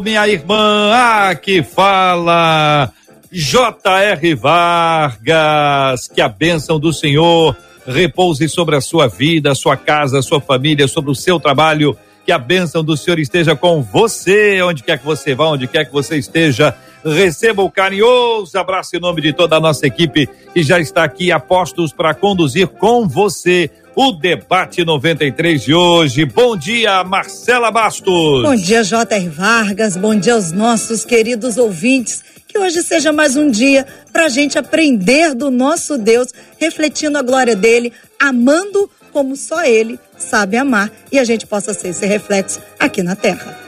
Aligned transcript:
minha 0.00 0.28
irmã. 0.28 0.92
Aqui 1.28 1.62
fala 1.62 2.92
J.R. 3.30 4.34
Vargas. 4.34 6.08
Que 6.08 6.20
a 6.20 6.28
bênção 6.28 6.78
do 6.78 6.92
Senhor 6.92 7.56
repouse 7.86 8.48
sobre 8.48 8.76
a 8.76 8.80
sua 8.80 9.06
vida, 9.06 9.54
sua 9.54 9.76
casa, 9.76 10.22
sua 10.22 10.40
família, 10.40 10.88
sobre 10.88 11.10
o 11.10 11.14
seu 11.14 11.38
trabalho 11.38 11.96
que 12.26 12.32
a 12.32 12.38
bênção 12.38 12.82
do 12.82 12.96
Senhor 12.96 13.20
esteja 13.20 13.54
com 13.54 13.80
você, 13.80 14.60
onde 14.60 14.82
quer 14.82 14.98
que 14.98 15.04
você 15.04 15.32
vá, 15.32 15.46
onde 15.46 15.68
quer 15.68 15.84
que 15.84 15.92
você 15.92 16.16
esteja. 16.16 16.74
Receba 17.04 17.62
o 17.62 17.70
carinhoso 17.70 18.58
abraço 18.58 18.96
em 18.96 18.98
nome 18.98 19.22
de 19.22 19.32
toda 19.32 19.56
a 19.56 19.60
nossa 19.60 19.86
equipe 19.86 20.28
que 20.52 20.60
já 20.64 20.80
está 20.80 21.04
aqui 21.04 21.30
a 21.30 21.38
postos 21.38 21.92
para 21.92 22.12
conduzir 22.14 22.66
com 22.66 23.06
você 23.06 23.70
o 23.96 24.12
debate 24.12 24.84
93 24.84 25.62
de 25.62 25.72
hoje. 25.72 26.26
Bom 26.26 26.54
dia, 26.54 27.02
Marcela 27.02 27.70
Bastos. 27.70 28.42
Bom 28.42 28.54
dia, 28.54 28.84
J.R. 28.84 29.28
Vargas. 29.30 29.96
Bom 29.96 30.14
dia 30.14 30.34
aos 30.34 30.52
nossos 30.52 31.02
queridos 31.02 31.56
ouvintes. 31.56 32.22
Que 32.46 32.58
hoje 32.58 32.82
seja 32.82 33.10
mais 33.10 33.36
um 33.36 33.50
dia 33.50 33.86
para 34.12 34.26
a 34.26 34.28
gente 34.28 34.58
aprender 34.58 35.34
do 35.34 35.50
nosso 35.50 35.96
Deus, 35.96 36.28
refletindo 36.58 37.16
a 37.16 37.22
glória 37.22 37.56
dele, 37.56 37.90
amando 38.20 38.90
como 39.12 39.34
só 39.34 39.64
Ele 39.64 39.98
sabe 40.18 40.58
amar 40.58 40.90
e 41.10 41.18
a 41.18 41.24
gente 41.24 41.46
possa 41.46 41.72
ser 41.72 41.88
esse 41.88 42.04
reflexo 42.04 42.60
aqui 42.78 43.02
na 43.02 43.16
Terra. 43.16 43.65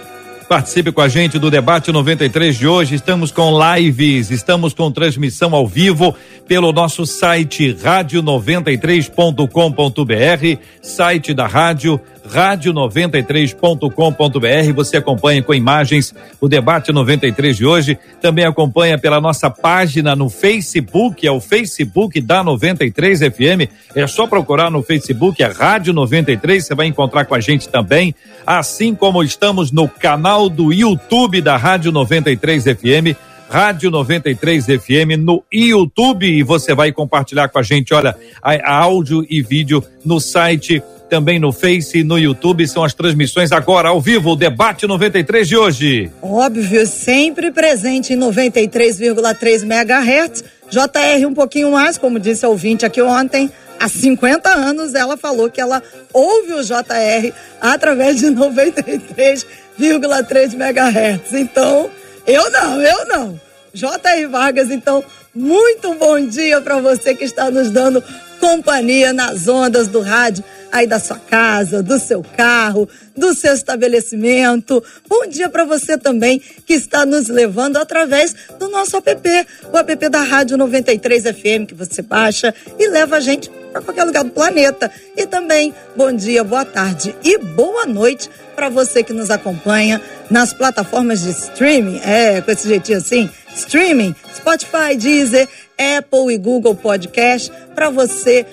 Participe 0.48 0.90
com 0.90 1.02
a 1.02 1.08
gente 1.08 1.38
do 1.38 1.50
debate 1.50 1.92
93 1.92 2.56
de 2.56 2.66
hoje. 2.66 2.94
Estamos 2.94 3.30
com 3.30 3.52
lives, 3.76 4.30
estamos 4.30 4.72
com 4.72 4.90
transmissão 4.90 5.54
ao 5.54 5.66
vivo 5.66 6.16
pelo 6.46 6.72
nosso 6.72 7.04
site 7.04 7.74
rádio93.com.br, 7.74 10.62
site 10.80 11.34
da 11.34 11.46
rádio 11.46 12.00
rádio93.com.br. 12.28 14.72
Você 14.74 14.98
acompanha 14.98 15.42
com 15.42 15.54
imagens 15.54 16.14
o 16.40 16.48
debate 16.48 16.92
93 16.92 17.56
de 17.56 17.66
hoje. 17.66 17.98
Também 18.20 18.44
acompanha 18.44 18.98
pela 18.98 19.20
nossa 19.20 19.50
página 19.50 20.14
no 20.14 20.28
Facebook, 20.28 21.26
é 21.26 21.32
o 21.32 21.40
Facebook 21.40 22.20
da 22.20 22.44
93 22.44 23.20
FM. 23.20 23.70
É 23.94 24.06
só 24.06 24.26
procurar 24.26 24.70
no 24.70 24.82
Facebook, 24.82 25.42
é 25.42 25.46
Rádio 25.46 25.92
93, 25.92 26.66
você 26.66 26.74
vai 26.74 26.86
encontrar 26.86 27.24
com 27.24 27.34
a 27.34 27.40
gente 27.40 27.68
também. 27.68 28.14
Assim 28.46 28.94
como 28.94 29.22
estamos 29.22 29.72
no 29.72 29.88
canal 29.88 30.48
do 30.48 30.72
YouTube 30.72 31.40
da 31.40 31.56
Rádio 31.56 31.90
93 31.90 32.64
FM. 32.64 33.16
Rádio 33.48 33.90
93 33.90 34.66
FM 34.66 35.16
no 35.18 35.42
YouTube 35.50 36.26
e 36.26 36.42
você 36.42 36.74
vai 36.74 36.92
compartilhar 36.92 37.48
com 37.48 37.58
a 37.58 37.62
gente, 37.62 37.94
olha, 37.94 38.14
a, 38.42 38.52
a 38.52 38.82
áudio 38.82 39.26
e 39.28 39.40
vídeo 39.40 39.82
no 40.04 40.20
site 40.20 40.82
também 41.08 41.38
no 41.38 41.52
Face, 41.52 42.04
no 42.04 42.18
YouTube, 42.18 42.68
são 42.68 42.84
as 42.84 42.92
transmissões 42.94 43.52
agora 43.52 43.88
ao 43.88 44.00
vivo, 44.00 44.30
o 44.30 44.36
debate 44.36 44.86
93 44.86 45.48
de 45.48 45.56
hoje. 45.56 46.10
Óbvio, 46.22 46.86
sempre 46.86 47.50
presente 47.50 48.12
em 48.12 48.16
93,3 48.16 49.62
MHz. 49.62 50.44
JR 50.70 51.26
um 51.26 51.34
pouquinho 51.34 51.72
mais, 51.72 51.96
como 51.96 52.20
disse 52.20 52.44
a 52.44 52.48
ouvinte 52.48 52.84
aqui 52.84 53.00
ontem, 53.00 53.50
há 53.80 53.88
50 53.88 54.50
anos 54.50 54.94
ela 54.94 55.16
falou 55.16 55.50
que 55.50 55.60
ela 55.60 55.82
ouve 56.12 56.52
o 56.52 56.62
JR 56.62 57.32
através 57.60 58.18
de 58.18 58.26
93,3 58.26 60.54
MHz. 60.54 61.32
Então, 61.32 61.90
eu 62.26 62.50
não, 62.50 62.82
eu 62.82 63.06
não. 63.06 63.40
JR 63.72 64.28
Vargas, 64.30 64.70
então, 64.70 65.02
muito 65.34 65.94
bom 65.94 66.20
dia 66.20 66.60
para 66.60 66.78
você 66.80 67.14
que 67.14 67.24
está 67.24 67.50
nos 67.50 67.70
dando 67.70 68.04
companhia 68.40 69.12
nas 69.12 69.48
ondas 69.48 69.88
do 69.88 70.00
rádio 70.00 70.44
aí 70.70 70.86
da 70.86 70.98
sua 70.98 71.18
casa, 71.18 71.82
do 71.82 71.98
seu 71.98 72.22
carro, 72.22 72.88
do 73.16 73.34
seu 73.34 73.54
estabelecimento. 73.54 74.82
Bom 75.08 75.26
dia 75.26 75.48
para 75.48 75.64
você 75.64 75.96
também 75.96 76.40
que 76.66 76.74
está 76.74 77.06
nos 77.06 77.28
levando 77.28 77.76
através 77.78 78.34
do 78.58 78.68
nosso 78.68 78.96
app, 78.96 79.46
o 79.72 79.76
app 79.76 80.08
da 80.08 80.22
Rádio 80.22 80.56
93 80.56 81.24
FM 81.24 81.66
que 81.66 81.74
você 81.74 82.02
baixa 82.02 82.54
e 82.78 82.88
leva 82.88 83.16
a 83.16 83.20
gente 83.20 83.50
para 83.72 83.82
qualquer 83.82 84.04
lugar 84.04 84.24
do 84.24 84.30
planeta. 84.30 84.90
E 85.16 85.26
também 85.26 85.74
bom 85.96 86.12
dia, 86.12 86.44
boa 86.44 86.64
tarde 86.64 87.14
e 87.24 87.38
boa 87.38 87.86
noite 87.86 88.30
para 88.54 88.68
você 88.68 89.02
que 89.02 89.12
nos 89.12 89.30
acompanha 89.30 90.00
nas 90.30 90.52
plataformas 90.52 91.22
de 91.22 91.30
streaming, 91.30 92.00
é, 92.04 92.40
com 92.40 92.50
esse 92.50 92.68
jeitinho 92.68 92.98
assim, 92.98 93.30
streaming, 93.54 94.14
Spotify, 94.34 94.96
Deezer, 94.96 95.48
Apple 95.78 96.32
e 96.34 96.38
Google 96.38 96.74
Podcast, 96.74 97.50
para 97.74 97.90
você 97.90 98.44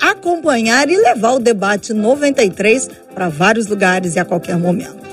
acompanhar 0.00 0.88
e 0.88 0.96
levar 0.96 1.32
o 1.32 1.38
debate 1.38 1.92
93 1.92 2.90
para 3.14 3.28
vários 3.28 3.66
lugares 3.66 4.14
e 4.14 4.18
a 4.18 4.24
qualquer 4.24 4.56
momento. 4.56 5.08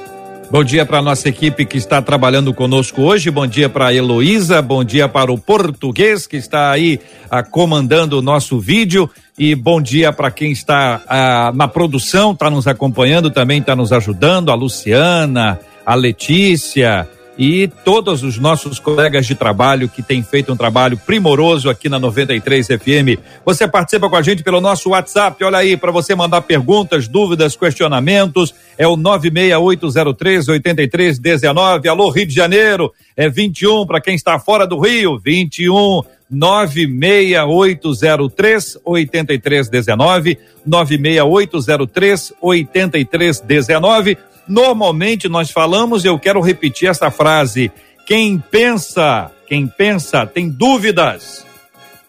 Bom 0.52 0.64
dia 0.64 0.86
para 0.86 1.02
nossa 1.02 1.28
equipe 1.28 1.66
que 1.66 1.78
está 1.78 2.02
trabalhando 2.02 2.54
conosco 2.54 3.02
hoje. 3.02 3.32
Bom 3.32 3.48
dia 3.48 3.68
para 3.68 3.94
Heloísa, 3.94 4.62
bom 4.62 4.84
dia 4.84 5.10
para 5.10 5.32
o 5.32 5.40
português 5.40 6.28
que 6.28 6.38
está 6.38 6.72
aí 6.72 7.00
a, 7.30 7.40
ah, 7.40 7.44
comandando 7.44 8.20
o 8.20 8.22
nosso 8.22 8.60
vídeo 8.60 9.10
e 9.38 9.56
bom 9.56 9.82
dia 9.82 10.14
para 10.14 10.30
quem 10.30 10.52
está 10.52 11.02
a, 11.08 11.48
ah, 11.48 11.52
na 11.52 11.68
produção, 11.68 12.32
está 12.32 12.50
nos 12.50 12.68
acompanhando, 12.68 13.32
também 13.32 13.60
está 13.60 13.76
nos 13.76 13.92
ajudando, 13.92 14.52
a 14.52 14.56
Luciana, 14.56 15.60
a 15.84 15.96
Letícia, 15.96 17.10
e 17.38 17.68
todos 17.84 18.23
os 18.23 18.38
nossos 18.38 18.79
colegas 18.79 19.25
de 19.25 19.35
trabalho 19.35 19.90
que 19.90 20.01
têm 20.01 20.23
feito 20.23 20.53
um 20.53 20.56
trabalho 20.56 20.97
primoroso 20.97 21.69
aqui 21.69 21.90
na 21.90 22.00
93 22.00 22.68
FM. 22.68 23.19
Você 23.46 23.68
participa 23.68 24.09
com 24.09 24.16
a 24.16 24.22
gente 24.22 24.44
pelo 24.44 24.62
nosso 24.62 24.90
WhatsApp, 24.90 25.44
olha 25.44 25.57
aí, 25.57 25.75
para 25.75 25.91
você 25.91 26.16
mandar 26.16 26.41
perguntas, 26.41 27.07
dúvidas, 27.07 27.56
questionamentos, 27.56 28.53
é 28.78 28.88
o 28.88 28.96
96803 28.96 30.47
8319. 30.47 31.90
Alô, 31.90 32.09
Rio 32.09 32.25
de 32.25 32.34
Janeiro, 32.34 32.94
é 33.16 33.29
21 33.29 33.85
para 33.85 34.02
quem 34.02 34.16
está 34.16 34.40
fora 34.40 34.66
do 34.66 34.79
Rio, 34.79 35.19
21 35.19 36.02
96803 36.30 38.78
8319 38.84 40.38
96803 40.66 42.34
8319 42.41 44.18
Normalmente 44.47 45.28
nós 45.28 45.50
falamos, 45.50 46.06
eu 46.06 46.19
quero 46.19 46.40
repetir 46.40 46.90
essa 46.90 47.09
frase: 47.09 47.72
quem 48.06 48.38
pensa, 48.38 49.31
quem 49.47 49.68
pensa 49.68 50.25
tem 50.25 50.50
dúvidas. 50.50 51.46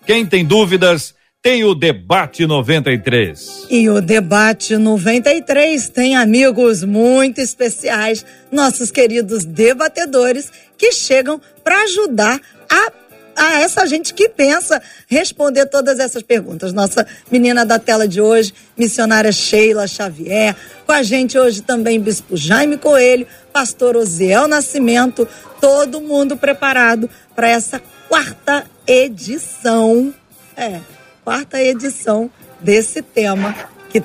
Quem 0.05 0.25
tem 0.25 0.45
dúvidas 0.45 1.15
tem 1.43 1.65
o 1.65 1.75
debate 1.75 2.47
93. 2.47 3.67
E 3.71 3.89
o 3.89 4.01
debate 4.01 4.77
93 4.77 5.89
tem 5.89 6.17
amigos 6.17 6.85
muito 6.85 7.41
especiais, 7.41 8.25
nossos 8.53 8.91
queridos 8.91 9.45
debatedores 9.45 10.53
que 10.77 10.93
chegam 10.93 11.41
para 11.65 11.83
ajudar 11.83 12.41
a 12.71 12.93
a 13.37 13.61
essa 13.61 13.87
gente 13.87 14.15
que 14.15 14.29
pensa 14.29 14.83
responder 15.07 15.67
todas 15.67 16.01
essas 16.01 16.23
perguntas. 16.23 16.73
Nossa 16.73 17.07
menina 17.31 17.65
da 17.65 17.79
tela 17.79 18.09
de 18.09 18.21
hoje, 18.21 18.55
missionária 18.77 19.31
Sheila 19.31 19.87
Xavier, 19.87 20.57
com 20.87 20.93
a 20.93 21.03
gente 21.03 21.39
hoje 21.39 21.61
também 21.63 22.01
Bispo 22.01 22.37
Jaime 22.37 22.79
Coelho, 22.79 23.27
pastor 23.53 23.97
Osiel 23.97 24.49
Nascimento, 24.49 25.29
todo 25.61 26.01
mundo 26.01 26.37
preparado 26.37 27.11
para 27.35 27.49
essa 27.49 27.81
quarta 28.09 28.65
edição. 28.87 30.15
É, 30.57 30.81
quarta 31.23 31.61
edição 31.63 32.31
desse 32.61 33.03
tema 33.03 33.55
que 33.91 34.03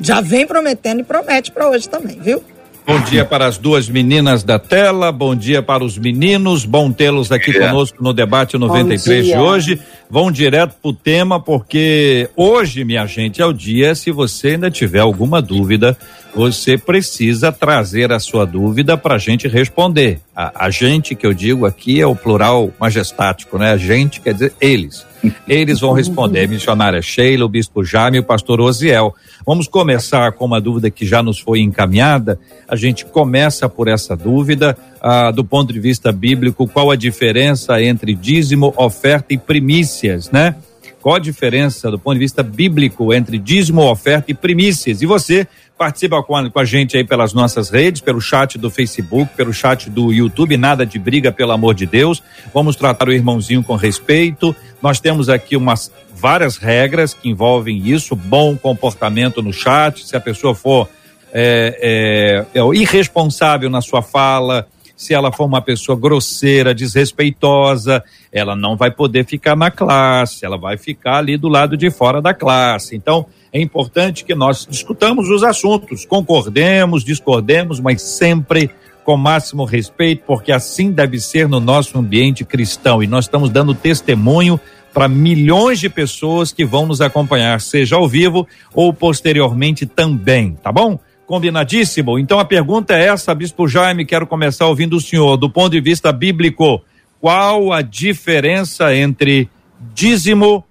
já 0.00 0.20
vem 0.20 0.46
prometendo 0.46 1.00
e 1.00 1.04
promete 1.04 1.50
para 1.50 1.68
hoje 1.68 1.88
também, 1.88 2.20
viu? 2.20 2.44
Bom 2.88 3.00
dia 3.00 3.22
para 3.22 3.44
as 3.44 3.58
duas 3.58 3.86
meninas 3.86 4.42
da 4.42 4.58
tela, 4.58 5.12
bom 5.12 5.36
dia 5.36 5.62
para 5.62 5.84
os 5.84 5.98
meninos, 5.98 6.64
bom 6.64 6.90
tê-los 6.90 7.30
aqui 7.30 7.50
é. 7.50 7.68
conosco 7.68 8.02
no 8.02 8.14
debate 8.14 8.56
93 8.56 9.26
de 9.26 9.36
hoje. 9.36 9.78
Vão 10.08 10.32
direto 10.32 10.74
pro 10.80 10.94
tema, 10.94 11.38
porque 11.38 12.30
hoje, 12.34 12.86
minha 12.86 13.04
gente, 13.04 13.42
é 13.42 13.44
o 13.44 13.52
dia. 13.52 13.94
Se 13.94 14.10
você 14.10 14.52
ainda 14.52 14.70
tiver 14.70 15.00
alguma 15.00 15.42
dúvida, 15.42 15.98
você 16.34 16.78
precisa 16.78 17.52
trazer 17.52 18.10
a 18.10 18.18
sua 18.18 18.46
dúvida 18.46 18.96
para 18.96 19.16
a 19.16 19.18
gente 19.18 19.46
responder. 19.46 20.20
A, 20.34 20.64
a 20.64 20.70
gente 20.70 21.14
que 21.14 21.26
eu 21.26 21.34
digo 21.34 21.66
aqui 21.66 22.00
é 22.00 22.06
o 22.06 22.16
plural 22.16 22.72
majestático, 22.80 23.58
né? 23.58 23.72
A 23.72 23.76
gente 23.76 24.18
quer 24.18 24.32
dizer 24.32 24.54
eles 24.58 25.07
Eles 25.46 25.80
vão 25.80 25.92
responder, 25.92 26.46
missionária 26.48 27.02
Sheila, 27.02 27.44
o 27.44 27.48
bispo 27.48 27.84
Jaime 27.84 28.18
e 28.18 28.20
o 28.20 28.24
pastor 28.24 28.60
Osiel. 28.60 29.14
Vamos 29.46 29.66
começar 29.66 30.32
com 30.32 30.44
uma 30.44 30.60
dúvida 30.60 30.90
que 30.90 31.06
já 31.06 31.22
nos 31.22 31.38
foi 31.38 31.60
encaminhada. 31.60 32.38
A 32.68 32.76
gente 32.76 33.04
começa 33.04 33.68
por 33.68 33.88
essa 33.88 34.16
dúvida, 34.16 34.76
ah, 35.00 35.30
do 35.30 35.44
ponto 35.44 35.72
de 35.72 35.80
vista 35.80 36.12
bíblico, 36.12 36.68
qual 36.68 36.90
a 36.90 36.96
diferença 36.96 37.82
entre 37.82 38.14
dízimo, 38.14 38.72
oferta 38.76 39.32
e 39.32 39.38
primícias, 39.38 40.30
né? 40.30 40.54
Qual 41.00 41.14
a 41.14 41.20
diferença 41.20 41.90
do 41.90 41.98
ponto 41.98 42.14
de 42.14 42.20
vista 42.20 42.42
bíblico 42.42 43.14
entre 43.14 43.38
dízimo, 43.38 43.82
oferta 43.82 44.30
e 44.30 44.34
primícias? 44.34 45.00
E 45.00 45.06
você 45.06 45.46
participa 45.78 46.22
com 46.22 46.36
a, 46.36 46.50
com 46.50 46.58
a 46.58 46.64
gente 46.64 46.96
aí 46.96 47.04
pelas 47.04 47.32
nossas 47.32 47.70
redes, 47.70 48.00
pelo 48.00 48.20
chat 48.20 48.58
do 48.58 48.68
Facebook, 48.68 49.32
pelo 49.36 49.52
chat 49.52 49.88
do 49.88 50.12
YouTube, 50.12 50.56
nada 50.56 50.84
de 50.84 50.98
briga, 50.98 51.30
pelo 51.30 51.52
amor 51.52 51.74
de 51.74 51.86
Deus. 51.86 52.22
Vamos 52.52 52.74
tratar 52.74 53.08
o 53.08 53.12
irmãozinho 53.12 53.62
com 53.62 53.76
respeito. 53.76 54.54
Nós 54.82 54.98
temos 55.00 55.28
aqui 55.28 55.56
umas 55.56 55.90
várias 56.14 56.56
regras 56.56 57.14
que 57.14 57.28
envolvem 57.28 57.88
isso, 57.88 58.16
bom 58.16 58.56
comportamento 58.56 59.40
no 59.40 59.52
chat, 59.52 60.04
se 60.04 60.16
a 60.16 60.20
pessoa 60.20 60.54
for 60.54 60.88
é, 61.32 62.44
é, 62.54 62.58
é 62.58 62.74
irresponsável 62.74 63.70
na 63.70 63.80
sua 63.80 64.02
fala, 64.02 64.66
se 64.96 65.14
ela 65.14 65.30
for 65.30 65.44
uma 65.44 65.62
pessoa 65.62 65.96
grosseira, 65.96 66.74
desrespeitosa, 66.74 68.02
ela 68.32 68.56
não 68.56 68.76
vai 68.76 68.90
poder 68.90 69.24
ficar 69.24 69.54
na 69.54 69.70
classe, 69.70 70.44
ela 70.44 70.58
vai 70.58 70.76
ficar 70.76 71.18
ali 71.18 71.36
do 71.36 71.48
lado 71.48 71.76
de 71.76 71.88
fora 71.88 72.20
da 72.20 72.34
classe. 72.34 72.96
Então, 72.96 73.24
é 73.52 73.60
importante 73.60 74.24
que 74.24 74.34
nós 74.34 74.66
discutamos 74.68 75.28
os 75.28 75.42
assuntos, 75.42 76.04
concordemos, 76.04 77.04
discordemos, 77.04 77.80
mas 77.80 78.02
sempre 78.02 78.70
com 79.04 79.16
máximo 79.16 79.64
respeito, 79.64 80.24
porque 80.26 80.52
assim 80.52 80.92
deve 80.92 81.18
ser 81.18 81.48
no 81.48 81.60
nosso 81.60 81.98
ambiente 81.98 82.44
cristão. 82.44 83.02
E 83.02 83.06
nós 83.06 83.24
estamos 83.24 83.48
dando 83.48 83.74
testemunho 83.74 84.60
para 84.92 85.08
milhões 85.08 85.80
de 85.80 85.88
pessoas 85.88 86.52
que 86.52 86.64
vão 86.64 86.84
nos 86.84 87.00
acompanhar, 87.00 87.58
seja 87.60 87.96
ao 87.96 88.06
vivo 88.06 88.46
ou 88.74 88.92
posteriormente 88.92 89.86
também, 89.86 90.58
tá 90.62 90.70
bom? 90.70 90.98
Combinadíssimo? 91.26 92.18
Então 92.18 92.38
a 92.38 92.44
pergunta 92.44 92.94
é 92.94 93.06
essa, 93.06 93.34
Bispo 93.34 93.66
Jaime, 93.66 94.04
quero 94.04 94.26
começar 94.26 94.66
ouvindo 94.66 94.96
o 94.96 95.00
senhor. 95.00 95.38
Do 95.38 95.48
ponto 95.48 95.70
de 95.70 95.80
vista 95.80 96.12
bíblico, 96.12 96.82
qual 97.18 97.72
a 97.72 97.80
diferença 97.80 98.94
entre 98.94 99.48
dízimo, 99.94 100.64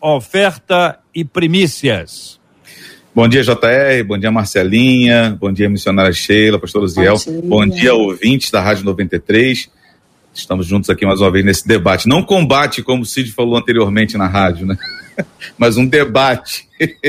oferta 0.00 1.01
e 1.14 1.24
primícias? 1.24 2.40
Bom 3.14 3.28
dia, 3.28 3.42
JR, 3.42 4.02
bom 4.06 4.16
dia, 4.16 4.30
Marcelinha, 4.30 5.36
bom 5.38 5.52
dia, 5.52 5.68
missionária 5.68 6.12
Sheila, 6.12 6.58
pastor 6.58 6.86
Ziel, 6.88 7.16
bom 7.44 7.66
dia, 7.66 7.92
ouvintes 7.92 8.50
da 8.50 8.60
Rádio 8.60 8.84
93. 8.84 9.70
Estamos 10.34 10.66
juntos 10.66 10.88
aqui 10.88 11.04
mais 11.04 11.20
uma 11.20 11.30
vez 11.30 11.44
nesse 11.44 11.68
debate. 11.68 12.08
Não 12.08 12.22
combate, 12.22 12.82
como 12.82 13.02
o 13.02 13.06
Cid 13.06 13.32
falou 13.32 13.56
anteriormente 13.56 14.16
na 14.16 14.26
rádio, 14.26 14.66
né? 14.66 14.78
Mas 15.58 15.76
um 15.76 15.86
debate. 15.86 16.66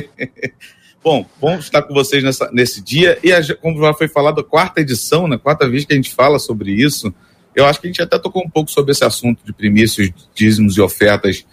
Bom, 1.01 1.25
bom 1.37 1.55
estar 1.55 1.81
com 1.81 1.93
vocês 1.93 2.23
nessa, 2.23 2.49
nesse 2.53 2.81
dia. 2.81 3.19
E 3.21 3.33
a, 3.33 3.41
como 3.57 3.81
já 3.81 3.93
foi 3.93 4.07
falado, 4.07 4.39
a 4.39 4.43
quarta 4.43 4.79
edição, 4.79 5.27
né, 5.27 5.37
quarta 5.37 5.67
vez 5.67 5.83
que 5.83 5.91
a 5.91 5.97
gente 5.97 6.09
fala 6.09 6.39
sobre 6.39 6.71
isso. 6.71 7.13
Eu 7.53 7.65
acho 7.65 7.81
que 7.81 7.87
a 7.87 7.89
gente 7.89 8.01
até 8.01 8.17
tocou 8.17 8.41
um 8.41 8.49
pouco 8.49 8.71
sobre 8.71 8.93
esse 8.93 9.03
assunto 9.03 9.45
de 9.45 9.51
primícios, 9.51 10.09
dízimos 10.33 10.77
e 10.77 10.81
ofertas 10.81 11.45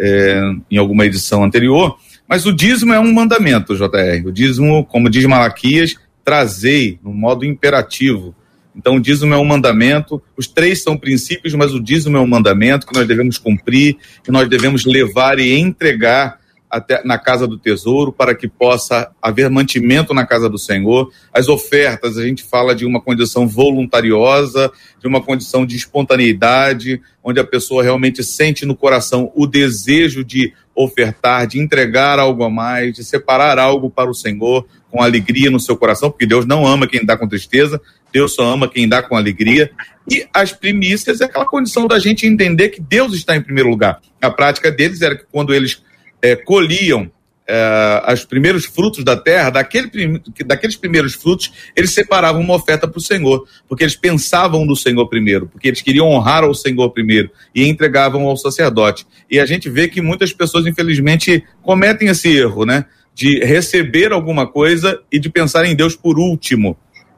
é, 0.00 0.40
em 0.70 0.78
alguma 0.78 1.04
edição 1.04 1.44
anterior. 1.44 1.96
Mas 2.26 2.46
o 2.46 2.52
dízimo 2.52 2.92
é 2.92 2.98
um 3.00 3.12
mandamento, 3.12 3.76
JR. 3.76 4.26
O 4.26 4.32
dízimo, 4.32 4.84
como 4.84 5.10
diz 5.10 5.24
Malaquias, 5.26 5.96
trazei 6.24 6.98
no 7.02 7.12
modo 7.12 7.44
imperativo. 7.44 8.34
Então, 8.74 8.96
o 8.96 9.00
dízimo 9.00 9.34
é 9.34 9.36
um 9.36 9.44
mandamento. 9.44 10.22
Os 10.36 10.46
três 10.46 10.82
são 10.82 10.96
princípios, 10.96 11.54
mas 11.54 11.74
o 11.74 11.80
dízimo 11.80 12.16
é 12.16 12.20
um 12.20 12.26
mandamento 12.26 12.86
que 12.86 12.94
nós 12.94 13.06
devemos 13.06 13.36
cumprir, 13.36 13.96
que 14.24 14.30
nós 14.30 14.48
devemos 14.48 14.84
levar 14.86 15.38
e 15.38 15.58
entregar 15.58 16.39
até 16.70 17.02
na 17.04 17.18
casa 17.18 17.46
do 17.46 17.58
tesouro 17.58 18.12
para 18.12 18.34
que 18.34 18.46
possa 18.46 19.10
haver 19.20 19.50
mantimento 19.50 20.14
na 20.14 20.24
casa 20.24 20.48
do 20.48 20.58
Senhor. 20.58 21.10
As 21.32 21.48
ofertas, 21.48 22.16
a 22.16 22.22
gente 22.22 22.44
fala 22.44 22.74
de 22.74 22.86
uma 22.86 23.00
condição 23.00 23.48
voluntariosa, 23.48 24.70
de 25.00 25.08
uma 25.08 25.20
condição 25.20 25.66
de 25.66 25.76
espontaneidade, 25.76 27.00
onde 27.24 27.40
a 27.40 27.44
pessoa 27.44 27.82
realmente 27.82 28.22
sente 28.22 28.64
no 28.64 28.76
coração 28.76 29.32
o 29.34 29.46
desejo 29.46 30.24
de 30.24 30.52
ofertar, 30.74 31.46
de 31.46 31.58
entregar 31.58 32.18
algo 32.18 32.44
a 32.44 32.50
mais, 32.50 32.94
de 32.94 33.04
separar 33.04 33.58
algo 33.58 33.90
para 33.90 34.08
o 34.08 34.14
Senhor 34.14 34.66
com 34.90 35.02
alegria 35.02 35.50
no 35.50 35.60
seu 35.60 35.76
coração, 35.76 36.10
porque 36.10 36.26
Deus 36.26 36.46
não 36.46 36.66
ama 36.66 36.86
quem 36.86 37.04
dá 37.04 37.16
com 37.16 37.28
tristeza, 37.28 37.80
Deus 38.12 38.34
só 38.34 38.44
ama 38.44 38.68
quem 38.68 38.88
dá 38.88 39.02
com 39.02 39.16
alegria. 39.16 39.70
E 40.10 40.26
as 40.34 40.52
primícias 40.52 41.20
é 41.20 41.24
aquela 41.24 41.44
condição 41.44 41.86
da 41.86 41.98
gente 41.98 42.26
entender 42.26 42.70
que 42.70 42.80
Deus 42.80 43.14
está 43.14 43.36
em 43.36 43.42
primeiro 43.42 43.68
lugar. 43.68 44.00
A 44.20 44.30
prática 44.30 44.70
deles 44.70 45.00
era 45.02 45.16
que 45.16 45.24
quando 45.30 45.54
eles 45.54 45.82
é, 46.22 46.36
colhiam 46.36 47.10
é, 47.50 48.12
os 48.12 48.24
primeiros 48.24 48.64
frutos 48.64 49.02
da 49.02 49.16
terra, 49.16 49.50
daquele, 49.50 50.20
daqueles 50.46 50.76
primeiros 50.76 51.14
frutos, 51.14 51.52
eles 51.74 51.92
separavam 51.92 52.40
uma 52.40 52.54
oferta 52.54 52.86
para 52.86 52.98
o 52.98 53.02
Senhor, 53.02 53.44
porque 53.68 53.82
eles 53.82 53.96
pensavam 53.96 54.64
no 54.64 54.76
Senhor 54.76 55.06
primeiro, 55.08 55.48
porque 55.48 55.66
eles 55.66 55.82
queriam 55.82 56.06
honrar 56.06 56.44
ao 56.44 56.54
Senhor 56.54 56.88
primeiro 56.90 57.28
e 57.52 57.66
entregavam 57.66 58.26
ao 58.26 58.36
sacerdote. 58.36 59.04
E 59.28 59.40
a 59.40 59.46
gente 59.46 59.68
vê 59.68 59.88
que 59.88 60.00
muitas 60.00 60.32
pessoas, 60.32 60.64
infelizmente, 60.64 61.44
cometem 61.60 62.08
esse 62.08 62.28
erro, 62.28 62.64
né? 62.64 62.84
De 63.12 63.40
receber 63.40 64.12
alguma 64.12 64.46
coisa 64.46 65.00
e 65.10 65.18
de 65.18 65.28
pensar 65.28 65.64
em 65.64 65.74
Deus 65.74 65.96
por 65.96 66.18
último. 66.18 66.76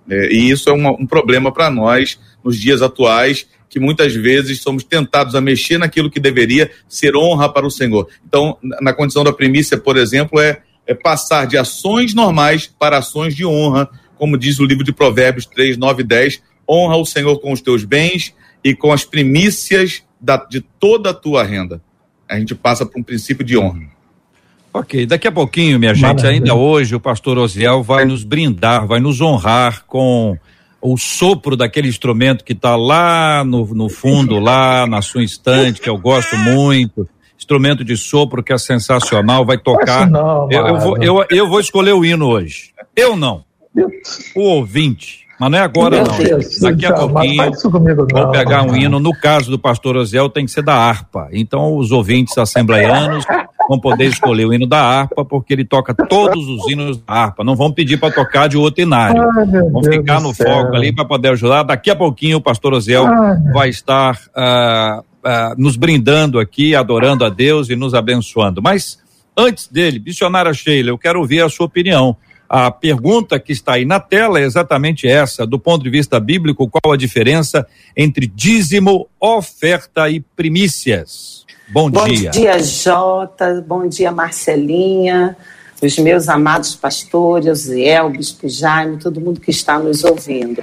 É, 0.09 0.33
e 0.33 0.51
isso 0.51 0.71
é 0.71 0.73
um 0.73 1.07
problema 1.07 1.53
para 1.53 1.71
nós 1.71 2.19
nos 2.43 2.59
dias 2.59 2.81
atuais 2.81 3.47
que 3.73 3.81
muitas 3.81 4.15
vezes 4.15 4.61
somos 4.61 4.85
tentados 4.85 5.35
a 5.35 5.41
mexer 5.41 5.79
naquilo 5.79 6.11
que 6.11 6.21
deveria 6.21 6.71
ser 6.87 7.17
honra 7.17 7.51
para 7.51 7.67
o 7.67 7.71
Senhor. 7.71 8.07
Então, 8.29 8.59
na 8.83 8.93
condição 8.93 9.25
da 9.25 9.33
primícia, 9.33 9.79
por 9.79 9.97
exemplo, 9.97 10.39
é, 10.39 10.61
é 10.87 10.93
passar 10.93 11.47
de 11.47 11.57
ações 11.57 12.13
normais 12.13 12.67
para 12.67 12.99
ações 12.99 13.35
de 13.35 13.47
honra, 13.47 13.89
como 14.19 14.37
diz 14.37 14.61
o 14.61 14.67
livro 14.67 14.85
de 14.85 14.93
Provérbios 14.93 15.47
3, 15.47 15.79
9 15.79 16.03
e 16.03 16.05
10. 16.05 16.43
Honra 16.69 16.97
o 16.97 17.07
Senhor 17.07 17.41
com 17.41 17.51
os 17.51 17.63
teus 17.63 17.83
bens 17.83 18.35
e 18.63 18.75
com 18.75 18.93
as 18.93 19.07
primícias 19.07 20.03
da, 20.21 20.37
de 20.37 20.61
toda 20.61 21.09
a 21.09 21.15
tua 21.15 21.43
renda. 21.43 21.81
A 22.29 22.39
gente 22.39 22.55
passa 22.55 22.85
por 22.85 23.01
um 23.01 23.03
princípio 23.03 23.43
de 23.43 23.57
honra. 23.57 23.91
Ok, 24.75 25.07
daqui 25.07 25.27
a 25.27 25.33
pouquinho, 25.33 25.79
minha 25.79 25.95
gente, 25.95 26.27
ainda 26.27 26.55
hoje 26.55 26.95
o 26.95 27.01
pastor 27.01 27.39
Osiel 27.39 27.83
vai 27.83 28.05
nos 28.05 28.23
brindar, 28.23 28.87
vai 28.87 29.01
nos 29.01 29.23
honrar 29.23 29.87
com 29.87 30.37
o 30.83 30.99
sopro 30.99 31.57
daquele 31.57 31.89
instrumento 31.89 32.45
que 32.45 32.53
está 32.53 32.75
lá 32.75 33.45
no, 33.45 33.65
no 33.73 33.89
fundo, 33.89 34.41
lá 34.41 34.85
na 34.87 35.01
sua 35.01 35.23
estante, 35.23 35.81
que 35.81 35.89
eu 35.89 35.97
gosto 35.97 36.37
muito. 36.37 37.09
Instrumento 37.39 37.85
de 37.85 37.97
sopro 37.97 38.43
que 38.43 38.53
é 38.53 38.59
sensacional, 38.59 39.47
vai 39.47 39.59
tocar. 39.59 40.09
Não, 40.11 40.49
eu, 40.51 40.67
eu, 40.67 40.79
vou, 40.79 41.03
eu, 41.03 41.27
eu 41.31 41.49
vou 41.49 41.61
escolher 41.61 41.93
o 41.93 42.05
hino 42.05 42.27
hoje. 42.27 42.73
Eu 42.97 43.17
não. 43.17 43.45
O 44.35 44.41
ouvinte. 44.41 45.23
Mas 45.41 45.51
não 45.51 45.59
é 45.59 45.63
agora, 45.63 46.05
não. 46.05 46.19
Daqui 46.61 46.87
a 46.87 46.93
pouquinho, 46.93 47.51
vou 48.13 48.31
pegar 48.31 48.63
um 48.63 48.77
hino. 48.77 49.01
No 49.01 49.13
caso 49.13 49.51
do 49.51 49.59
pastor 49.59 49.97
Oziel, 49.97 50.29
tem 50.29 50.45
que 50.45 50.53
ser 50.53 50.63
da 50.63 50.75
harpa. 50.75 51.29
Então, 51.33 51.77
os 51.77 51.91
ouvintes 51.91 52.37
assembleianos 52.39 53.25
vão 53.69 53.79
poder 53.79 54.07
escolher 54.07 54.47
o 54.47 54.53
hino 54.53 54.67
da 54.67 54.81
harpa, 54.81 55.25
porque 55.25 55.53
ele 55.53 55.65
toca 55.65 55.95
todos 55.95 56.47
os 56.47 56.71
hinos 56.71 56.99
da 56.99 57.13
harpa. 57.13 57.45
Não 57.45 57.57
vão 57.57 57.73
pedir 57.73 57.99
para 57.99 58.13
tocar 58.13 58.49
de 58.49 58.57
outro 58.57 58.83
inário. 58.83 59.23
vão 59.71 59.83
ficar 59.83 60.21
no 60.21 60.35
céu. 60.35 60.47
foco 60.47 60.75
ali 60.75 60.93
para 60.93 61.05
poder 61.05 61.31
ajudar. 61.31 61.63
Daqui 61.63 61.91
a 61.91 61.97
pouquinho, 61.97 62.39
o 62.39 62.41
pastor 62.41 62.75
Oziel 62.75 63.07
vai 63.53 63.69
estar 63.69 64.15
uh, 64.37 65.01
uh, 65.01 65.55
nos 65.57 65.77
brindando 65.77 66.39
aqui, 66.39 66.75
adorando 66.75 67.25
a 67.25 67.29
Deus 67.29 67.71
e 67.71 67.77
nos 67.77 67.95
abençoando. 67.95 68.61
Mas, 68.63 68.99
antes 69.37 69.69
dele, 69.69 69.99
missionária 69.99 70.53
Sheila, 70.53 70.91
eu 70.91 70.99
quero 70.99 71.21
ouvir 71.21 71.43
a 71.43 71.49
sua 71.49 71.67
opinião. 71.67 72.17
A 72.49 72.71
pergunta 72.71 73.41
que 73.41 73.51
está 73.51 73.75
aí 73.75 73.87
na 73.87 73.99
tela 73.99 74.39
é 74.39 74.43
exatamente 74.43 75.09
essa, 75.09 75.47
do 75.47 75.59
ponto 75.59 75.83
de 75.83 75.89
vista 75.89 76.21
bíblico, 76.21 76.69
qual 76.69 76.93
a 76.93 76.99
diferença 76.99 77.67
entre 77.97 78.27
dízimo, 78.27 79.09
oferta 79.19 80.11
e 80.11 80.21
primícias? 80.21 81.42
Bom, 81.69 81.91
bom 81.91 82.05
dia. 82.05 82.31
Bom 82.31 82.39
dia, 82.39 82.63
Jota. 82.63 83.65
Bom 83.67 83.87
dia, 83.87 84.11
Marcelinha. 84.11 85.37
Os 85.83 85.99
meus 85.99 86.29
amados 86.29 86.77
pastores, 86.77 87.61
Ziel, 87.61 88.11
Bispo 88.11 88.49
Jaime, 88.49 88.99
todo 88.99 89.21
mundo 89.21 89.41
que 89.41 89.51
está 89.51 89.79
nos 89.79 90.05
ouvindo. 90.05 90.63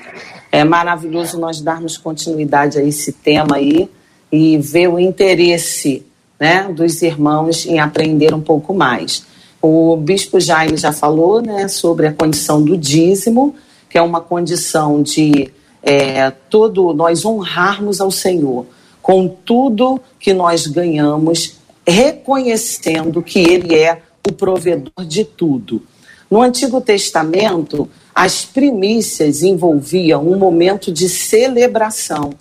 É 0.52 0.64
maravilhoso 0.64 1.38
nós 1.38 1.60
darmos 1.60 1.98
continuidade 1.98 2.78
a 2.78 2.84
esse 2.84 3.12
tema 3.12 3.58
aí 3.58 3.90
e 4.32 4.58
ver 4.58 4.88
o 4.88 4.98
interesse 4.98 6.06
né, 6.40 6.64
dos 6.72 7.02
irmãos 7.02 7.66
em 7.66 7.80
aprender 7.80 8.34
um 8.34 8.42
pouco 8.42 8.74
mais. 8.74 9.26
O 9.62 9.98
bispo 9.98 10.40
Jaime 10.40 10.78
já 10.78 10.94
falou 10.94 11.42
né, 11.42 11.68
sobre 11.68 12.08
a 12.08 12.14
condição 12.14 12.64
do 12.64 12.78
dízimo, 12.78 13.56
que 13.90 13.98
é 13.98 14.02
uma 14.02 14.22
condição 14.22 15.04
de 15.04 15.52
é, 15.84 16.32
todo 16.50 16.94
nós 16.94 17.26
honrarmos 17.26 18.00
ao 18.00 18.10
Senhor 18.10 18.66
com 19.02 19.28
tudo 19.28 20.00
que 20.20 20.34
nós 20.34 20.68
ganhamos, 20.68 21.56
reconhecendo 21.86 23.22
que 23.22 23.40
Ele 23.40 23.76
é 23.76 24.02
o 24.28 24.32
provedor 24.32 25.06
de 25.06 25.24
tudo. 25.24 25.84
No 26.30 26.42
Antigo 26.42 26.80
Testamento, 26.80 27.90
as 28.14 28.46
primícias 28.46 29.42
envolviam 29.42 30.28
um 30.28 30.38
momento 30.38 30.92
de 30.92 31.10
celebração, 31.10 32.32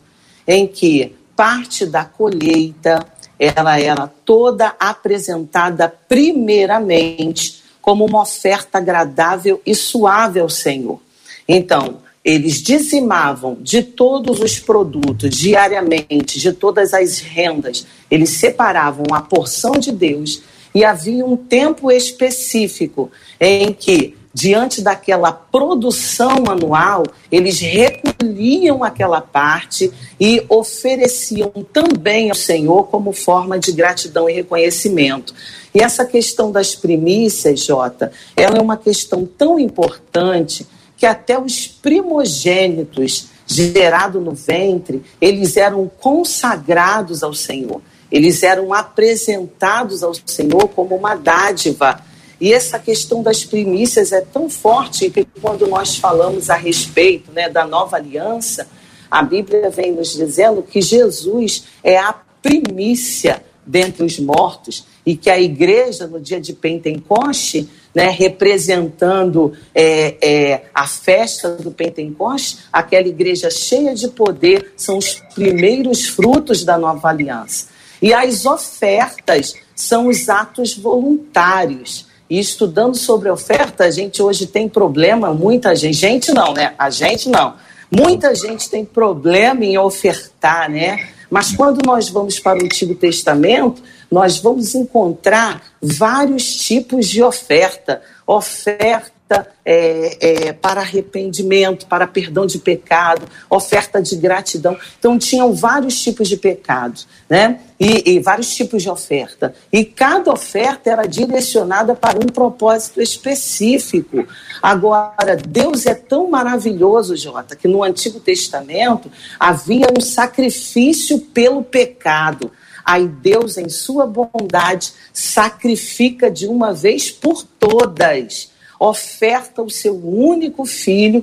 em 0.46 0.66
que 0.66 1.14
parte 1.34 1.86
da 1.86 2.04
colheita 2.04 3.06
ela 3.38 3.80
era 3.80 4.08
toda 4.24 4.74
apresentada 4.78 5.88
primeiramente 6.08 7.62
como 7.80 8.04
uma 8.04 8.22
oferta 8.22 8.78
agradável 8.78 9.62
e 9.64 9.74
suave 9.74 10.40
ao 10.40 10.50
Senhor. 10.50 11.00
Então, 11.46 11.98
eles 12.28 12.60
dizimavam 12.60 13.56
de 13.58 13.82
todos 13.82 14.40
os 14.40 14.58
produtos 14.58 15.34
diariamente, 15.34 16.38
de 16.38 16.52
todas 16.52 16.92
as 16.92 17.20
rendas, 17.20 17.86
eles 18.10 18.28
separavam 18.32 19.06
a 19.14 19.22
porção 19.22 19.72
de 19.72 19.90
Deus 19.90 20.42
e 20.74 20.84
havia 20.84 21.24
um 21.24 21.38
tempo 21.38 21.90
específico 21.90 23.10
em 23.40 23.72
que, 23.72 24.14
diante 24.34 24.82
daquela 24.82 25.32
produção 25.32 26.44
anual, 26.50 27.02
eles 27.32 27.60
recolhiam 27.60 28.84
aquela 28.84 29.22
parte 29.22 29.90
e 30.20 30.44
ofereciam 30.50 31.50
também 31.72 32.28
ao 32.28 32.36
Senhor 32.36 32.88
como 32.88 33.10
forma 33.14 33.58
de 33.58 33.72
gratidão 33.72 34.28
e 34.28 34.34
reconhecimento. 34.34 35.32
E 35.74 35.80
essa 35.80 36.04
questão 36.04 36.52
das 36.52 36.74
primícias, 36.74 37.64
Jota, 37.64 38.12
ela 38.36 38.58
é 38.58 38.60
uma 38.60 38.76
questão 38.76 39.24
tão 39.24 39.58
importante 39.58 40.66
que 40.98 41.06
até 41.06 41.38
os 41.38 41.66
primogênitos 41.66 43.28
gerados 43.46 44.22
no 44.22 44.32
ventre, 44.32 45.02
eles 45.20 45.56
eram 45.56 45.88
consagrados 46.00 47.22
ao 47.22 47.32
Senhor. 47.32 47.80
Eles 48.10 48.42
eram 48.42 48.74
apresentados 48.74 50.02
ao 50.02 50.12
Senhor 50.26 50.68
como 50.68 50.96
uma 50.96 51.14
dádiva. 51.14 52.02
E 52.40 52.52
essa 52.52 52.78
questão 52.78 53.22
das 53.22 53.44
primícias 53.44 54.12
é 54.12 54.20
tão 54.20 54.50
forte 54.50 55.08
que 55.08 55.24
quando 55.40 55.66
nós 55.68 55.96
falamos 55.96 56.50
a 56.50 56.56
respeito 56.56 57.30
né, 57.32 57.48
da 57.48 57.64
nova 57.64 57.96
aliança, 57.96 58.66
a 59.10 59.22
Bíblia 59.22 59.70
vem 59.70 59.92
nos 59.92 60.12
dizendo 60.14 60.62
que 60.62 60.82
Jesus 60.82 61.64
é 61.82 61.96
a 61.96 62.12
primícia 62.42 63.42
dentre 63.64 64.04
os 64.04 64.18
mortos 64.18 64.84
e 65.08 65.16
que 65.16 65.30
a 65.30 65.40
igreja, 65.40 66.06
no 66.06 66.20
dia 66.20 66.38
de 66.38 66.52
Pentecoste, 66.52 67.66
né, 67.94 68.10
representando 68.10 69.54
é, 69.74 70.16
é, 70.20 70.62
a 70.74 70.86
festa 70.86 71.52
do 71.52 71.70
Pentecoste, 71.70 72.58
aquela 72.70 73.08
igreja 73.08 73.48
cheia 73.48 73.94
de 73.94 74.08
poder, 74.08 74.74
são 74.76 74.98
os 74.98 75.14
primeiros 75.34 76.08
frutos 76.10 76.62
da 76.62 76.76
nova 76.76 77.08
aliança. 77.08 77.68
E 78.02 78.12
as 78.12 78.44
ofertas 78.44 79.54
são 79.74 80.08
os 80.08 80.28
atos 80.28 80.76
voluntários. 80.76 82.06
E 82.28 82.38
estudando 82.38 82.94
sobre 82.94 83.30
oferta, 83.30 83.84
a 83.84 83.90
gente 83.90 84.22
hoje 84.22 84.46
tem 84.46 84.68
problema, 84.68 85.32
muita 85.32 85.74
gente, 85.74 85.96
gente 85.96 86.32
não, 86.34 86.52
né? 86.52 86.74
A 86.78 86.90
gente 86.90 87.30
não. 87.30 87.54
Muita 87.90 88.34
gente 88.34 88.68
tem 88.68 88.84
problema 88.84 89.64
em 89.64 89.78
ofertar, 89.78 90.68
né? 90.68 91.08
Mas 91.30 91.52
quando 91.52 91.84
nós 91.84 92.10
vamos 92.10 92.38
para 92.38 92.58
o 92.58 92.64
Antigo 92.64 92.94
Testamento, 92.94 93.82
nós 94.10 94.38
vamos 94.38 94.74
encontrar 94.74 95.62
vários 95.80 96.56
tipos 96.56 97.06
de 97.06 97.22
oferta. 97.22 98.02
Oferta 98.26 99.18
é, 99.64 100.46
é, 100.48 100.52
para 100.52 100.80
arrependimento, 100.80 101.86
para 101.86 102.06
perdão 102.06 102.46
de 102.46 102.58
pecado, 102.58 103.28
oferta 103.50 104.00
de 104.00 104.16
gratidão. 104.16 104.76
Então, 104.98 105.18
tinham 105.18 105.52
vários 105.52 106.00
tipos 106.02 106.28
de 106.28 106.36
pecados, 106.38 107.06
né? 107.28 107.60
E, 107.78 108.14
e, 108.14 108.20
vários 108.20 108.54
tipos 108.56 108.82
de 108.82 108.90
oferta. 108.90 109.54
E 109.70 109.84
cada 109.84 110.32
oferta 110.32 110.90
era 110.90 111.06
direcionada 111.06 111.94
para 111.94 112.18
um 112.18 112.26
propósito 112.26 113.00
específico. 113.00 114.26
Agora, 114.62 115.36
Deus 115.36 115.86
é 115.86 115.94
tão 115.94 116.30
maravilhoso, 116.30 117.16
Jota, 117.16 117.54
que 117.54 117.68
no 117.68 117.84
Antigo 117.84 118.18
Testamento 118.18 119.10
havia 119.38 119.86
um 119.96 120.00
sacrifício 120.00 121.20
pelo 121.20 121.62
pecado. 121.62 122.50
Aí 122.88 123.06
Deus, 123.06 123.58
em 123.58 123.68
sua 123.68 124.06
bondade, 124.06 124.94
sacrifica 125.12 126.30
de 126.30 126.46
uma 126.46 126.72
vez 126.72 127.10
por 127.10 127.44
todas 127.44 128.50
oferta 128.80 129.60
o 129.60 129.68
seu 129.68 129.94
único 129.94 130.64
filho 130.64 131.22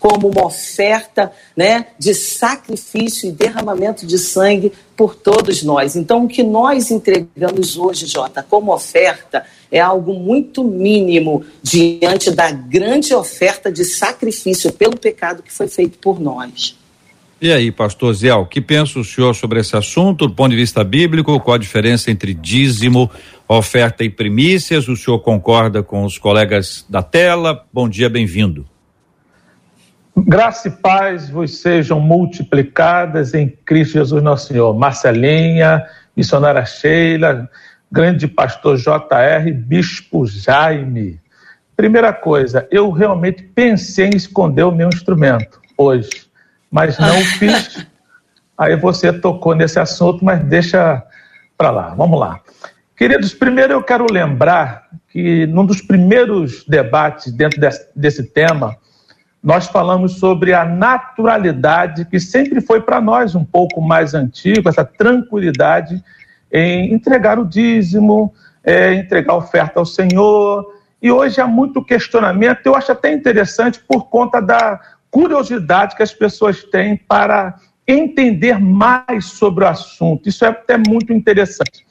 como 0.00 0.28
uma 0.28 0.46
oferta 0.46 1.30
né, 1.56 1.86
de 1.96 2.14
sacrifício 2.14 3.28
e 3.28 3.32
derramamento 3.32 4.04
de 4.04 4.18
sangue 4.18 4.72
por 4.96 5.14
todos 5.14 5.62
nós. 5.62 5.94
Então, 5.94 6.24
o 6.24 6.28
que 6.28 6.42
nós 6.42 6.90
entregamos 6.90 7.78
hoje, 7.78 8.06
Jota, 8.06 8.42
como 8.42 8.74
oferta, 8.74 9.46
é 9.70 9.78
algo 9.78 10.14
muito 10.14 10.64
mínimo 10.64 11.44
diante 11.62 12.32
da 12.32 12.50
grande 12.50 13.14
oferta 13.14 13.70
de 13.70 13.84
sacrifício 13.84 14.72
pelo 14.72 14.98
pecado 14.98 15.44
que 15.44 15.52
foi 15.52 15.68
feito 15.68 15.96
por 15.98 16.18
nós. 16.18 16.76
E 17.44 17.52
aí, 17.52 17.70
pastor 17.70 18.14
Zé, 18.14 18.32
o 18.32 18.46
que 18.46 18.58
pensa 18.58 18.98
o 18.98 19.04
senhor 19.04 19.34
sobre 19.34 19.60
esse 19.60 19.76
assunto, 19.76 20.26
do 20.26 20.34
ponto 20.34 20.52
de 20.52 20.56
vista 20.56 20.82
bíblico? 20.82 21.38
Qual 21.40 21.54
a 21.54 21.58
diferença 21.58 22.10
entre 22.10 22.32
dízimo, 22.32 23.10
oferta 23.46 24.02
e 24.02 24.08
primícias? 24.08 24.88
O 24.88 24.96
senhor 24.96 25.18
concorda 25.18 25.82
com 25.82 26.04
os 26.04 26.16
colegas 26.16 26.86
da 26.88 27.02
tela? 27.02 27.62
Bom 27.70 27.86
dia, 27.86 28.08
bem-vindo. 28.08 28.64
Graça 30.16 30.68
e 30.68 30.70
paz 30.70 31.28
vos 31.28 31.58
sejam 31.58 32.00
multiplicadas 32.00 33.34
em 33.34 33.50
Cristo 33.62 33.98
Jesus 33.98 34.22
nosso 34.22 34.46
Senhor. 34.46 34.72
Marcelinha, 34.72 35.84
missionária 36.16 36.64
Sheila, 36.64 37.46
grande 37.92 38.26
pastor 38.26 38.78
JR, 38.78 39.52
bispo 39.54 40.24
Jaime. 40.24 41.20
Primeira 41.76 42.10
coisa, 42.10 42.66
eu 42.70 42.90
realmente 42.90 43.42
pensei 43.42 44.06
em 44.06 44.16
esconder 44.16 44.62
o 44.62 44.72
meu 44.72 44.88
instrumento 44.88 45.60
hoje 45.76 46.23
mas 46.74 46.98
não 46.98 47.20
fiz. 47.38 47.86
Aí 48.58 48.74
você 48.74 49.12
tocou 49.12 49.54
nesse 49.54 49.78
assunto, 49.78 50.24
mas 50.24 50.42
deixa 50.42 51.04
para 51.56 51.70
lá. 51.70 51.94
Vamos 51.94 52.18
lá. 52.18 52.40
Queridos, 52.96 53.32
primeiro 53.32 53.74
eu 53.74 53.82
quero 53.82 54.04
lembrar 54.10 54.88
que 55.08 55.46
num 55.46 55.64
dos 55.64 55.80
primeiros 55.80 56.64
debates 56.66 57.32
dentro 57.32 57.60
desse, 57.60 57.86
desse 57.94 58.24
tema, 58.24 58.76
nós 59.40 59.68
falamos 59.68 60.18
sobre 60.18 60.52
a 60.52 60.64
naturalidade 60.64 62.06
que 62.06 62.18
sempre 62.18 62.60
foi 62.60 62.80
para 62.80 63.00
nós 63.00 63.36
um 63.36 63.44
pouco 63.44 63.80
mais 63.80 64.12
antigo, 64.12 64.68
essa 64.68 64.84
tranquilidade 64.84 66.02
em 66.50 66.92
entregar 66.92 67.38
o 67.38 67.44
dízimo, 67.46 68.34
é, 68.64 68.94
entregar 68.94 69.34
a 69.34 69.36
oferta 69.36 69.78
ao 69.78 69.86
Senhor. 69.86 70.74
E 71.00 71.08
hoje 71.12 71.40
há 71.40 71.46
muito 71.46 71.84
questionamento, 71.84 72.66
eu 72.66 72.74
acho 72.74 72.90
até 72.90 73.12
interessante 73.12 73.78
por 73.78 74.08
conta 74.08 74.40
da 74.40 74.80
curiosidade 75.14 75.94
que 75.94 76.02
as 76.02 76.12
pessoas 76.12 76.64
têm 76.64 76.96
para 76.96 77.54
entender 77.86 78.58
mais 78.58 79.26
sobre 79.26 79.62
o 79.62 79.68
assunto. 79.68 80.28
Isso 80.28 80.44
é 80.44 80.48
até 80.48 80.76
muito 80.76 81.12
interessante. 81.12 81.86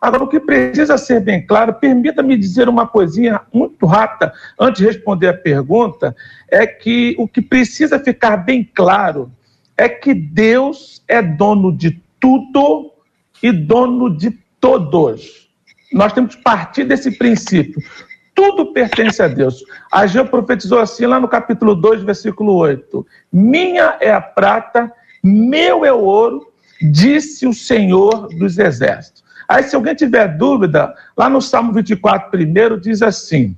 Agora, 0.00 0.24
o 0.24 0.28
que 0.28 0.40
precisa 0.40 0.98
ser 0.98 1.20
bem 1.20 1.46
claro, 1.46 1.74
permita-me 1.74 2.36
dizer 2.36 2.68
uma 2.68 2.84
coisinha 2.84 3.40
muito 3.52 3.86
rápida 3.86 4.32
antes 4.58 4.80
de 4.80 4.88
responder 4.88 5.28
a 5.28 5.34
pergunta, 5.34 6.16
é 6.50 6.66
que 6.66 7.14
o 7.16 7.28
que 7.28 7.40
precisa 7.40 7.96
ficar 8.00 8.38
bem 8.38 8.68
claro 8.74 9.30
é 9.78 9.88
que 9.88 10.12
Deus 10.12 11.00
é 11.06 11.22
dono 11.22 11.70
de 11.70 12.02
tudo 12.18 12.90
e 13.40 13.52
dono 13.52 14.10
de 14.10 14.32
todos. 14.60 15.48
Nós 15.92 16.12
temos 16.12 16.34
que 16.34 16.42
partir 16.42 16.82
desse 16.82 17.12
princípio 17.12 17.80
tudo 18.34 18.72
pertence 18.72 19.22
a 19.22 19.28
Deus. 19.28 19.64
Ageu 19.90 20.26
profetizou 20.26 20.80
assim 20.80 21.06
lá 21.06 21.20
no 21.20 21.28
capítulo 21.28 21.74
2, 21.74 22.02
versículo 22.02 22.54
8: 22.54 23.06
Minha 23.32 23.96
é 24.00 24.12
a 24.12 24.20
prata, 24.20 24.92
meu 25.22 25.84
é 25.84 25.92
o 25.92 26.00
ouro, 26.00 26.52
disse 26.82 27.46
o 27.46 27.54
Senhor 27.54 28.28
dos 28.28 28.58
Exércitos. 28.58 29.22
Aí, 29.48 29.62
se 29.62 29.76
alguém 29.76 29.94
tiver 29.94 30.26
dúvida, 30.36 30.94
lá 31.16 31.28
no 31.28 31.40
Salmo 31.40 31.72
24, 31.72 32.30
primeiro, 32.30 32.80
diz 32.80 33.02
assim: 33.02 33.56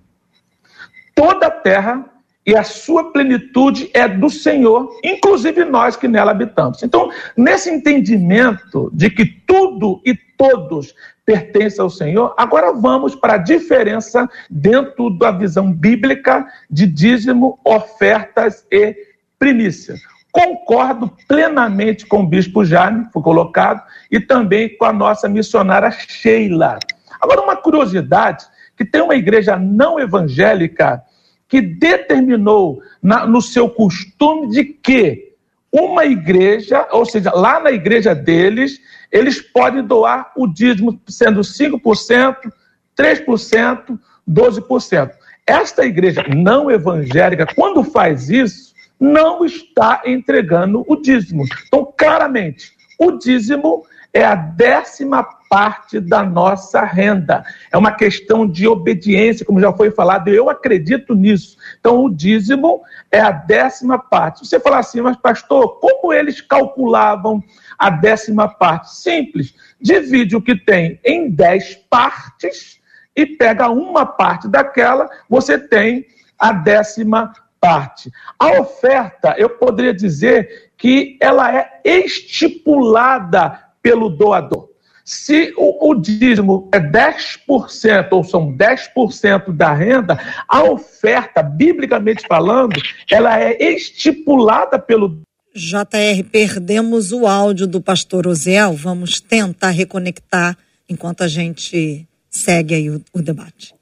Toda 1.14 1.46
a 1.46 1.50
terra 1.50 2.04
e 2.44 2.54
a 2.54 2.62
sua 2.62 3.12
plenitude 3.12 3.90
é 3.92 4.06
do 4.06 4.30
Senhor, 4.30 4.88
inclusive 5.02 5.64
nós 5.64 5.96
que 5.96 6.06
nela 6.06 6.30
habitamos. 6.30 6.82
Então, 6.82 7.10
nesse 7.36 7.70
entendimento 7.70 8.90
de 8.92 9.10
que 9.10 9.26
tudo 9.26 10.00
e 10.04 10.14
todos 10.14 10.94
pertence 11.26 11.80
ao 11.80 11.90
Senhor. 11.90 12.32
Agora 12.38 12.72
vamos 12.72 13.16
para 13.16 13.34
a 13.34 13.38
diferença 13.38 14.30
dentro 14.48 15.10
da 15.10 15.32
visão 15.32 15.72
bíblica 15.72 16.46
de 16.70 16.86
dízimo, 16.86 17.58
ofertas 17.64 18.64
e 18.70 18.96
primícias. 19.36 20.00
Concordo 20.30 21.12
plenamente 21.26 22.06
com 22.06 22.20
o 22.20 22.26
bispo 22.26 22.64
Jaime, 22.64 23.08
foi 23.12 23.22
colocado, 23.22 23.82
e 24.10 24.20
também 24.20 24.76
com 24.76 24.84
a 24.84 24.92
nossa 24.92 25.28
missionária 25.28 25.90
Sheila. 25.90 26.78
Agora, 27.20 27.40
uma 27.40 27.56
curiosidade, 27.56 28.46
que 28.76 28.84
tem 28.84 29.02
uma 29.02 29.16
igreja 29.16 29.58
não 29.58 29.98
evangélica 29.98 31.02
que 31.48 31.60
determinou 31.60 32.80
na, 33.02 33.26
no 33.26 33.40
seu 33.40 33.68
costume 33.68 34.50
de 34.50 34.64
que 34.64 35.32
uma 35.72 36.04
igreja, 36.04 36.86
ou 36.92 37.04
seja, 37.04 37.32
lá 37.32 37.58
na 37.60 37.70
igreja 37.70 38.14
deles, 38.14 38.80
eles 39.10 39.40
podem 39.40 39.82
doar 39.84 40.32
o 40.36 40.46
dízimo 40.46 41.00
sendo 41.08 41.40
5%, 41.40 42.36
3%, 42.96 43.98
12%. 44.28 45.10
Esta 45.46 45.84
igreja 45.84 46.24
não 46.34 46.70
evangélica, 46.70 47.46
quando 47.54 47.84
faz 47.84 48.28
isso, 48.28 48.74
não 48.98 49.44
está 49.44 50.02
entregando 50.04 50.84
o 50.88 50.96
dízimo. 50.96 51.44
Então, 51.66 51.92
claramente, 51.96 52.72
o 52.98 53.12
dízimo 53.12 53.84
é 54.12 54.24
a 54.24 54.34
décima 54.34 55.22
parte 55.48 56.00
da 56.00 56.22
nossa 56.24 56.82
renda. 56.82 57.44
É 57.70 57.76
uma 57.76 57.92
questão 57.92 58.48
de 58.48 58.66
obediência, 58.66 59.44
como 59.44 59.60
já 59.60 59.72
foi 59.72 59.90
falado, 59.90 60.28
eu 60.28 60.48
acredito 60.48 61.14
nisso. 61.14 61.56
Então, 61.78 62.04
o 62.04 62.10
dízimo 62.10 62.82
é 63.12 63.20
a 63.20 63.30
décima 63.30 63.98
parte. 63.98 64.46
Você 64.46 64.58
fala 64.58 64.78
assim, 64.78 65.00
mas 65.00 65.16
pastor, 65.18 65.78
como 65.78 66.12
eles 66.12 66.40
calculavam 66.40 67.42
a 67.78 67.90
décima 67.90 68.48
parte? 68.48 68.94
Simples, 68.94 69.54
divide 69.80 70.36
o 70.36 70.42
que 70.42 70.56
tem 70.56 71.00
em 71.04 71.30
dez 71.30 71.74
partes 71.90 72.80
e 73.14 73.24
pega 73.24 73.70
uma 73.70 74.04
parte 74.04 74.48
daquela, 74.48 75.08
você 75.28 75.58
tem 75.58 76.06
a 76.38 76.52
décima 76.52 77.32
parte. 77.60 78.10
A 78.38 78.60
oferta, 78.60 79.34
eu 79.38 79.50
poderia 79.50 79.94
dizer 79.94 80.70
que 80.76 81.16
ela 81.20 81.56
é 81.56 81.80
estipulada 81.84 83.58
pelo 83.82 84.10
doador. 84.10 84.68
Se 85.04 85.54
o, 85.56 85.90
o 85.90 85.94
dízimo 85.94 86.68
é 86.72 86.80
10% 86.80 88.08
ou 88.10 88.24
são 88.24 88.52
10% 88.52 89.52
da 89.52 89.72
renda, 89.72 90.18
a 90.48 90.64
oferta, 90.64 91.42
biblicamente 91.42 92.26
falando, 92.26 92.80
ela 93.10 93.40
é 93.40 93.56
estipulada 93.62 94.78
pelo 94.78 95.22
JR, 95.56 96.22
perdemos 96.30 97.12
o 97.12 97.26
áudio 97.26 97.66
do 97.66 97.80
pastor 97.80 98.26
Oziel. 98.26 98.74
Vamos 98.74 99.20
tentar 99.20 99.70
reconectar 99.70 100.56
enquanto 100.88 101.22
a 101.22 101.28
gente 101.28 102.06
segue 102.28 102.74
aí 102.74 102.90
o, 102.90 103.02
o 103.12 103.22
debate. 103.22 103.74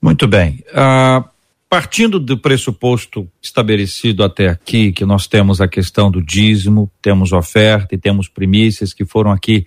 Muito 0.00 0.28
bem. 0.28 0.64
Uh, 0.70 1.28
partindo 1.68 2.20
do 2.20 2.38
pressuposto 2.38 3.28
estabelecido 3.42 4.22
até 4.22 4.48
aqui, 4.48 4.92
que 4.92 5.04
nós 5.04 5.26
temos 5.26 5.60
a 5.60 5.66
questão 5.66 6.10
do 6.10 6.22
dízimo, 6.22 6.90
temos 7.02 7.32
oferta 7.32 7.94
e 7.94 7.98
temos 7.98 8.28
primícias 8.28 8.94
que 8.94 9.04
foram 9.04 9.32
aqui 9.32 9.66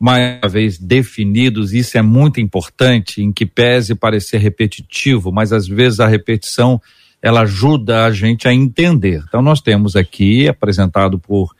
mais 0.00 0.38
uma 0.40 0.48
vez 0.48 0.78
definidos, 0.78 1.72
isso 1.72 1.98
é 1.98 2.02
muito 2.02 2.40
importante, 2.40 3.20
em 3.20 3.32
que 3.32 3.44
pese 3.44 3.96
parecer 3.96 4.38
repetitivo, 4.38 5.32
mas 5.32 5.52
às 5.52 5.66
vezes 5.66 5.98
a 5.98 6.06
repetição 6.06 6.80
ela 7.22 7.40
ajuda 7.42 8.04
a 8.04 8.12
gente 8.12 8.46
a 8.46 8.54
entender. 8.54 9.22
Então 9.26 9.42
nós 9.42 9.60
temos 9.60 9.96
aqui 9.96 10.48
apresentado 10.48 11.18
por 11.18 11.54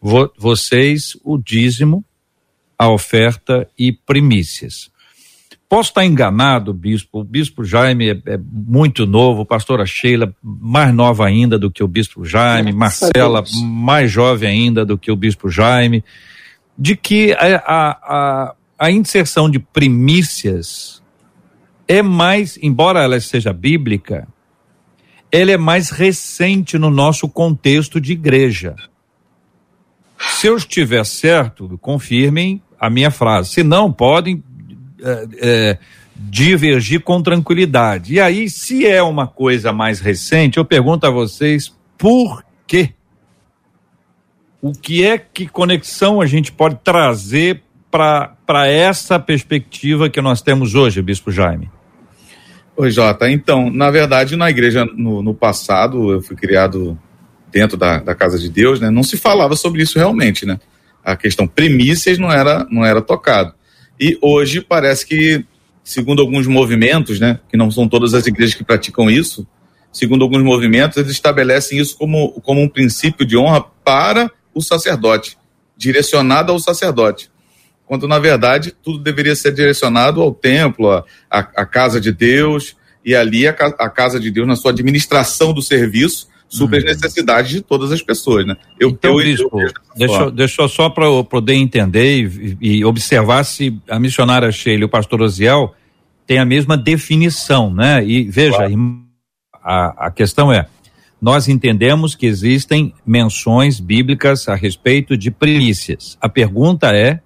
vo 0.00 0.30
vocês 0.38 1.16
o 1.24 1.38
dízimo, 1.38 2.04
a 2.78 2.90
oferta 2.90 3.68
e 3.78 3.92
primícias. 3.92 4.90
Posso 5.68 5.90
estar 5.90 6.04
enganado, 6.04 6.74
bispo. 6.74 7.20
O 7.20 7.24
bispo 7.24 7.64
Jaime 7.64 8.10
é, 8.10 8.22
é 8.26 8.38
muito 8.38 9.06
novo, 9.06 9.46
pastora 9.46 9.86
Sheila 9.86 10.34
mais 10.42 10.92
nova 10.94 11.26
ainda 11.26 11.58
do 11.58 11.70
que 11.70 11.82
o 11.82 11.88
bispo 11.88 12.24
Jaime, 12.24 12.72
Marcela 12.72 13.42
mais 13.62 14.10
jovem 14.10 14.48
ainda 14.48 14.84
do 14.84 14.98
que 14.98 15.10
o 15.10 15.16
bispo 15.16 15.48
Jaime 15.48 16.04
de 16.76 16.96
que 16.96 17.32
a, 17.32 17.62
a, 17.66 18.54
a 18.78 18.90
inserção 18.90 19.50
de 19.50 19.58
primícias 19.58 21.02
é 21.86 22.02
mais, 22.02 22.58
embora 22.62 23.02
ela 23.02 23.20
seja 23.20 23.52
bíblica, 23.52 24.26
ela 25.32 25.50
é 25.50 25.56
mais 25.56 25.90
recente 25.90 26.78
no 26.78 26.90
nosso 26.90 27.28
contexto 27.28 28.00
de 28.00 28.12
igreja. 28.12 28.76
Se 30.18 30.46
eu 30.46 30.56
estiver 30.56 31.04
certo, 31.04 31.78
confirmem 31.80 32.62
a 32.78 32.88
minha 32.88 33.10
frase. 33.10 33.50
Se 33.50 33.62
não, 33.62 33.90
podem 33.90 34.44
é, 35.02 35.28
é, 35.40 35.78
divergir 36.16 37.00
com 37.00 37.22
tranquilidade. 37.22 38.14
E 38.14 38.20
aí, 38.20 38.48
se 38.48 38.86
é 38.86 39.02
uma 39.02 39.26
coisa 39.26 39.72
mais 39.72 39.98
recente, 39.98 40.58
eu 40.58 40.64
pergunto 40.64 41.06
a 41.06 41.10
vocês 41.10 41.74
por 41.96 42.44
quê? 42.66 42.94
o 44.62 44.72
que 44.72 45.04
é 45.04 45.18
que 45.18 45.48
conexão 45.48 46.20
a 46.20 46.26
gente 46.26 46.52
pode 46.52 46.76
trazer 46.84 47.64
para 47.90 48.68
essa 48.68 49.18
perspectiva 49.18 50.08
que 50.08 50.22
nós 50.22 50.40
temos 50.40 50.76
hoje, 50.76 51.02
Bispo 51.02 51.32
Jaime? 51.32 51.68
Oi, 52.82 52.90
Jota. 52.90 53.30
Então, 53.30 53.70
na 53.70 53.92
verdade, 53.92 54.34
na 54.34 54.50
igreja, 54.50 54.84
no, 54.84 55.22
no 55.22 55.32
passado, 55.32 56.14
eu 56.14 56.20
fui 56.20 56.34
criado 56.34 56.98
dentro 57.48 57.76
da, 57.76 57.98
da, 57.98 58.12
casa 58.12 58.36
de 58.36 58.48
Deus, 58.48 58.80
né? 58.80 58.90
Não 58.90 59.04
se 59.04 59.16
falava 59.16 59.54
sobre 59.54 59.84
isso 59.84 60.00
realmente, 60.00 60.44
né? 60.44 60.58
A 61.04 61.14
questão 61.14 61.46
primícias 61.46 62.18
não 62.18 62.28
era, 62.28 62.66
não 62.68 62.84
era 62.84 63.00
tocado. 63.00 63.54
E 64.00 64.18
hoje 64.20 64.60
parece 64.60 65.06
que, 65.06 65.44
segundo 65.84 66.22
alguns 66.22 66.48
movimentos, 66.48 67.20
né? 67.20 67.38
Que 67.48 67.56
não 67.56 67.70
são 67.70 67.88
todas 67.88 68.14
as 68.14 68.26
igrejas 68.26 68.56
que 68.56 68.64
praticam 68.64 69.08
isso, 69.08 69.46
segundo 69.92 70.24
alguns 70.24 70.42
movimentos, 70.42 70.96
eles 70.96 71.12
estabelecem 71.12 71.78
isso 71.78 71.96
como, 71.96 72.32
como 72.40 72.60
um 72.60 72.68
princípio 72.68 73.24
de 73.24 73.36
honra 73.36 73.62
para 73.84 74.28
o 74.52 74.60
sacerdote, 74.60 75.38
direcionado 75.76 76.50
ao 76.50 76.58
sacerdote. 76.58 77.30
Quando, 77.92 78.08
na 78.08 78.18
verdade, 78.18 78.72
tudo 78.82 79.00
deveria 79.00 79.36
ser 79.36 79.52
direcionado 79.52 80.22
ao 80.22 80.32
templo, 80.32 80.88
à, 80.90 81.04
à 81.30 81.66
casa 81.66 82.00
de 82.00 82.10
Deus, 82.10 82.74
e 83.04 83.14
ali 83.14 83.46
a, 83.46 83.50
a, 83.50 83.90
casa 83.90 84.18
de 84.18 84.30
Deus, 84.30 84.48
na 84.48 84.56
sua 84.56 84.70
administração 84.70 85.52
do 85.52 85.60
serviço, 85.60 86.26
supre 86.48 86.78
as 86.78 86.84
uhum. 86.84 86.88
necessidades 86.88 87.50
de 87.50 87.60
todas 87.60 87.92
as 87.92 88.00
pessoas. 88.00 88.46
Né? 88.46 88.56
Eu, 88.80 88.88
então, 88.88 89.20
eu, 89.20 89.26
Bispo, 89.26 89.60
eu, 89.60 89.70
deixa, 89.94 90.30
deixa 90.30 90.68
só 90.68 90.88
para 90.88 91.04
eu 91.04 91.22
poder 91.22 91.52
entender 91.52 92.56
e, 92.62 92.78
e, 92.78 92.84
observar 92.86 93.44
se 93.44 93.78
a 93.86 94.00
missionária 94.00 94.50
Sheila 94.50 94.80
e 94.80 94.84
o 94.86 94.88
pastor 94.88 95.20
Oziel 95.20 95.74
têm 96.26 96.38
a 96.38 96.46
mesma 96.46 96.78
definição, 96.78 97.70
né? 97.74 98.02
E 98.02 98.24
veja, 98.24 98.56
claro. 98.56 99.02
a, 99.62 100.06
a 100.06 100.10
questão 100.10 100.50
é, 100.50 100.66
nós 101.20 101.46
entendemos 101.46 102.14
que 102.14 102.24
existem 102.24 102.94
menções 103.04 103.78
bíblicas 103.78 104.48
a 104.48 104.54
respeito 104.54 105.14
de 105.14 105.30
primícias. 105.30 106.16
A 106.22 106.26
pergunta 106.26 106.96
é 106.96 107.20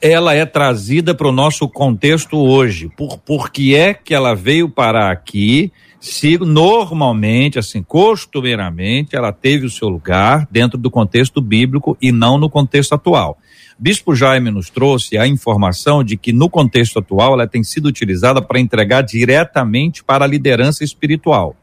ela 0.00 0.32
é 0.34 0.46
trazida 0.46 1.14
para 1.14 1.28
o 1.28 1.32
nosso 1.32 1.68
contexto 1.68 2.38
hoje. 2.38 2.90
Por, 2.96 3.18
por 3.18 3.50
que 3.50 3.76
é 3.76 3.92
que 3.92 4.14
ela 4.14 4.34
veio 4.34 4.70
parar 4.70 5.10
aqui? 5.10 5.70
Se 6.00 6.38
normalmente, 6.38 7.58
assim, 7.58 7.82
costumeiramente, 7.82 9.14
ela 9.14 9.32
teve 9.32 9.66
o 9.66 9.70
seu 9.70 9.88
lugar 9.88 10.48
dentro 10.50 10.78
do 10.78 10.90
contexto 10.90 11.42
bíblico 11.42 11.96
e 12.00 12.10
não 12.10 12.38
no 12.38 12.48
contexto 12.48 12.94
atual. 12.94 13.38
Bispo 13.78 14.14
Jaime 14.14 14.50
nos 14.50 14.70
trouxe 14.70 15.18
a 15.18 15.26
informação 15.26 16.02
de 16.02 16.16
que 16.16 16.32
no 16.32 16.48
contexto 16.48 16.98
atual 16.98 17.34
ela 17.34 17.46
tem 17.46 17.62
sido 17.62 17.86
utilizada 17.86 18.40
para 18.40 18.58
entregar 18.58 19.02
diretamente 19.02 20.02
para 20.02 20.24
a 20.24 20.28
liderança 20.28 20.82
espiritual. 20.82 21.54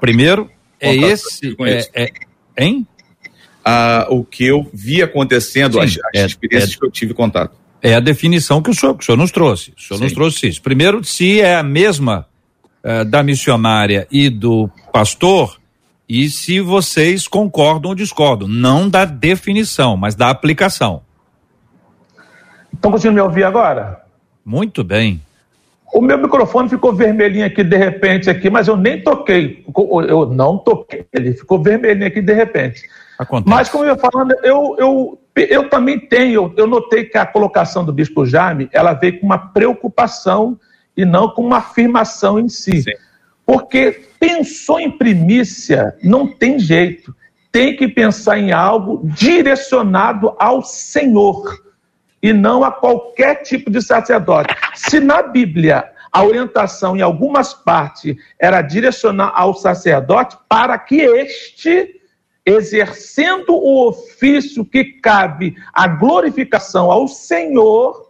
Primeiro, 0.00 0.50
é 0.80 0.94
esse. 0.96 1.56
É, 1.60 2.04
é, 2.04 2.12
hein? 2.64 2.84
Ah, 3.64 4.06
o 4.08 4.24
que 4.24 4.46
eu 4.46 4.68
vi 4.72 5.02
acontecendo, 5.02 5.74
Sim, 5.74 5.80
as, 5.80 5.98
as 6.14 6.22
é, 6.22 6.26
experiências 6.26 6.74
é, 6.74 6.78
que 6.78 6.84
eu 6.84 6.90
tive 6.90 7.14
contato. 7.14 7.54
É 7.82 7.94
a 7.94 8.00
definição 8.00 8.62
que 8.62 8.70
o 8.70 8.74
senhor, 8.74 8.94
que 8.94 9.02
o 9.02 9.06
senhor 9.06 9.18
nos 9.18 9.30
trouxe. 9.30 9.72
O 9.76 9.80
senhor 9.80 9.98
Sim. 9.98 10.04
nos 10.04 10.12
trouxe 10.12 10.48
isso. 10.48 10.62
Primeiro, 10.62 11.04
se 11.04 11.40
é 11.40 11.54
a 11.54 11.62
mesma 11.62 12.26
uh, 12.82 13.04
da 13.04 13.22
missionária 13.22 14.06
e 14.10 14.30
do 14.30 14.70
pastor, 14.92 15.58
e 16.08 16.30
se 16.30 16.60
vocês 16.60 17.28
concordam 17.28 17.90
ou 17.90 17.94
discordam. 17.94 18.48
Não 18.48 18.88
da 18.88 19.04
definição, 19.04 19.96
mas 19.96 20.14
da 20.14 20.30
aplicação. 20.30 21.02
Estão 22.72 22.90
conseguindo 22.90 23.16
me 23.16 23.20
ouvir 23.20 23.44
agora? 23.44 24.02
Muito 24.44 24.82
bem. 24.82 25.20
O 25.92 26.00
meu 26.00 26.18
microfone 26.18 26.68
ficou 26.68 26.94
vermelhinho 26.94 27.44
aqui 27.44 27.62
de 27.62 27.76
repente 27.76 28.30
aqui, 28.30 28.48
mas 28.48 28.68
eu 28.68 28.76
nem 28.76 29.02
toquei. 29.02 29.64
Eu 30.08 30.26
não 30.26 30.58
toquei, 30.58 31.06
ele 31.12 31.32
ficou 31.32 31.62
vermelhinho 31.62 32.06
aqui 32.06 32.20
de 32.20 32.32
repente. 32.32 32.82
Acontece. 33.18 33.50
Mas 33.50 33.68
como 33.68 33.84
eu 33.84 33.94
ia 33.94 33.96
falando, 33.96 34.32
eu, 34.44 34.76
eu, 34.78 35.20
eu 35.34 35.68
também 35.68 35.98
tenho, 35.98 36.54
eu 36.56 36.66
notei 36.66 37.04
que 37.04 37.18
a 37.18 37.26
colocação 37.26 37.84
do 37.84 37.92
Bispo 37.92 38.24
Jaime, 38.24 38.68
ela 38.72 38.92
veio 38.92 39.18
com 39.18 39.26
uma 39.26 39.38
preocupação 39.38 40.58
e 40.96 41.04
não 41.04 41.30
com 41.30 41.42
uma 41.42 41.58
afirmação 41.58 42.38
em 42.38 42.48
si. 42.48 42.82
Sim. 42.82 42.92
Porque 43.44 44.08
pensou 44.20 44.78
em 44.78 44.90
primícia, 44.90 45.96
não 46.02 46.26
tem 46.26 46.58
jeito. 46.58 47.14
Tem 47.50 47.74
que 47.74 47.88
pensar 47.88 48.38
em 48.38 48.52
algo 48.52 49.00
direcionado 49.04 50.34
ao 50.38 50.62
Senhor 50.62 51.58
e 52.22 52.32
não 52.32 52.62
a 52.62 52.70
qualquer 52.70 53.42
tipo 53.42 53.70
de 53.70 53.80
sacerdote. 53.80 54.54
Se 54.74 55.00
na 55.00 55.22
Bíblia 55.22 55.90
a 56.12 56.24
orientação 56.24 56.96
em 56.96 57.00
algumas 57.00 57.54
partes 57.54 58.16
era 58.38 58.60
direcionar 58.60 59.32
ao 59.34 59.54
sacerdote 59.54 60.36
para 60.48 60.78
que 60.78 60.96
este, 61.00 61.97
exercendo 62.48 63.50
o 63.50 63.88
ofício 63.88 64.64
que 64.64 64.84
cabe 64.84 65.54
a 65.72 65.86
glorificação 65.86 66.90
ao 66.90 67.06
Senhor, 67.06 68.08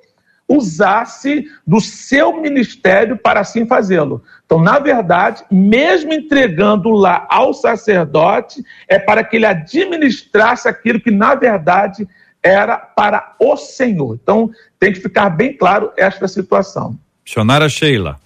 usasse 0.48 1.46
do 1.66 1.80
seu 1.80 2.40
ministério 2.40 3.18
para 3.18 3.40
assim 3.40 3.66
fazê-lo. 3.66 4.22
Então, 4.46 4.60
na 4.60 4.78
verdade, 4.78 5.44
mesmo 5.50 6.12
entregando 6.12 6.90
lá 6.90 7.26
ao 7.28 7.52
sacerdote, 7.52 8.64
é 8.86 8.98
para 8.98 9.22
que 9.22 9.36
ele 9.36 9.44
administrasse 9.44 10.66
aquilo 10.68 11.00
que, 11.00 11.10
na 11.10 11.34
verdade, 11.34 12.08
era 12.42 12.78
para 12.78 13.34
o 13.38 13.56
Senhor. 13.56 14.18
Então, 14.22 14.50
tem 14.78 14.92
que 14.92 15.00
ficar 15.00 15.28
bem 15.28 15.52
claro 15.52 15.92
esta 15.96 16.26
situação. 16.26 16.96
Missionária 17.24 17.68
Sheila. 17.68 18.18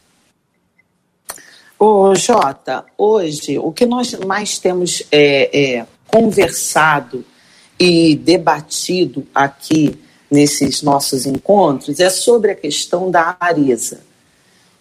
Ô, 1.76 2.14
Jota, 2.14 2.84
hoje 2.96 3.58
o 3.58 3.72
que 3.72 3.84
nós 3.84 4.16
mais 4.20 4.56
temos 4.60 5.02
é, 5.10 5.78
é, 5.78 5.86
conversado 6.12 7.24
e 7.80 8.14
debatido 8.14 9.26
aqui 9.34 9.98
nesses 10.30 10.82
nossos 10.82 11.24
encontros 11.26 12.00
é 12.00 12.10
sobre 12.10 12.52
a 12.52 12.54
questão 12.54 13.10
da 13.10 13.36
avareza. 13.40 14.00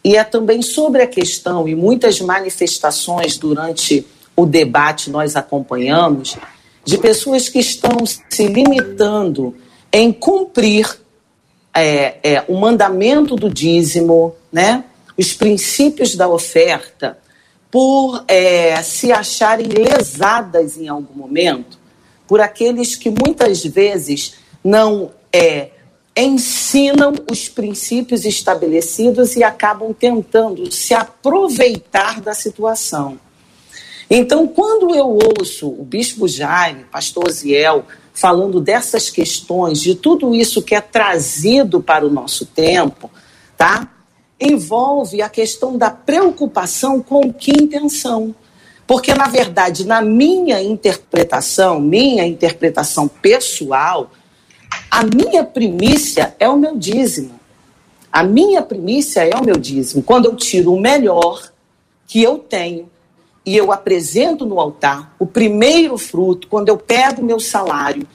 E 0.03 0.17
é 0.17 0.23
também 0.23 0.61
sobre 0.61 1.01
a 1.01 1.07
questão, 1.07 1.67
e 1.67 1.75
muitas 1.75 2.19
manifestações 2.19 3.37
durante 3.37 4.05
o 4.35 4.45
debate 4.45 5.09
nós 5.09 5.35
acompanhamos, 5.35 6.37
de 6.83 6.97
pessoas 6.97 7.47
que 7.47 7.59
estão 7.59 8.05
se 8.05 8.47
limitando 8.47 9.55
em 9.91 10.11
cumprir 10.11 10.99
é, 11.73 12.17
é, 12.23 12.45
o 12.47 12.57
mandamento 12.57 13.35
do 13.35 13.49
dízimo, 13.49 14.35
né? 14.51 14.83
os 15.17 15.33
princípios 15.33 16.15
da 16.15 16.27
oferta, 16.27 17.17
por 17.71 18.25
é, 18.27 18.83
se 18.83 19.11
acharem 19.11 19.67
lesadas 19.67 20.77
em 20.77 20.89
algum 20.89 21.17
momento 21.17 21.79
por 22.27 22.41
aqueles 22.41 22.95
que 22.95 23.09
muitas 23.09 23.63
vezes 23.63 24.35
não 24.63 25.11
é, 25.33 25.69
ensinam 26.15 27.13
os 27.29 27.47
princípios 27.47 28.25
estabelecidos 28.25 29.35
e 29.35 29.43
acabam 29.43 29.93
tentando 29.93 30.71
se 30.71 30.93
aproveitar 30.93 32.21
da 32.21 32.33
situação. 32.33 33.17
Então, 34.09 34.45
quando 34.45 34.93
eu 34.93 35.17
ouço 35.39 35.69
o 35.69 35.85
Bispo 35.85 36.27
Jaime, 36.27 36.83
Pastor 36.91 37.31
Ziel, 37.31 37.85
falando 38.13 38.59
dessas 38.59 39.09
questões, 39.09 39.79
de 39.79 39.95
tudo 39.95 40.35
isso 40.35 40.61
que 40.61 40.75
é 40.75 40.81
trazido 40.81 41.81
para 41.81 42.05
o 42.05 42.09
nosso 42.09 42.45
tempo, 42.45 43.09
tá? 43.57 43.89
Envolve 44.41 45.21
a 45.21 45.29
questão 45.29 45.77
da 45.77 45.91
preocupação 45.91 47.01
com 47.01 47.31
que 47.31 47.51
intenção. 47.51 48.33
Porque, 48.87 49.13
na 49.13 49.27
verdade, 49.27 49.85
na 49.85 50.01
minha 50.01 50.61
interpretação, 50.61 51.79
minha 51.79 52.25
interpretação 52.25 53.07
pessoal, 53.07 54.11
a 54.89 55.03
minha 55.03 55.43
primícia 55.43 56.35
é 56.39 56.49
o 56.49 56.57
meu 56.57 56.77
dízimo. 56.77 57.39
A 58.11 58.23
minha 58.23 58.61
primícia 58.61 59.21
é 59.21 59.35
o 59.37 59.45
meu 59.45 59.55
dízimo. 59.55 60.03
Quando 60.03 60.25
eu 60.25 60.35
tiro 60.35 60.73
o 60.73 60.81
melhor 60.81 61.51
que 62.05 62.21
eu 62.21 62.37
tenho 62.37 62.89
e 63.45 63.55
eu 63.55 63.71
apresento 63.71 64.45
no 64.45 64.59
altar, 64.59 65.15
o 65.17 65.25
primeiro 65.25 65.97
fruto, 65.97 66.47
quando 66.49 66.67
eu 66.67 66.77
pego 66.77 67.21
o 67.21 67.25
meu 67.25 67.39
salário 67.39 68.05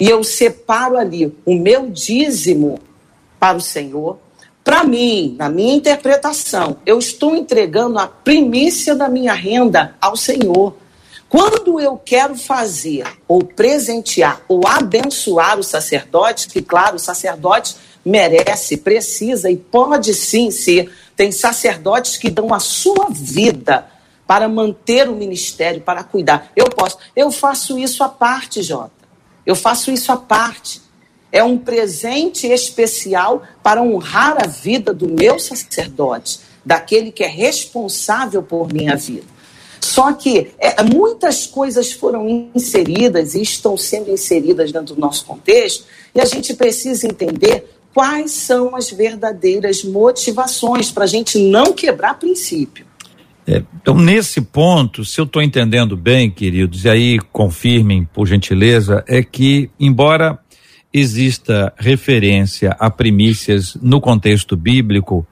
e 0.00 0.08
eu 0.08 0.24
separo 0.24 0.96
ali 0.96 1.32
o 1.44 1.54
meu 1.54 1.88
dízimo 1.88 2.80
para 3.38 3.56
o 3.56 3.60
Senhor, 3.60 4.18
para 4.66 4.82
mim, 4.82 5.36
na 5.38 5.48
minha 5.48 5.76
interpretação, 5.76 6.78
eu 6.84 6.98
estou 6.98 7.36
entregando 7.36 8.00
a 8.00 8.08
primícia 8.08 8.96
da 8.96 9.08
minha 9.08 9.32
renda 9.32 9.94
ao 10.00 10.16
Senhor. 10.16 10.74
Quando 11.28 11.78
eu 11.78 11.96
quero 11.96 12.34
fazer, 12.34 13.06
ou 13.28 13.44
presentear, 13.44 14.40
ou 14.48 14.66
abençoar 14.66 15.56
o 15.56 15.62
sacerdote, 15.62 16.48
que, 16.48 16.60
claro, 16.60 16.96
o 16.96 16.98
sacerdote 16.98 17.76
merece, 18.04 18.78
precisa 18.78 19.48
e 19.48 19.56
pode 19.56 20.12
sim 20.12 20.50
ser. 20.50 20.92
Tem 21.14 21.30
sacerdotes 21.30 22.16
que 22.16 22.28
dão 22.28 22.52
a 22.52 22.58
sua 22.58 23.06
vida 23.08 23.86
para 24.26 24.48
manter 24.48 25.08
o 25.08 25.14
ministério, 25.14 25.80
para 25.80 26.02
cuidar. 26.02 26.50
Eu 26.56 26.64
posso. 26.64 26.98
Eu 27.14 27.30
faço 27.30 27.78
isso 27.78 28.02
à 28.02 28.08
parte, 28.08 28.64
Jota. 28.64 28.90
Eu 29.46 29.54
faço 29.54 29.92
isso 29.92 30.10
à 30.10 30.16
parte 30.16 30.85
é 31.36 31.44
um 31.44 31.58
presente 31.58 32.46
especial 32.46 33.42
para 33.62 33.82
honrar 33.82 34.38
a 34.42 34.46
vida 34.46 34.94
do 34.94 35.06
meu 35.06 35.38
sacerdote, 35.38 36.40
daquele 36.64 37.12
que 37.12 37.22
é 37.22 37.28
responsável 37.28 38.42
por 38.42 38.72
minha 38.72 38.96
vida. 38.96 39.26
Só 39.78 40.14
que 40.14 40.52
é, 40.58 40.82
muitas 40.82 41.46
coisas 41.46 41.92
foram 41.92 42.48
inseridas 42.54 43.34
e 43.34 43.42
estão 43.42 43.76
sendo 43.76 44.10
inseridas 44.10 44.72
dentro 44.72 44.94
do 44.94 45.00
nosso 45.00 45.26
contexto, 45.26 45.84
e 46.14 46.20
a 46.22 46.24
gente 46.24 46.54
precisa 46.54 47.06
entender 47.06 47.68
quais 47.92 48.30
são 48.30 48.74
as 48.74 48.90
verdadeiras 48.90 49.84
motivações 49.84 50.90
para 50.90 51.04
a 51.04 51.06
gente 51.06 51.38
não 51.38 51.74
quebrar 51.74 52.18
princípio. 52.18 52.86
É, 53.46 53.62
então, 53.80 53.94
nesse 53.94 54.40
ponto, 54.40 55.04
se 55.04 55.20
eu 55.20 55.24
estou 55.24 55.42
entendendo 55.42 55.98
bem, 55.98 56.30
queridos, 56.30 56.84
e 56.84 56.88
aí 56.88 57.18
confirmem, 57.30 58.08
por 58.12 58.26
gentileza, 58.26 59.04
é 59.06 59.22
que, 59.22 59.70
embora 59.78 60.38
exista 60.98 61.72
referência 61.76 62.74
a 62.78 62.90
primícias 62.90 63.74
no 63.82 64.00
contexto 64.00 64.56
bíblico, 64.56 65.26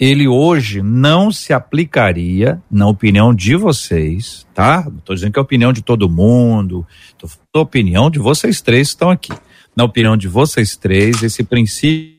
ele 0.00 0.26
hoje 0.26 0.82
não 0.82 1.30
se 1.30 1.52
aplicaria, 1.52 2.60
na 2.68 2.88
opinião 2.88 3.32
de 3.32 3.54
vocês, 3.54 4.46
tá? 4.52 4.84
Não 4.84 4.98
estou 4.98 5.14
dizendo 5.14 5.32
que 5.32 5.38
é 5.38 5.40
a 5.40 5.44
opinião 5.44 5.72
de 5.72 5.80
todo 5.80 6.08
mundo, 6.08 6.84
estou 7.06 7.30
a 7.54 7.60
opinião 7.60 8.10
de 8.10 8.18
vocês 8.18 8.60
três 8.60 8.88
que 8.88 8.94
estão 8.94 9.10
aqui. 9.10 9.32
Na 9.76 9.84
opinião 9.84 10.16
de 10.16 10.26
vocês 10.26 10.76
três, 10.76 11.22
esse 11.22 11.44
princípio 11.44 12.16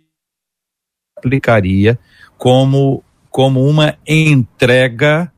aplicaria 1.17 1.99
como, 2.37 3.03
como 3.29 3.67
uma 3.67 3.95
entrega 4.07 5.31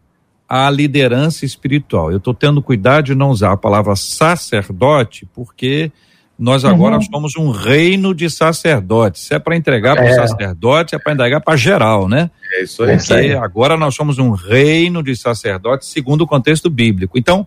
à 0.48 0.70
liderança 0.70 1.46
espiritual. 1.46 2.12
Eu 2.12 2.18
estou 2.18 2.34
tendo 2.34 2.62
cuidado 2.62 3.06
de 3.06 3.16
não 3.16 3.32
usar 3.32 3.54
a 3.54 3.58
palavra 3.58 3.96
sacerdote, 3.96 5.28
porque 5.34 5.92
nós 6.39 6.63
agora 6.63 6.95
uhum. 6.95 7.02
somos 7.02 7.36
um 7.36 7.52
reino 7.52 8.15
de 8.15 8.30
sacerdotes. 8.30 9.23
Se 9.23 9.34
é 9.34 9.39
para 9.39 9.58
entregar 9.58 9.97
para 9.97 10.06
o 10.06 10.08
é. 10.08 10.13
sacerdote, 10.13 10.95
é 10.95 10.97
para 10.97 11.12
entregar 11.12 11.41
para 11.41 11.58
geral, 11.58 12.08
né? 12.08 12.32
É 12.54 12.63
isso 12.63 12.82
aí. 12.82 12.97
Porque 12.97 13.34
agora 13.34 13.75
nós 13.75 13.93
somos 13.93 14.17
um 14.17 14.32
reino 14.32 15.04
de 15.04 15.17
sacerdotes 15.17 15.89
segundo 15.89 16.21
o 16.21 16.28
contexto 16.28 16.69
bíblico. 16.69 17.17
Então, 17.19 17.45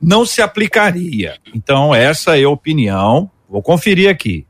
não 0.00 0.24
se 0.24 0.40
aplicaria. 0.40 1.36
Então, 1.54 1.94
essa 1.94 2.38
é 2.38 2.44
a 2.44 2.48
opinião. 2.48 3.30
Vou 3.46 3.60
conferir 3.60 4.08
aqui. 4.08 4.46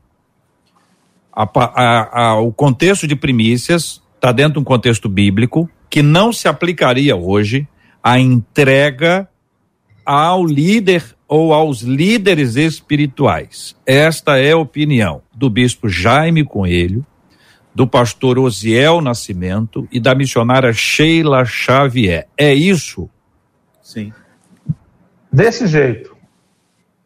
A, 1.33 1.43
a, 1.43 2.21
a, 2.27 2.39
o 2.39 2.53
contexto 2.53 3.05
de 3.05 3.15
primícias 3.15 4.01
está 4.15 4.31
dentro 4.31 4.53
de 4.53 4.59
um 4.59 4.63
contexto 4.63 5.09
bíblico 5.09 5.69
que 5.89 6.01
não 6.01 6.31
se 6.31 6.47
aplicaria 6.47 7.15
hoje 7.15 7.67
a 8.01 8.17
entrega 8.19 9.27
ao 10.05 10.45
líder 10.45 11.14
ou 11.27 11.53
aos 11.53 11.81
líderes 11.81 12.55
espirituais. 12.55 13.75
Esta 13.85 14.37
é 14.37 14.51
a 14.51 14.57
opinião 14.57 15.21
do 15.33 15.49
bispo 15.49 15.89
Jaime 15.89 16.43
Coelho, 16.43 17.05
do 17.73 17.85
pastor 17.85 18.39
Osiel 18.39 19.01
Nascimento 19.01 19.87
e 19.91 19.99
da 19.99 20.15
missionária 20.15 20.71
Sheila 20.71 21.43
Xavier. 21.43 22.27
É 22.37 22.53
isso? 22.53 23.09
Sim. 23.81 24.13
Desse 25.31 25.67
jeito. 25.67 26.15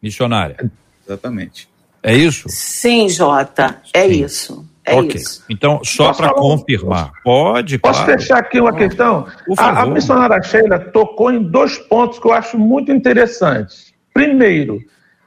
Missionária. 0.00 0.70
Exatamente. 1.04 1.68
É 2.02 2.14
isso? 2.14 2.48
Sim, 2.48 3.08
Jota, 3.08 3.82
é 3.92 4.08
Sim. 4.08 4.24
isso. 4.24 4.70
É 4.84 4.94
ok. 4.94 5.16
Isso. 5.16 5.44
Então, 5.50 5.80
só 5.84 6.12
para 6.12 6.32
confirmar, 6.32 7.12
pode. 7.22 7.78
Posso 7.78 8.04
claro. 8.04 8.18
fechar 8.18 8.38
aqui 8.38 8.60
uma 8.60 8.72
questão? 8.72 9.26
A, 9.58 9.82
a 9.82 9.86
missionária 9.86 10.42
Sheila 10.42 10.78
tocou 10.78 11.30
em 11.30 11.42
dois 11.42 11.78
pontos 11.78 12.18
que 12.18 12.26
eu 12.26 12.32
acho 12.32 12.58
muito 12.58 12.90
interessantes. 12.90 13.89
Primeiro, 14.20 14.84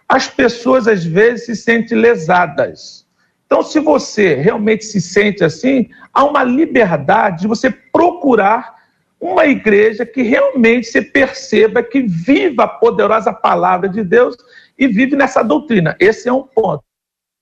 as 0.08 0.28
pessoas 0.28 0.88
às 0.88 1.04
vezes 1.04 1.48
se 1.48 1.56
sentem 1.56 1.98
lesadas. 1.98 3.08
Então, 3.44 3.64
se 3.64 3.80
você 3.80 4.36
realmente 4.36 4.86
se 4.86 5.02
sente 5.02 5.44
assim, 5.44 5.90
há 6.14 6.24
uma 6.24 6.44
liberdade 6.44 7.42
de 7.42 7.48
você 7.48 7.72
procurar 7.72 8.76
uma 9.20 9.48
igreja 9.48 10.06
que 10.06 10.22
realmente 10.22 10.86
você 10.86 11.02
perceba 11.02 11.82
que 11.82 12.04
viva 12.04 12.66
a 12.66 12.68
poderosa 12.68 13.34
palavra 13.34 13.90
de 13.90 14.04
Deus 14.04 14.38
e 14.78 14.88
vive 14.88 15.16
nessa 15.16 15.42
doutrina. 15.42 15.98
Esse 16.00 16.30
é 16.30 16.34
um 16.34 16.44
ponto. 16.44 16.84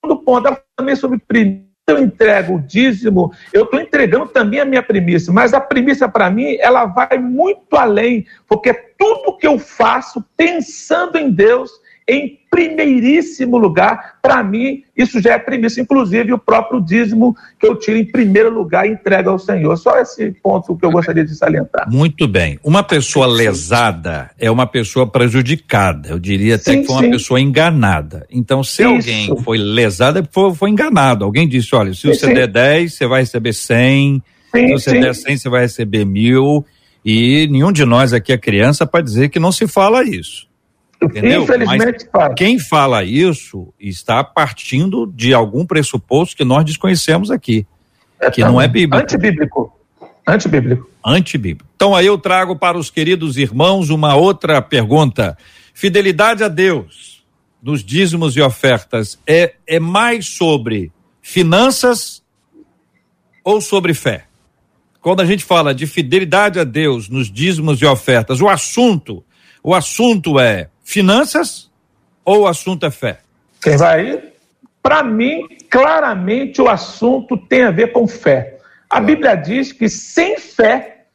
O 0.02 0.06
segundo 0.06 0.24
ponto, 0.24 0.56
também 0.74 0.96
sobre 0.96 1.18
primícia. 1.18 1.70
Eu 1.86 1.98
entrego 1.98 2.54
o 2.54 2.60
dízimo, 2.60 3.32
eu 3.52 3.64
estou 3.64 3.80
entregando 3.80 4.28
também 4.28 4.60
a 4.60 4.64
minha 4.64 4.82
primícia, 4.84 5.32
mas 5.32 5.52
a 5.52 5.60
primícia 5.60 6.08
para 6.08 6.30
mim, 6.30 6.56
ela 6.60 6.86
vai 6.86 7.18
muito 7.18 7.76
além, 7.76 8.24
porque 8.46 8.72
tudo 9.02 9.36
que 9.36 9.48
eu 9.48 9.58
faço 9.58 10.24
pensando 10.36 11.18
em 11.18 11.28
Deus, 11.28 11.72
em 12.08 12.38
primeiríssimo 12.48 13.58
lugar, 13.58 14.18
para 14.22 14.44
mim, 14.44 14.84
isso 14.96 15.20
já 15.20 15.32
é 15.32 15.38
primícia, 15.38 15.80
inclusive 15.80 16.32
o 16.32 16.38
próprio 16.38 16.80
dízimo 16.80 17.34
que 17.58 17.66
eu 17.66 17.74
tiro 17.74 17.98
em 17.98 18.04
primeiro 18.04 18.48
lugar 18.50 18.86
e 18.86 18.92
entrego 18.92 19.30
ao 19.30 19.40
Senhor. 19.40 19.76
Só 19.76 19.98
esse 19.98 20.30
ponto 20.40 20.76
que 20.76 20.86
eu 20.86 20.92
gostaria 20.92 21.24
de 21.24 21.34
salientar. 21.34 21.90
Muito 21.90 22.28
bem. 22.28 22.60
Uma 22.62 22.84
pessoa 22.84 23.26
lesada 23.26 24.30
é 24.38 24.48
uma 24.48 24.68
pessoa 24.68 25.04
prejudicada, 25.04 26.10
eu 26.10 26.18
diria 26.20 26.54
até 26.54 26.74
sim, 26.74 26.80
que 26.82 26.86
foi 26.86 26.94
uma 26.94 27.02
sim. 27.02 27.10
pessoa 27.10 27.40
enganada. 27.40 28.24
Então, 28.30 28.62
se 28.62 28.82
isso. 28.82 28.92
alguém 28.92 29.42
foi 29.42 29.58
lesada, 29.58 30.22
foi, 30.30 30.54
foi 30.54 30.70
enganado. 30.70 31.24
Alguém 31.24 31.48
disse: 31.48 31.74
olha, 31.74 31.92
se 31.92 32.02
sim, 32.02 32.14
você 32.14 32.32
der 32.32 32.46
10, 32.46 32.94
você 32.94 33.06
vai 33.08 33.22
receber 33.22 33.52
100, 33.52 34.22
se 34.52 34.70
você 34.70 35.00
der 35.00 35.14
100, 35.14 35.36
você 35.38 35.48
vai 35.48 35.62
receber 35.62 36.04
mil. 36.04 36.64
E 37.04 37.48
nenhum 37.48 37.72
de 37.72 37.84
nós 37.84 38.12
aqui 38.12 38.32
é 38.32 38.38
criança 38.38 38.86
para 38.86 39.02
dizer 39.02 39.28
que 39.28 39.40
não 39.40 39.50
se 39.50 39.66
fala 39.66 40.04
isso. 40.04 40.46
Entendeu? 41.02 41.42
Infelizmente, 41.42 42.08
Mas 42.14 42.34
quem 42.36 42.58
fala 42.58 43.02
isso 43.02 43.74
está 43.78 44.22
partindo 44.22 45.06
de 45.06 45.34
algum 45.34 45.66
pressuposto 45.66 46.36
que 46.36 46.44
nós 46.44 46.64
desconhecemos 46.64 47.30
aqui, 47.30 47.66
é, 48.20 48.30
que 48.30 48.40
não 48.42 48.60
é 48.60 48.68
bíblico. 48.68 49.02
Antibíblico. 49.02 49.76
Antibíblico. 50.26 50.88
Antibíblico. 51.04 51.68
Então 51.74 51.94
aí 51.96 52.06
eu 52.06 52.16
trago 52.16 52.56
para 52.56 52.78
os 52.78 52.88
queridos 52.88 53.36
irmãos 53.36 53.90
uma 53.90 54.14
outra 54.14 54.62
pergunta. 54.62 55.36
Fidelidade 55.74 56.44
a 56.44 56.48
Deus 56.48 57.24
nos 57.60 57.82
dízimos 57.82 58.36
e 58.36 58.40
ofertas 58.40 59.18
é, 59.26 59.54
é 59.66 59.80
mais 59.80 60.26
sobre 60.26 60.92
finanças 61.20 62.22
ou 63.42 63.60
sobre 63.60 63.94
fé? 63.94 64.26
Quando 65.02 65.20
a 65.20 65.26
gente 65.26 65.44
fala 65.44 65.74
de 65.74 65.84
fidelidade 65.84 66.60
a 66.60 66.64
Deus 66.64 67.08
nos 67.08 67.28
dízimos 67.28 67.82
e 67.82 67.84
ofertas, 67.84 68.40
o 68.40 68.48
assunto, 68.48 69.24
o 69.60 69.74
assunto 69.74 70.38
é 70.38 70.68
finanças 70.84 71.68
ou 72.24 72.42
o 72.42 72.46
assunto 72.46 72.86
é 72.86 72.90
fé? 72.90 73.18
Quem 73.60 73.76
vai? 73.76 74.22
Para 74.80 75.02
mim, 75.02 75.48
claramente 75.68 76.62
o 76.62 76.68
assunto 76.68 77.36
tem 77.36 77.64
a 77.64 77.72
ver 77.72 77.90
com 77.90 78.06
fé. 78.06 78.58
A 78.88 79.00
Bíblia 79.00 79.34
diz 79.34 79.72
que 79.72 79.88
sem 79.88 80.38
fé 80.38 81.06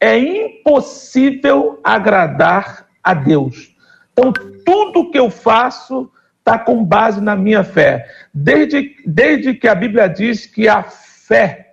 é 0.00 0.18
impossível 0.18 1.78
agradar 1.84 2.86
a 3.02 3.12
Deus. 3.12 3.76
Então, 4.12 4.32
tudo 4.64 5.10
que 5.10 5.18
eu 5.18 5.30
faço 5.30 6.10
está 6.38 6.58
com 6.58 6.82
base 6.82 7.20
na 7.20 7.36
minha 7.36 7.62
fé. 7.62 8.08
Desde, 8.32 8.96
desde 9.04 9.52
que 9.52 9.68
a 9.68 9.74
Bíblia 9.74 10.08
diz 10.08 10.46
que 10.46 10.66
a 10.66 10.82
fé 10.82 11.63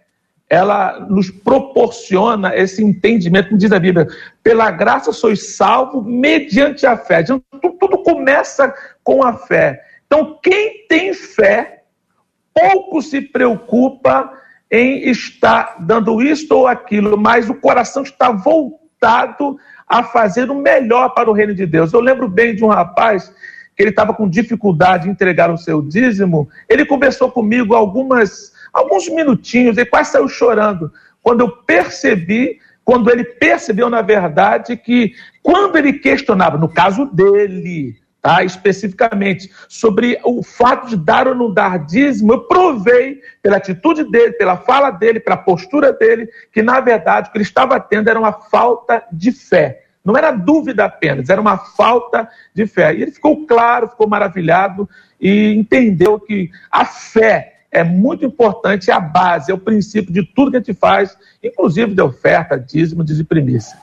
ela 0.52 1.00
nos 1.10 1.32
proporciona 1.32 2.54
esse 2.54 2.84
entendimento, 2.84 3.48
como 3.48 3.58
diz 3.58 3.72
a 3.72 3.80
Bíblia, 3.80 4.06
pela 4.44 4.70
graça 4.70 5.14
sois 5.14 5.56
salvo 5.56 6.04
mediante 6.04 6.86
a 6.86 6.98
fé. 6.98 7.22
Então, 7.22 7.42
tudo, 7.80 8.04
começa 8.04 8.74
com 9.02 9.24
a 9.24 9.32
fé. 9.32 9.82
Então, 10.06 10.38
quem 10.44 10.86
tem 10.90 11.14
fé, 11.14 11.84
pouco 12.54 13.02
se 13.02 13.22
preocupa 13.22 14.30
em 14.70 15.10
estar 15.10 15.78
dando 15.80 16.22
isto 16.22 16.52
ou 16.52 16.68
aquilo, 16.68 17.18
mas 17.18 17.50
o 17.50 17.56
coração 17.56 18.04
está 18.04 18.30
voltado 18.30 19.58
a 19.88 20.04
fazer 20.04 20.52
o 20.52 20.56
melhor 20.56 21.14
para 21.14 21.30
o 21.30 21.34
reino 21.34 21.56
de 21.56 21.66
Deus. 21.66 21.94
Eu 21.94 22.02
lembro 22.02 22.28
bem 22.28 22.54
de 22.54 22.66
um 22.66 22.68
rapaz 22.68 23.34
que 23.74 23.82
ele 23.82 23.92
estava 23.92 24.14
com 24.14 24.28
dificuldade 24.28 25.08
em 25.08 25.12
entregar 25.12 25.50
o 25.50 25.58
seu 25.58 25.82
dízimo. 25.82 26.50
Ele 26.68 26.86
conversou 26.86 27.32
comigo 27.32 27.74
algumas, 27.74 28.52
alguns 28.74 29.10
minutinhos 29.10 29.78
e 29.78 29.86
quase 29.86 30.12
saiu 30.12 30.28
chorando. 30.28 30.92
Quando 31.22 31.42
eu 31.42 31.50
percebi, 31.50 32.60
quando 32.84 33.10
ele 33.12 33.24
percebeu, 33.24 33.90
na 33.90 34.02
verdade, 34.02 34.76
que 34.76 35.14
quando 35.44 35.78
ele 35.78 35.94
questionava, 35.94 36.58
no 36.58 36.70
caso 36.70 37.06
dele, 37.06 37.96
tá? 38.22 38.44
especificamente, 38.44 39.52
sobre 39.68 40.20
o 40.24 40.44
fato 40.44 40.88
de 40.88 40.98
dar 40.98 41.28
ou 41.28 41.36
não 41.36 41.54
dar 41.54 41.86
dízimo, 41.86 42.34
eu 42.34 42.42
provei 42.42 43.22
pela 43.42 43.58
atitude 43.58 44.04
dele, 44.10 44.34
pela 44.34 44.58
fala 44.58 44.92
dele, 44.92 45.20
pela 45.20 45.38
postura 45.38 45.92
dele, 45.92 46.30
que 46.52 46.62
na 46.62 46.80
verdade 46.80 47.30
o 47.30 47.32
que 47.32 47.38
ele 47.38 47.44
estava 47.44 47.80
tendo 47.80 48.10
era 48.10 48.20
uma 48.20 48.34
falta 48.34 49.04
de 49.12 49.32
fé. 49.32 49.84
Não 50.04 50.18
era 50.18 50.32
dúvida 50.32 50.86
apenas, 50.86 51.30
era 51.30 51.40
uma 51.40 51.58
falta 51.58 52.28
de 52.54 52.66
fé. 52.66 52.94
E 52.94 53.04
ele 53.04 53.12
ficou 53.12 53.46
claro, 53.46 53.88
ficou 53.88 54.08
maravilhado 54.08 54.90
e 55.20 55.54
entendeu 55.54 56.20
que 56.20 56.50
a 56.72 56.86
fé 56.86 57.61
é 57.72 57.84
muito 57.84 58.26
importante, 58.26 58.92
é 58.92 58.94
a 58.94 59.00
base, 59.00 59.52
é 59.52 59.54
o 59.54 59.58
princípio 59.58 60.12
de 60.12 60.24
tudo 60.24 60.52
que 60.52 60.58
a 60.58 60.60
gente 60.60 60.74
faz, 60.74 61.16
inclusive 61.42 61.94
de 61.94 62.02
oferta, 62.02 62.60
dízimo, 62.60 63.04
de 63.04 63.24
primícia. 63.24 63.78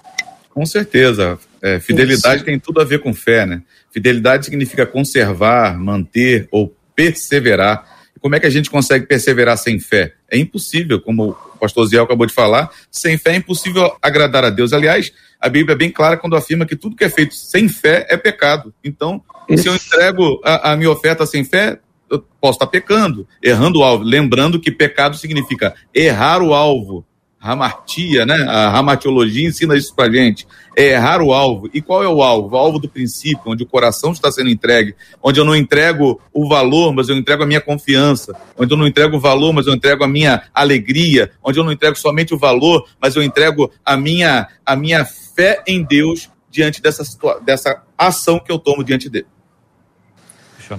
Com 0.50 0.66
certeza. 0.66 1.38
É, 1.62 1.80
fidelidade 1.80 2.36
Isso. 2.36 2.44
tem 2.44 2.58
tudo 2.58 2.80
a 2.80 2.84
ver 2.84 3.00
com 3.00 3.14
fé, 3.14 3.46
né? 3.46 3.62
Fidelidade 3.90 4.44
significa 4.44 4.84
conservar, 4.84 5.78
manter 5.78 6.48
ou 6.50 6.74
perseverar. 6.94 7.84
Como 8.20 8.34
é 8.34 8.40
que 8.40 8.46
a 8.46 8.50
gente 8.50 8.68
consegue 8.68 9.06
perseverar 9.06 9.56
sem 9.56 9.78
fé? 9.78 10.14
É 10.30 10.36
impossível, 10.36 11.00
como 11.00 11.30
o 11.30 11.58
pastor 11.58 11.86
Ziel 11.86 12.04
acabou 12.04 12.26
de 12.26 12.34
falar, 12.34 12.70
sem 12.90 13.16
fé 13.16 13.32
é 13.32 13.36
impossível 13.36 13.96
agradar 14.02 14.44
a 14.44 14.50
Deus. 14.50 14.72
Aliás, 14.72 15.12
a 15.40 15.48
Bíblia 15.48 15.74
é 15.74 15.78
bem 15.78 15.90
clara 15.90 16.16
quando 16.16 16.36
afirma 16.36 16.66
que 16.66 16.76
tudo 16.76 16.96
que 16.96 17.04
é 17.04 17.08
feito 17.08 17.34
sem 17.34 17.68
fé 17.68 18.06
é 18.10 18.16
pecado. 18.16 18.74
Então, 18.84 19.22
Isso. 19.48 19.62
se 19.62 19.68
eu 19.68 19.74
entrego 19.74 20.40
a, 20.44 20.72
a 20.72 20.76
minha 20.76 20.90
oferta 20.90 21.24
sem 21.24 21.44
fé, 21.44 21.78
eu 22.10 22.24
posso 22.40 22.56
estar 22.56 22.66
pecando, 22.66 23.26
errando 23.42 23.80
o 23.80 23.82
alvo. 23.82 24.04
Lembrando 24.04 24.60
que 24.60 24.70
pecado 24.70 25.16
significa 25.16 25.74
errar 25.94 26.42
o 26.42 26.54
alvo. 26.54 27.04
Ramartia, 27.40 28.26
né? 28.26 28.34
A 28.48 28.68
ramartiologia 28.68 29.46
ensina 29.46 29.76
isso 29.76 29.94
pra 29.94 30.10
gente. 30.10 30.44
É 30.76 30.94
errar 30.94 31.22
o 31.22 31.32
alvo. 31.32 31.70
E 31.72 31.80
qual 31.80 32.02
é 32.02 32.08
o 32.08 32.20
alvo? 32.20 32.56
O 32.56 32.58
alvo 32.58 32.80
do 32.80 32.88
princípio, 32.88 33.42
onde 33.46 33.62
o 33.62 33.66
coração 33.66 34.10
está 34.10 34.30
sendo 34.32 34.50
entregue, 34.50 34.96
onde 35.22 35.38
eu 35.38 35.44
não 35.44 35.54
entrego 35.54 36.20
o 36.34 36.48
valor, 36.48 36.92
mas 36.92 37.08
eu 37.08 37.16
entrego 37.16 37.44
a 37.44 37.46
minha 37.46 37.60
confiança, 37.60 38.34
onde 38.56 38.74
eu 38.74 38.76
não 38.76 38.88
entrego 38.88 39.16
o 39.16 39.20
valor, 39.20 39.52
mas 39.52 39.68
eu 39.68 39.72
entrego 39.72 40.02
a 40.02 40.08
minha 40.08 40.42
alegria, 40.52 41.30
onde 41.40 41.60
eu 41.60 41.64
não 41.64 41.70
entrego 41.70 41.96
somente 41.96 42.34
o 42.34 42.38
valor, 42.38 42.88
mas 43.00 43.14
eu 43.14 43.22
entrego 43.22 43.70
a 43.84 43.96
minha, 43.96 44.48
a 44.66 44.74
minha 44.74 45.04
fé 45.04 45.62
em 45.64 45.84
Deus 45.84 46.28
diante 46.50 46.82
dessa, 46.82 47.04
dessa 47.44 47.84
ação 47.96 48.40
que 48.40 48.50
eu 48.50 48.58
tomo 48.58 48.82
diante 48.82 49.08
dele. 49.08 49.26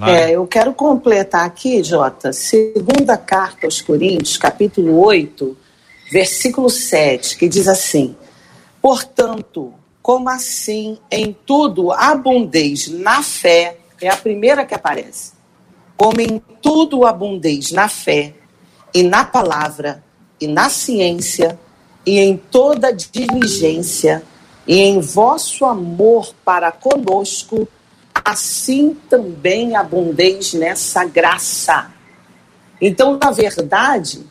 É, 0.08 0.32
eu 0.32 0.46
quero 0.46 0.74
completar 0.74 1.46
aqui, 1.46 1.84
Jota, 1.84 2.32
segunda 2.34 3.18
carta 3.18 3.66
aos 3.66 3.82
Coríntios, 3.82 4.38
capítulo 4.38 5.00
8, 5.00 5.58
versículo 6.12 6.70
7, 6.70 7.38
que 7.38 7.48
diz 7.48 7.68
assim: 7.68 8.16
Portanto, 8.82 9.74
como 10.02 10.30
assim 10.30 10.98
em 11.12 11.36
tudo 11.46 11.92
abundeis 11.92 12.88
na 12.88 13.22
fé, 13.24 13.78
é 14.02 14.10
a 14.10 14.18
primeira 14.18 14.66
que 14.66 14.74
aparece. 14.74 15.34
Como 15.98 16.22
em 16.22 16.42
tudo 16.62 17.06
abundeis 17.06 17.72
na 17.72 17.88
fé, 17.88 18.34
e 18.94 19.04
na 19.04 19.24
palavra, 19.24 20.04
e 20.40 20.48
na 20.48 20.70
ciência, 20.70 21.60
e 22.06 22.20
em 22.20 22.38
toda 22.38 22.94
diligência, 22.94 24.24
e 24.66 24.80
em 24.80 25.00
vosso 25.00 25.66
amor 25.66 26.34
para 26.46 26.72
conosco, 26.72 27.68
assim 28.24 28.96
também 29.10 29.76
abundeis 29.76 30.54
nessa 30.54 31.06
graça. 31.06 31.92
Então, 32.82 33.18
na 33.22 33.32
verdade, 33.32 34.26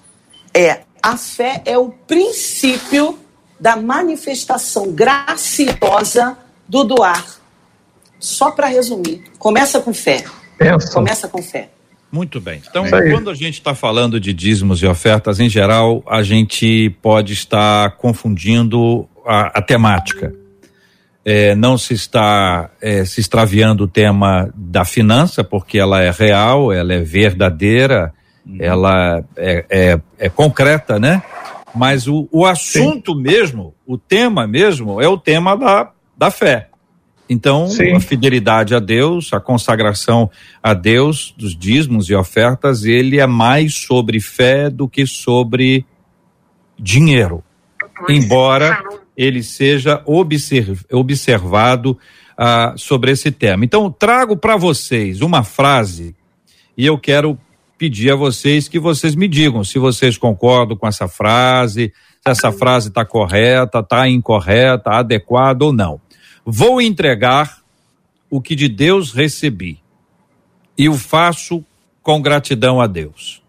é 0.55 0.81
a 1.03 1.17
fé 1.17 1.63
é 1.65 1.79
o 1.79 1.91
princípio 1.91 3.19
da 3.61 3.77
manifestação 3.77 4.93
graciosa 4.93 6.37
do 6.69 6.85
doar. 6.85 7.25
Só 8.19 8.51
para 8.51 8.67
resumir, 8.67 9.25
começa 9.39 9.81
com 9.81 9.95
fé. 9.95 10.25
Pensa. 10.57 10.93
Começa 10.93 11.29
com 11.29 11.43
fé. 11.43 11.71
Muito 12.11 12.41
bem. 12.41 12.63
Então, 12.69 12.85
quando 12.89 13.29
a 13.29 13.35
gente 13.35 13.55
está 13.55 13.75
falando 13.75 14.19
de 14.19 14.33
dízimos 14.33 14.83
e 14.83 14.87
ofertas 14.87 15.39
em 15.41 15.49
geral, 15.49 16.03
a 16.07 16.23
gente 16.23 16.91
pode 17.03 17.35
estar 17.35 17.97
confundindo 17.99 19.07
a, 19.27 19.59
a 19.59 19.63
temática. 19.63 20.35
É, 21.31 21.55
não 21.55 21.77
se 21.77 21.93
está 21.93 22.71
é, 22.81 23.05
se 23.05 23.21
extraviando 23.21 23.85
o 23.85 23.89
tema 23.89 24.51
da 24.55 24.85
finança, 24.85 25.45
porque 25.45 25.79
ela 25.79 26.01
é 26.03 26.11
real, 26.11 26.73
ela 26.73 26.95
é 26.95 27.01
verdadeira, 27.01 28.15
Uhum. 28.49 28.57
ela 28.61 29.23
é, 29.37 29.67
é, 29.69 30.01
é, 30.19 30.29
concreta, 30.31 30.99
né? 30.99 31.23
Mas 31.75 32.09
o, 32.09 32.27
o 32.33 32.47
assunto 32.47 33.15
Sim. 33.15 33.21
mesmo, 33.21 33.75
o 33.87 33.99
tema 33.99 34.47
mesmo, 34.47 35.03
é 35.03 35.07
o 35.07 35.19
tema 35.19 35.55
da, 35.55 35.91
da 36.17 36.31
fé. 36.31 36.69
Então, 37.29 37.69
Sim. 37.69 37.95
a 37.95 38.01
fidelidade 38.01 38.75
a 38.75 38.79
Deus, 38.79 39.35
a 39.35 39.41
consagração 39.41 40.31
a 40.63 40.73
Deus 40.73 41.35
dos 41.37 41.55
dízimos 41.55 42.09
e 42.09 42.15
ofertas, 42.15 42.85
ele 42.85 43.21
é 43.21 43.27
mais 43.27 43.75
sobre 43.75 44.19
fé 44.19 44.71
do 44.71 44.89
que 44.89 45.07
sobre 45.07 45.85
dinheiro. 46.79 47.45
Embora 48.09 48.83
ele 49.19 49.43
seja 49.43 50.01
observ, 50.07 50.83
observado 50.93 51.99
ah, 52.39 52.73
sobre 52.77 53.11
esse 53.11 53.33
tema. 53.33 53.65
Então, 53.65 53.91
trago 53.91 54.37
para 54.37 54.57
vocês 54.57 55.21
uma 55.21 55.43
frase 55.43 56.15
e 56.77 56.87
eu 56.87 56.97
quero 56.97 57.37
pedir 57.77 58.13
a 58.13 58.17
vocês 58.17 58.69
que 58.69 58.79
vocês 58.79 59.17
me 59.17 59.27
digam 59.27 59.65
se 59.65 59.77
vocês 59.77 60.17
concordam 60.17 60.77
com 60.77 60.87
essa 60.87 61.09
frase, 61.09 61.93
se 62.25 62.31
essa 62.31 62.53
frase 62.53 62.89
está 62.89 63.05
correta, 63.05 63.81
está 63.81 64.09
incorreta, 64.09 64.91
adequada 64.91 65.65
ou 65.65 65.73
não. 65.73 66.01
Vou 66.47 66.81
entregar 66.81 67.59
o 68.31 68.41
que 68.41 68.55
de 68.55 68.69
Deus 68.69 69.13
recebi 69.13 69.81
e 70.77 70.89
o 70.89 70.95
faço 70.95 71.65
com 72.05 72.23
gratidão 72.23 72.81
a 72.81 72.87
Deus. 72.87 73.43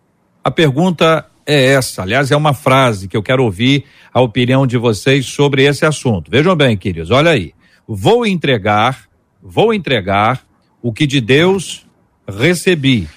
A 0.43 0.49
pergunta 0.49 1.28
é 1.49 1.65
essa, 1.73 2.03
aliás, 2.03 2.29
é 2.29 2.37
uma 2.37 2.53
frase 2.53 3.07
que 3.07 3.17
eu 3.17 3.23
quero 3.23 3.43
ouvir 3.43 3.85
a 4.13 4.21
opinião 4.21 4.67
de 4.67 4.77
vocês 4.77 5.25
sobre 5.25 5.63
esse 5.63 5.83
assunto. 5.83 6.29
Vejam 6.29 6.55
bem, 6.55 6.77
queridos, 6.77 7.09
olha 7.09 7.31
aí. 7.31 7.53
Vou 7.87 8.23
entregar, 8.23 9.09
vou 9.41 9.73
entregar 9.73 10.43
o 10.79 10.93
que 10.93 11.07
de 11.07 11.19
Deus 11.19 11.87
recebi 12.27 13.09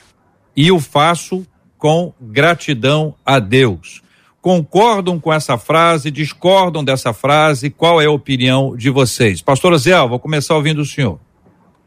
e 0.56 0.72
o 0.72 0.80
faço 0.80 1.46
com 1.76 2.14
gratidão 2.18 3.14
a 3.22 3.38
Deus. 3.38 4.00
Concordam 4.40 5.20
com 5.20 5.30
essa 5.30 5.58
frase? 5.58 6.10
Discordam 6.10 6.82
dessa 6.82 7.12
frase? 7.12 7.68
Qual 7.68 8.00
é 8.00 8.06
a 8.06 8.10
opinião 8.10 8.74
de 8.74 8.88
vocês? 8.88 9.42
Pastor 9.42 9.76
Zé, 9.76 9.96
vou 10.08 10.18
começar 10.18 10.56
ouvindo 10.56 10.80
o 10.80 10.86
senhor. 10.86 11.20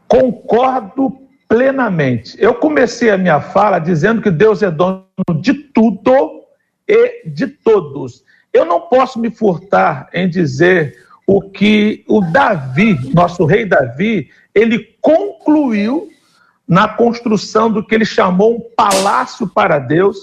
Concordo 0.08 1.24
plenamente. 1.55 2.35
Eu 2.37 2.55
comecei 2.55 3.09
a 3.09 3.17
minha 3.17 3.39
fala 3.39 3.79
dizendo 3.79 4.21
que 4.21 4.29
Deus 4.29 4.61
é 4.61 4.69
dono 4.69 5.05
de 5.39 5.53
tudo 5.53 6.43
e 6.85 7.29
de 7.29 7.47
todos. 7.47 8.25
Eu 8.51 8.65
não 8.65 8.81
posso 8.81 9.17
me 9.17 9.31
furtar 9.31 10.09
em 10.13 10.29
dizer 10.29 10.97
o 11.25 11.41
que 11.41 12.03
o 12.09 12.19
Davi, 12.19 12.99
nosso 13.13 13.45
rei 13.45 13.65
Davi, 13.65 14.29
ele 14.53 14.97
concluiu 14.99 16.09
na 16.67 16.89
construção 16.89 17.71
do 17.71 17.85
que 17.85 17.95
ele 17.95 18.03
chamou 18.03 18.57
um 18.57 18.61
palácio 18.75 19.47
para 19.47 19.79
Deus. 19.79 20.17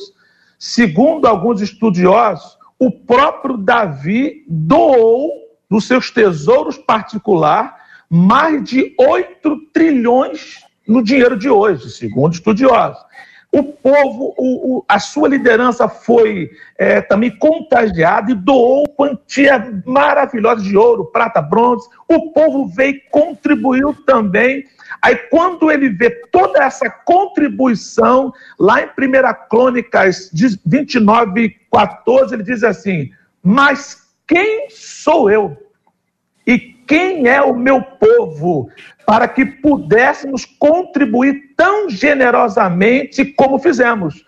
Segundo 0.59 1.27
alguns 1.27 1.63
estudiosos, 1.63 2.59
o 2.79 2.91
próprio 2.91 3.57
Davi 3.57 4.45
doou 4.47 5.33
dos 5.71 5.87
seus 5.87 6.11
tesouros 6.11 6.77
particular 6.77 7.75
mais 8.11 8.63
de 8.63 8.95
8 8.99 9.57
trilhões 9.73 10.61
no 10.93 11.03
dinheiro 11.03 11.37
de 11.37 11.49
hoje, 11.49 11.91
segundo 11.91 12.35
estudiosos. 12.35 13.03
O 13.51 13.63
povo, 13.63 14.35
o, 14.39 14.79
o, 14.79 14.85
a 14.89 14.99
sua 14.99 15.29
liderança 15.29 15.87
foi 15.87 16.51
é, 16.79 17.03
também 17.03 17.31
contagiada 17.37 18.33
e 18.33 18.35
doou 18.35 18.89
quantia 18.89 19.83
maravilhosa 19.85 20.63
de 20.63 20.75
ouro, 20.75 21.05
prata, 21.07 21.43
bronze. 21.43 21.87
O 22.09 22.33
povo 22.33 22.67
veio 22.67 22.95
e 22.95 23.01
contribuiu 23.11 23.95
também. 24.07 24.65
Aí, 25.03 25.17
quando 25.31 25.71
ele 25.71 25.91
vê 25.91 26.11
toda 26.11 26.63
essa 26.63 26.89
contribuição, 26.89 28.33
lá 28.59 28.81
em 28.81 28.87
1 28.87 28.91
Crônicas 29.51 30.31
29, 30.65 31.55
14, 31.71 32.35
ele 32.35 32.43
diz 32.43 32.65
assim: 32.65 33.11
Mas 33.43 34.09
quem 34.27 34.69
sou 34.71 35.31
eu? 35.31 35.59
E 36.47 36.72
quem 36.87 37.27
é 37.27 37.41
o 37.41 37.55
meu 37.55 37.83
povo 37.83 38.69
para 39.07 39.29
que 39.29 39.45
pudéssemos 39.45 40.45
contribuir 40.45 41.55
tão 41.57 41.89
generosamente 41.89 43.25
como 43.25 43.59
fizemos. 43.59 44.25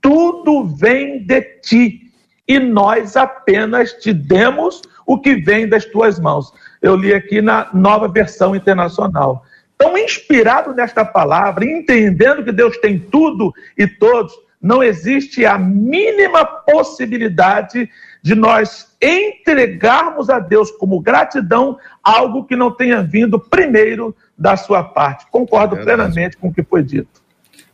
Tudo 0.00 0.64
vem 0.64 1.24
de 1.24 1.40
ti 1.62 2.12
e 2.46 2.58
nós 2.58 3.16
apenas 3.16 3.92
te 3.94 4.12
demos 4.12 4.82
o 5.06 5.18
que 5.18 5.36
vem 5.36 5.68
das 5.68 5.84
tuas 5.84 6.18
mãos. 6.18 6.52
Eu 6.82 6.96
li 6.96 7.12
aqui 7.12 7.40
na 7.40 7.68
nova 7.72 8.08
versão 8.08 8.54
internacional. 8.54 9.44
Então, 9.74 9.96
inspirado 9.96 10.74
nesta 10.74 11.04
palavra, 11.04 11.64
entendendo 11.64 12.42
que 12.42 12.52
Deus 12.52 12.76
tem 12.78 12.98
tudo 12.98 13.52
e 13.76 13.86
todos, 13.86 14.32
não 14.60 14.82
existe 14.82 15.44
a 15.44 15.58
mínima 15.58 16.44
possibilidade 16.44 17.88
de 18.22 18.34
nós 18.34 18.95
entregarmos 19.00 20.30
a 20.30 20.38
Deus 20.38 20.70
como 20.70 21.00
gratidão 21.00 21.78
algo 22.02 22.44
que 22.44 22.56
não 22.56 22.70
tenha 22.70 23.02
vindo 23.02 23.38
primeiro 23.38 24.16
da 24.36 24.56
sua 24.56 24.82
parte. 24.82 25.26
Concordo 25.30 25.76
é 25.76 25.82
plenamente 25.82 26.36
com 26.36 26.48
o 26.48 26.54
que 26.54 26.62
foi 26.62 26.82
dito. 26.82 27.22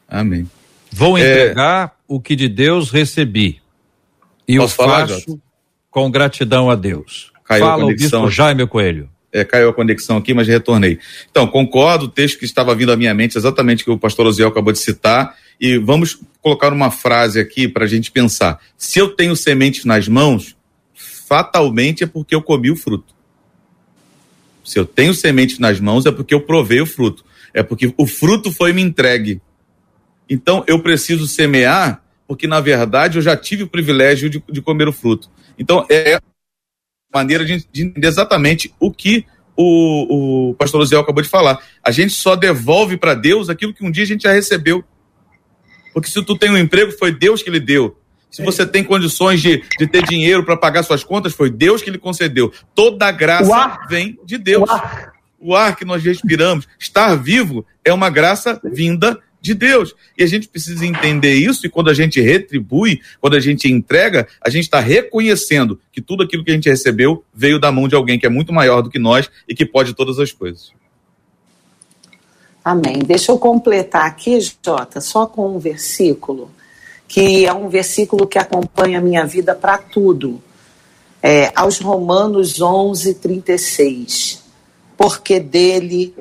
Amém. 0.09 0.49
Vou 0.93 1.17
é. 1.17 1.21
entregar 1.21 1.89
é... 1.89 1.91
o 2.07 2.21
que 2.21 2.37
de 2.37 2.49
Deus 2.49 2.91
recebi. 2.91 3.61
E 4.47 4.57
Posso 4.57 4.75
o 4.75 4.77
falar, 4.77 5.09
faço 5.09 5.21
Jota? 5.21 5.41
com 5.91 6.11
gratidão 6.11 6.71
a 6.71 6.75
Deus. 6.75 7.33
Caiu 7.45 7.65
Fala 7.65 7.83
a 7.83 7.87
conexão. 7.87 8.21
o 8.21 8.25
bispo 8.25 8.31
Jaime 8.31 8.67
Coelho. 8.67 9.09
É, 9.33 9.45
caiu 9.45 9.71
a 9.71 9.73
conexão 9.73 10.19
aqui, 10.19 10.35
mas 10.35 10.47
retornei. 10.47 10.99
Então, 11.31 11.47
concordo, 11.47 12.05
o 12.05 12.09
texto 12.09 12.39
que 12.39 12.45
estava 12.45 12.75
vindo 12.75 12.93
à 12.93 12.97
minha 12.97 13.15
mente, 13.15 13.39
exatamente 13.39 13.83
o 13.83 13.85
que 13.87 13.91
o 13.91 13.99
pastor 13.99 14.27
Osiel 14.27 14.49
acabou 14.49 14.75
de 14.75 14.79
citar, 14.79 15.35
e 15.59 15.79
vamos 15.79 16.21
colocar 16.43 16.71
uma 16.71 16.91
frase 16.91 17.41
aqui 17.41 17.67
para 17.67 17.85
a 17.85 17.89
gente 17.89 18.11
pensar. 18.11 18.61
Se 18.77 18.99
eu 18.99 19.09
tenho 19.09 19.35
sementes 19.35 19.87
nas 19.87 20.07
mãos, 20.07 20.55
fatalmente 21.33 22.05
é 22.05 22.07
porque 22.07 22.35
eu 22.35 22.43
comi 22.43 22.71
o 22.71 22.77
fruto. 22.77 23.15
Se 24.63 24.79
eu 24.79 24.85
tenho 24.85 25.15
sementes 25.15 25.59
nas 25.59 25.81
mãos, 25.81 26.05
é 26.05 26.13
porque 26.13 26.35
eu 26.35 26.43
provei 26.43 26.79
o 26.79 26.85
fruto. 26.85 27.25
É 27.55 27.63
porque 27.63 27.95
o 27.97 28.07
fruto 28.07 28.53
foi 28.53 28.75
me 28.75 28.83
entregue. 28.83 29.41
Então 30.29 30.63
eu 30.67 30.79
preciso 30.83 31.27
semear, 31.27 32.05
porque 32.29 32.47
na 32.47 32.61
verdade 32.61 33.17
eu 33.17 33.23
já 33.23 33.35
tive 33.35 33.63
o 33.63 33.67
privilégio 33.67 34.29
de, 34.29 34.45
de 34.47 34.61
comer 34.61 34.89
o 34.89 34.93
fruto. 34.93 35.31
Então 35.59 35.87
é 35.89 36.21
maneira 37.13 37.47
de, 37.47 37.67
de 37.73 37.85
entender 37.85 38.09
exatamente 38.09 38.75
o 38.79 38.93
que 38.93 39.25
o, 39.57 40.51
o 40.51 40.55
pastor 40.55 40.81
Luziel 40.81 41.01
acabou 41.01 41.23
de 41.23 41.31
falar. 41.31 41.63
A 41.83 41.91
gente 41.91 42.13
só 42.13 42.37
devolve 42.37 42.99
para 42.99 43.15
Deus 43.15 43.49
aquilo 43.49 43.73
que 43.73 43.83
um 43.83 43.91
dia 43.91 44.05
a 44.05 44.07
gente 44.07 44.25
já 44.25 44.33
recebeu. 44.33 44.85
Porque 45.95 46.11
se 46.11 46.23
tu 46.23 46.37
tem 46.37 46.51
um 46.51 46.59
emprego, 46.59 46.93
foi 46.93 47.11
Deus 47.11 47.43
que 47.43 47.49
lhe 47.49 47.61
deu. 47.61 48.02
Se 48.33 48.43
você 48.43 48.67
tem 48.67 48.83
condições 48.83 49.43
de, 49.43 49.63
de 49.79 49.87
ter 49.87 50.03
dinheiro 50.05 50.43
para 50.43 50.57
pagar 50.57 50.83
suas 50.83 51.05
contas, 51.05 51.35
foi 51.35 51.51
Deus 51.51 51.83
que 51.83 51.91
lhe 51.91 51.99
concedeu. 51.99 52.51
Toda 52.75 53.07
a 53.07 53.13
graça 53.13 53.79
vem 53.91 54.19
de 54.25 54.39
Deus. 54.39 54.69
O 54.69 54.73
ar. 54.73 55.13
o 55.39 55.55
ar 55.55 55.77
que 55.77 55.85
nós 55.85 56.03
respiramos, 56.03 56.67
estar 56.81 57.15
vivo, 57.15 57.65
é 57.85 57.93
uma 57.93 58.09
graça 58.09 58.59
vinda 58.65 59.21
de 59.39 59.53
Deus. 59.53 59.95
E 60.17 60.23
a 60.23 60.27
gente 60.27 60.49
precisa 60.49 60.87
entender 60.87 61.35
isso, 61.35 61.67
e 61.67 61.69
quando 61.69 61.91
a 61.91 61.95
gente 61.95 62.23
retribui, 62.23 63.03
quando 63.21 63.35
a 63.35 63.41
gente 63.41 63.71
entrega, 63.71 64.27
a 64.41 64.49
gente 64.49 64.65
está 64.65 64.81
reconhecendo 64.81 65.79
que 65.93 66.01
tudo 66.01 66.23
aquilo 66.23 66.43
que 66.43 66.53
a 66.53 66.55
gente 66.55 66.71
recebeu 66.71 67.23
veio 67.35 67.59
da 67.59 67.71
mão 67.71 67.87
de 67.87 67.95
alguém 67.95 68.19
que 68.19 68.25
é 68.25 68.31
muito 68.31 68.53
maior 68.53 68.81
do 68.81 68.89
que 68.89 68.99
nós 68.99 69.29
e 69.47 69.55
que 69.55 69.67
pode 69.67 69.93
todas 69.93 70.19
as 70.19 70.33
coisas. 70.33 70.73
Amém. 72.65 73.01
Deixa 73.01 73.33
eu 73.33 73.39
completar 73.39 74.07
aqui, 74.07 74.39
Jota, 74.65 75.01
só 75.01 75.27
com 75.27 75.57
um 75.57 75.59
versículo, 75.59 76.51
que 77.13 77.45
é 77.45 77.53
um 77.53 77.69
versículo 77.69 78.27
que 78.27 78.39
acompanha 78.39 78.99
a 78.99 79.03
minha 79.03 79.27
vida 79.27 79.55
para 79.55 79.77
tudo. 79.77 80.43
É, 81.23 81.53
aos 81.55 81.79
Romanos 81.79 82.59
11, 82.59 83.13
36. 83.17 84.43
Porque 84.97 85.39
dele 85.39 86.15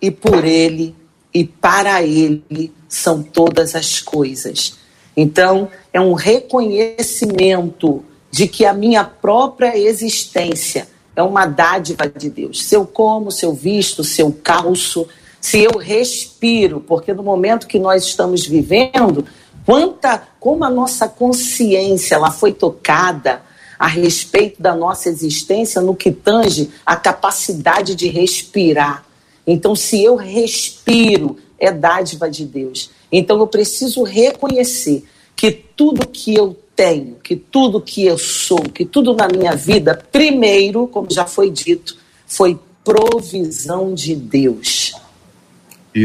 e 0.00 0.10
por 0.10 0.46
ele 0.46 0.96
e 1.34 1.44
para 1.44 2.02
ele 2.02 2.72
são 2.88 3.22
todas 3.22 3.74
as 3.74 4.00
coisas. 4.00 4.78
Então, 5.14 5.68
é 5.92 6.00
um 6.00 6.14
reconhecimento 6.14 8.02
de 8.30 8.48
que 8.48 8.64
a 8.64 8.72
minha 8.72 9.04
própria 9.04 9.76
existência 9.76 10.88
é 11.14 11.22
uma 11.22 11.44
dádiva 11.44 12.08
de 12.08 12.30
Deus. 12.30 12.64
Se 12.64 12.74
eu 12.74 12.86
como, 12.86 13.30
se 13.30 13.44
eu 13.44 13.52
visto, 13.52 14.02
se 14.02 14.22
eu 14.22 14.34
calço, 14.42 15.06
se 15.42 15.62
eu 15.62 15.76
respiro, 15.76 16.80
porque 16.80 17.12
no 17.12 17.22
momento 17.22 17.66
que 17.66 17.78
nós 17.78 18.04
estamos 18.04 18.46
vivendo, 18.46 19.26
quanta 19.68 20.26
como 20.40 20.64
a 20.64 20.70
nossa 20.70 21.06
consciência 21.06 22.14
ela 22.14 22.30
foi 22.30 22.54
tocada 22.54 23.42
a 23.78 23.86
respeito 23.86 24.62
da 24.62 24.74
nossa 24.74 25.10
existência 25.10 25.82
no 25.82 25.94
que 25.94 26.10
tange 26.10 26.70
a 26.86 26.96
capacidade 26.96 27.94
de 27.94 28.08
respirar. 28.08 29.04
Então, 29.46 29.76
se 29.76 30.02
eu 30.02 30.16
respiro, 30.16 31.36
é 31.58 31.70
dádiva 31.70 32.30
de 32.30 32.46
Deus. 32.46 32.88
Então, 33.12 33.38
eu 33.40 33.46
preciso 33.46 34.04
reconhecer 34.04 35.04
que 35.36 35.52
tudo 35.52 36.08
que 36.08 36.34
eu 36.34 36.56
tenho, 36.74 37.16
que 37.16 37.36
tudo 37.36 37.78
que 37.78 38.06
eu 38.06 38.16
sou, 38.16 38.62
que 38.62 38.86
tudo 38.86 39.12
na 39.12 39.28
minha 39.28 39.54
vida, 39.54 40.02
primeiro, 40.10 40.86
como 40.86 41.10
já 41.10 41.26
foi 41.26 41.50
dito, 41.50 41.94
foi 42.26 42.58
provisão 42.82 43.92
de 43.92 44.14
Deus. 44.14 44.94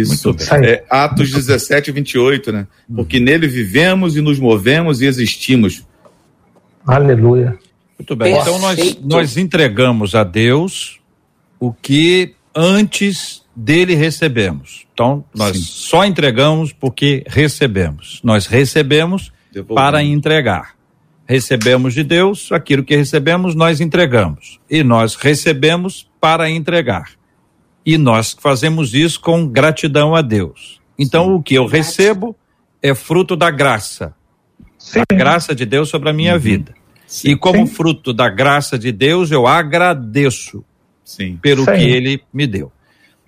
Isso. 0.02 0.36
É, 0.64 0.84
Atos 0.90 1.32
17 1.32 1.90
e 1.90 1.94
28, 1.94 2.52
né? 2.52 2.68
Porque 2.94 3.20
nele 3.20 3.48
vivemos 3.48 4.16
e 4.16 4.22
nos 4.22 4.40
movemos 4.40 5.02
e 5.02 5.06
existimos. 5.06 5.86
Aleluia. 6.86 7.58
Muito 7.98 8.16
bem. 8.16 8.36
Então 8.36 8.60
nós, 8.60 8.98
nós 9.02 9.38
entregamos 9.38 10.16
a 10.16 10.24
Deus 10.24 11.00
o 11.60 11.72
que 11.72 12.34
antes 12.56 13.44
dele 13.56 13.96
recebemos. 13.96 14.86
Então 14.94 15.24
nós 15.34 15.58
Sim. 15.58 15.64
só 15.64 16.06
entregamos 16.06 16.74
porque 16.74 17.24
recebemos. 17.28 18.20
Nós 18.24 18.46
recebemos 18.46 19.32
para 19.74 20.04
entregar. 20.04 20.76
Recebemos 21.26 21.94
de 21.94 22.04
Deus 22.04 22.52
aquilo 22.52 22.84
que 22.84 22.96
recebemos, 22.96 23.56
nós 23.56 23.80
entregamos. 23.80 24.60
E 24.70 24.84
nós 24.84 25.16
recebemos 25.16 26.08
para 26.20 26.50
entregar. 26.50 27.12
E 27.86 27.98
nós 27.98 28.36
fazemos 28.40 28.94
isso 28.94 29.20
com 29.20 29.48
gratidão 29.48 30.16
a 30.16 30.22
Deus. 30.22 30.80
Então, 30.98 31.26
Sim. 31.26 31.32
o 31.32 31.44
que 31.44 31.56
eu 31.56 31.66
recebo 31.66 32.36
é 32.82 32.94
fruto 32.94 33.36
da 33.36 33.52
graça. 33.52 34.14
Sim. 34.78 35.02
A 35.10 35.16
graça 35.16 35.56
de 35.56 35.66
Deus 35.66 35.90
sobre 35.90 36.10
a 36.10 36.14
minha 36.14 36.34
uhum. 36.34 36.40
vida. 36.40 36.74
Sim. 37.08 37.32
E 37.32 37.36
como 37.36 37.68
Sim. 37.68 37.74
fruto 37.74 38.14
da 38.14 38.30
graça 38.30 38.78
de 38.78 38.92
Deus, 38.92 39.32
eu 39.32 39.48
agradeço 39.48 40.64
Sim. 41.04 41.38
pelo 41.42 41.66
que 41.66 41.84
ele 41.84 42.22
me 42.34 42.48
deu. 42.48 42.72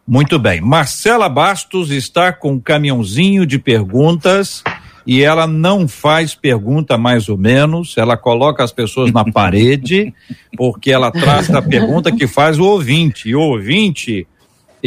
Muito 0.07 0.37
bem. 0.37 0.61
Marcela 0.61 1.27
Bastos 1.27 1.89
está 1.89 2.31
com 2.31 2.53
um 2.53 2.59
caminhãozinho 2.59 3.45
de 3.45 3.57
perguntas 3.57 4.63
e 5.05 5.21
ela 5.21 5.47
não 5.47 5.87
faz 5.87 6.35
pergunta 6.35 6.97
mais 6.97 7.29
ou 7.29 7.37
menos, 7.37 7.95
ela 7.97 8.17
coloca 8.17 8.63
as 8.63 8.71
pessoas 8.71 9.11
na 9.11 9.23
parede, 9.31 10.13
porque 10.57 10.91
ela 10.91 11.11
traz 11.11 11.49
a 11.49 11.61
pergunta 11.61 12.11
que 12.11 12.27
faz 12.27 12.59
o 12.59 12.65
ouvinte. 12.65 13.29
E 13.29 13.35
o 13.35 13.41
ouvinte 13.41 14.27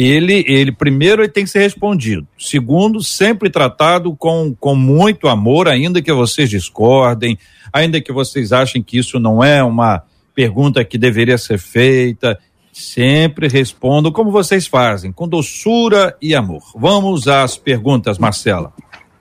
ele, 0.01 0.45
ele 0.47 0.71
primeiro 0.71 1.21
ele 1.21 1.29
tem 1.29 1.43
que 1.43 1.49
ser 1.49 1.59
respondido. 1.59 2.25
Segundo, 2.37 3.03
sempre 3.03 3.49
tratado 3.49 4.15
com, 4.15 4.55
com 4.57 4.73
muito 4.73 5.27
amor, 5.27 5.67
ainda 5.67 6.01
que 6.01 6.13
vocês 6.13 6.49
discordem, 6.49 7.37
ainda 7.73 7.99
que 7.99 8.13
vocês 8.13 8.53
achem 8.53 8.81
que 8.81 8.97
isso 8.97 9.19
não 9.19 9.43
é 9.43 9.61
uma 9.61 10.03
pergunta 10.33 10.85
que 10.85 10.97
deveria 10.97 11.37
ser 11.37 11.59
feita. 11.59 12.39
Sempre 12.71 13.49
respondam 13.49 14.09
como 14.09 14.31
vocês 14.31 14.67
fazem, 14.67 15.11
com 15.11 15.27
doçura 15.27 16.15
e 16.21 16.33
amor. 16.33 16.63
Vamos 16.75 17.27
às 17.27 17.57
perguntas, 17.57 18.17
Marcela. 18.17 18.71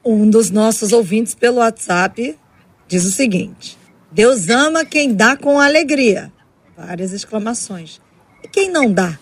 Um 0.04 0.30
dos 0.30 0.48
nossos 0.48 0.92
ouvintes 0.92 1.34
pelo 1.34 1.56
WhatsApp 1.58 2.36
diz 2.86 3.04
o 3.04 3.10
seguinte: 3.10 3.76
Deus 4.12 4.48
ama 4.48 4.84
quem 4.84 5.12
dá 5.12 5.36
com 5.36 5.58
alegria. 5.58 6.32
Várias 6.76 7.12
exclamações. 7.12 8.00
E 8.44 8.46
quem 8.46 8.70
não 8.70 8.92
dá? 8.92 9.18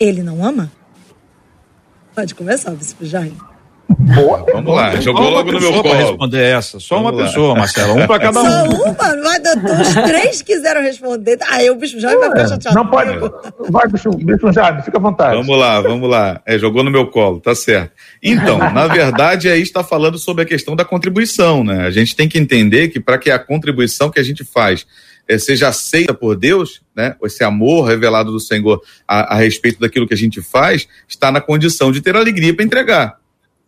Ele 0.00 0.22
não 0.22 0.44
ama? 0.44 0.70
Pode 2.14 2.34
começar, 2.34 2.70
Bispo 2.72 3.04
Jair. 3.04 3.32
Boa. 3.98 4.46
Vamos 4.52 4.72
lá, 4.74 4.94
jogou 5.00 5.24
Só 5.24 5.30
logo 5.30 5.50
no 5.52 5.60
meu 5.60 5.82
colo. 5.82 5.94
responder 5.94 6.42
essa. 6.42 6.78
Só 6.78 6.96
Vamos 6.96 7.10
uma 7.12 7.18
lá. 7.20 7.26
pessoa, 7.26 7.54
Marcelo. 7.56 7.94
Um 7.98 8.06
para 8.06 8.20
cada 8.22 8.40
um. 8.40 8.44
Só 8.44 8.64
uma? 8.64 8.94
Vai, 8.94 9.40
doutor, 9.40 9.80
os 9.80 9.94
três 10.08 10.42
quiseram 10.42 10.80
responder. 10.80 11.38
Aí 11.50 11.68
o 11.70 11.74
bicho 11.74 11.98
já 11.98 12.16
vai 12.16 12.28
ficar 12.30 12.48
chateado. 12.48 12.76
Não 12.76 12.86
pode. 12.86 13.10
Vai, 13.68 13.88
bicho, 13.88 14.10
bicho 14.10 14.52
já, 14.52 14.80
fica 14.82 14.96
à 14.96 15.00
vontade. 15.00 15.36
Vamos 15.36 15.58
lá, 15.58 15.80
vamos 15.80 16.08
lá. 16.08 16.40
É, 16.46 16.56
jogou 16.56 16.84
no 16.84 16.90
meu 16.90 17.08
colo, 17.08 17.40
tá 17.40 17.52
certo. 17.54 17.90
Então, 18.22 18.58
na 18.58 18.86
verdade, 18.86 19.48
aí 19.48 19.60
está 19.60 19.82
falando 19.82 20.18
sobre 20.18 20.44
a 20.44 20.46
questão 20.46 20.76
da 20.76 20.84
contribuição, 20.84 21.64
né? 21.64 21.84
A 21.84 21.90
gente 21.90 22.14
tem 22.14 22.28
que 22.28 22.38
entender 22.38 22.88
que 22.88 23.00
para 23.00 23.18
que 23.18 23.30
a 23.30 23.40
contribuição 23.40 24.08
que 24.08 24.20
a 24.20 24.24
gente 24.24 24.44
faz 24.44 24.86
seja 25.38 25.68
aceita 25.68 26.12
por 26.12 26.36
Deus, 26.36 26.82
né? 26.94 27.14
Esse 27.22 27.44
amor 27.44 27.86
revelado 27.88 28.32
do 28.32 28.40
Senhor 28.40 28.82
a, 29.06 29.34
a 29.34 29.38
respeito 29.38 29.78
daquilo 29.80 30.06
que 30.06 30.14
a 30.14 30.16
gente 30.16 30.42
faz, 30.42 30.88
está 31.08 31.30
na 31.30 31.40
condição 31.40 31.92
de 31.92 32.00
ter 32.00 32.16
alegria 32.16 32.54
para 32.54 32.64
entregar. 32.64 33.20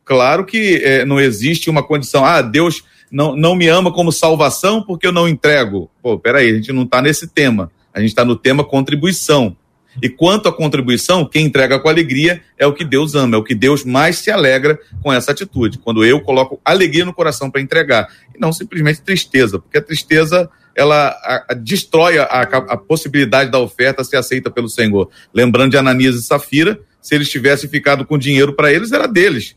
Claro 0.05 0.45
que 0.45 0.83
é, 0.83 1.05
não 1.05 1.21
existe 1.21 1.71
uma 1.71 1.83
condição, 1.83 2.25
ah, 2.25 2.43
Deus 2.43 2.83
não, 3.11 3.37
não 3.37 3.55
me 3.55 3.69
ama 3.69 3.93
como 3.93 4.11
salvação 4.11 4.83
porque 4.83 5.07
eu 5.07 5.13
não 5.13 5.29
entrego. 5.29 5.91
Pô, 6.03 6.19
peraí, 6.19 6.51
a 6.51 6.55
gente 6.55 6.73
não 6.73 6.83
está 6.83 7.03
nesse 7.03 7.29
tema. 7.29 7.71
A 7.93 8.01
gente 8.01 8.09
está 8.09 8.25
no 8.25 8.35
tema 8.35 8.65
contribuição. 8.65 9.57
E 10.01 10.09
quanto 10.09 10.49
à 10.49 10.53
contribuição, 10.53 11.25
quem 11.25 11.47
entrega 11.47 11.79
com 11.79 11.89
alegria 11.89 12.43
é 12.57 12.67
o 12.67 12.73
que 12.73 12.85
Deus 12.85 13.15
ama, 13.15 13.37
é 13.37 13.39
o 13.39 13.43
que 13.43 13.55
Deus 13.55 13.85
mais 13.85 14.19
se 14.19 14.31
alegra 14.31 14.79
com 15.03 15.13
essa 15.13 15.33
atitude. 15.33 15.79
Quando 15.79 16.05
eu 16.05 16.21
coloco 16.21 16.61
alegria 16.65 17.05
no 17.05 17.13
coração 17.13 17.51
para 17.51 17.61
entregar, 17.61 18.09
e 18.35 18.39
não 18.39 18.53
simplesmente 18.53 19.03
tristeza, 19.03 19.59
porque 19.59 19.79
a 19.79 19.83
tristeza 19.83 20.49
ela 20.75 21.09
a, 21.09 21.47
a, 21.51 21.55
destrói 21.55 22.19
a, 22.19 22.25
a, 22.25 22.77
possibilidade 22.77 23.51
da 23.51 23.59
oferta 23.59 24.03
ser 24.05 24.17
aceita 24.17 24.51
pelo 24.51 24.69
Senhor. 24.69 25.11
Lembrando 25.35 25.73
de 25.73 25.77
Ananias 25.77 26.15
e 26.17 26.23
Safira, 26.23 26.81
se 27.01 27.15
eles 27.15 27.29
tivessem 27.29 27.69
ficado 27.69 28.07
com 28.07 28.17
dinheiro 28.17 28.55
para 28.55 28.73
eles, 28.73 28.93
era 28.93 29.07
deles. 29.07 29.55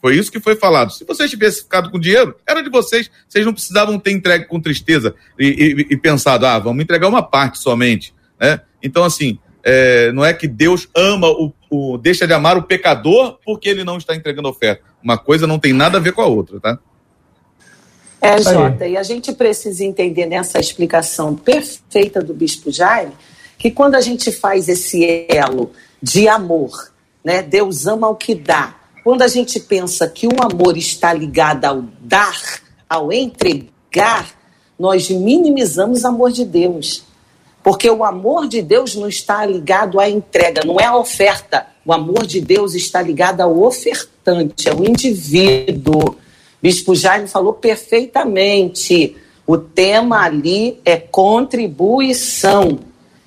Foi 0.00 0.16
isso 0.16 0.32
que 0.32 0.40
foi 0.40 0.56
falado. 0.56 0.92
Se 0.92 1.04
vocês 1.04 1.30
tivessem 1.30 1.62
ficado 1.62 1.90
com 1.90 1.98
dinheiro, 1.98 2.34
era 2.46 2.62
de 2.62 2.70
vocês. 2.70 3.10
Vocês 3.28 3.44
não 3.44 3.52
precisavam 3.52 3.98
ter 3.98 4.12
entregue 4.12 4.46
com 4.46 4.60
tristeza 4.60 5.14
e, 5.38 5.46
e, 5.46 5.94
e 5.94 5.96
pensado, 5.96 6.46
ah, 6.46 6.58
vamos 6.58 6.82
entregar 6.82 7.08
uma 7.08 7.22
parte 7.22 7.58
somente. 7.58 8.14
Né? 8.38 8.60
Então, 8.82 9.04
assim, 9.04 9.38
é, 9.62 10.10
não 10.12 10.24
é 10.24 10.32
que 10.32 10.48
Deus 10.48 10.88
ama 10.94 11.28
o, 11.28 11.52
o, 11.70 11.98
deixa 11.98 12.26
de 12.26 12.32
amar 12.32 12.56
o 12.56 12.62
pecador 12.62 13.38
porque 13.44 13.68
ele 13.68 13.84
não 13.84 13.98
está 13.98 14.14
entregando 14.14 14.48
oferta. 14.48 14.82
Uma 15.02 15.18
coisa 15.18 15.46
não 15.46 15.58
tem 15.58 15.72
nada 15.72 15.98
a 15.98 16.00
ver 16.00 16.12
com 16.12 16.22
a 16.22 16.26
outra, 16.26 16.60
tá? 16.60 16.78
É, 18.22 18.40
Jota, 18.42 18.86
e 18.86 18.98
a 18.98 19.02
gente 19.02 19.32
precisa 19.32 19.82
entender 19.82 20.26
nessa 20.26 20.58
explicação 20.60 21.34
perfeita 21.34 22.22
do 22.22 22.34
Bispo 22.34 22.70
Jaime 22.70 23.12
que 23.56 23.70
quando 23.70 23.94
a 23.94 24.00
gente 24.00 24.30
faz 24.30 24.68
esse 24.68 25.26
elo 25.28 25.70
de 26.02 26.28
amor, 26.28 26.70
né, 27.24 27.42
Deus 27.42 27.86
ama 27.86 28.08
o 28.08 28.14
que 28.14 28.34
dá, 28.34 28.74
quando 29.02 29.22
a 29.22 29.28
gente 29.28 29.58
pensa 29.60 30.06
que 30.08 30.26
o 30.26 30.42
amor 30.42 30.76
está 30.76 31.12
ligado 31.12 31.64
ao 31.64 31.82
dar, 32.00 32.60
ao 32.88 33.12
entregar, 33.12 34.28
nós 34.78 35.08
minimizamos 35.10 36.04
o 36.04 36.08
amor 36.08 36.32
de 36.32 36.44
Deus. 36.44 37.04
Porque 37.62 37.90
o 37.90 38.04
amor 38.04 38.48
de 38.48 38.62
Deus 38.62 38.94
não 38.94 39.08
está 39.08 39.44
ligado 39.44 40.00
à 40.00 40.08
entrega, 40.08 40.62
não 40.64 40.80
é 40.80 40.86
a 40.86 40.96
oferta. 40.96 41.66
O 41.84 41.92
amor 41.92 42.26
de 42.26 42.40
Deus 42.40 42.74
está 42.74 43.02
ligado 43.02 43.40
ao 43.40 43.62
ofertante, 43.62 44.68
ao 44.68 44.82
indivíduo. 44.84 46.16
Bispo 46.62 46.94
Jaime 46.94 47.28
falou 47.28 47.52
perfeitamente. 47.52 49.16
O 49.46 49.58
tema 49.58 50.24
ali 50.24 50.80
é 50.84 50.96
contribuição. 50.96 52.78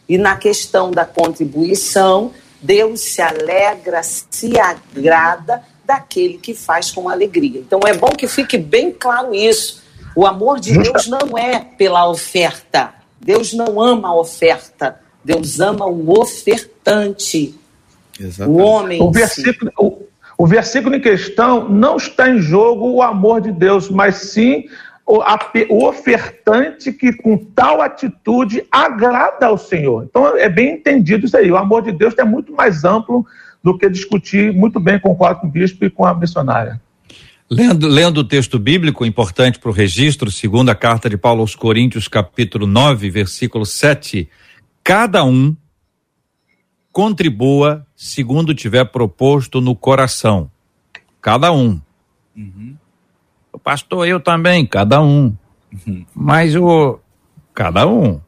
E 0.08 0.18
na 0.18 0.36
questão 0.36 0.92
da 0.92 1.06
contribuição, 1.06 2.32
Deus 2.62 3.02
se 3.02 3.22
alegra, 3.22 4.02
se 4.04 4.58
agrada 4.60 5.64
daquele 5.86 6.38
que 6.38 6.54
faz 6.54 6.92
com 6.92 7.10
alegria. 7.10 7.60
Então 7.60 7.82
é 7.86 7.94
bom 7.94 8.10
que 8.10 8.28
fique 8.28 8.58
bem 8.58 8.92
claro 8.92 9.34
isso. 9.34 9.84
O 10.16 10.26
amor 10.26 10.60
de 10.60 10.78
Deus 10.78 11.08
não 11.08 11.38
é 11.38 11.60
pela 11.60 12.10
oferta. 12.10 13.03
Deus 13.24 13.54
não 13.54 13.82
ama 13.82 14.10
a 14.10 14.16
oferta. 14.16 15.00
Deus 15.24 15.60
ama 15.60 15.86
o 15.86 16.20
ofertante. 16.20 17.56
Exatamente. 18.20 18.62
O 18.62 18.66
homem. 18.66 19.02
O 19.02 19.12
versículo, 19.12 19.72
o, 19.78 20.04
o 20.38 20.46
versículo 20.46 20.96
em 20.96 21.02
questão 21.02 21.70
não 21.70 21.96
está 21.96 22.30
em 22.30 22.40
jogo 22.40 22.92
o 22.92 23.02
amor 23.02 23.42
de 23.42 23.52
Deus, 23.52 23.90
mas 23.90 24.16
sim 24.16 24.66
o, 25.06 25.22
a, 25.22 25.38
o, 25.70 25.86
ofertante 25.86 26.92
que 26.92 27.14
com 27.14 27.38
tal 27.38 27.82
atitude 27.82 28.66
agrada 28.72 29.48
ao 29.48 29.58
Senhor. 29.58 30.06
Então 30.10 30.38
é 30.38 30.50
bem 30.50 30.76
entendido 30.76 31.26
isso 31.26 31.38
aí. 31.38 31.52
O 31.52 31.58
amor 31.58 31.82
de 31.82 31.92
Deus 31.92 32.14
é 32.18 32.24
muito 32.24 32.54
mais 32.54 32.84
amplo 32.84 33.26
do 33.64 33.78
que 33.78 33.90
discutir, 33.90 34.52
muito 34.54 34.80
bem, 34.80 35.00
concordo 35.00 35.42
com 35.42 35.48
o 35.48 35.50
bispo 35.50 35.86
e 35.86 35.90
com 35.90 36.06
a 36.06 36.14
missionária. 36.14 36.82
Lendo, 37.54 37.88
lendo 37.88 38.18
o 38.18 38.24
texto 38.24 38.58
bíblico 38.58 39.06
importante 39.06 39.60
para 39.60 39.70
o 39.70 39.74
registro, 39.74 40.32
segunda 40.32 40.74
carta 40.74 41.08
de 41.08 41.16
Paulo 41.16 41.42
aos 41.42 41.54
Coríntios, 41.54 42.08
capítulo 42.08 42.66
9, 42.66 43.12
versículo 43.12 43.64
7, 43.64 44.28
cada 44.84 45.24
um 45.24 45.56
contribua 46.92 47.86
segundo 47.96 48.56
tiver 48.56 48.86
proposto 48.86 49.62
no 49.62 49.76
coração. 49.76 50.50
Cada 51.22 51.52
um. 51.52 51.80
Uhum. 52.36 52.76
O 53.52 53.60
pastor, 53.60 54.08
eu 54.08 54.20
também, 54.20 54.66
cada 54.66 55.00
um. 55.00 55.38
Uhum. 55.72 56.06
Mas 56.16 56.56
o. 56.56 57.00
Cada 57.54 57.88
um. 57.88 58.20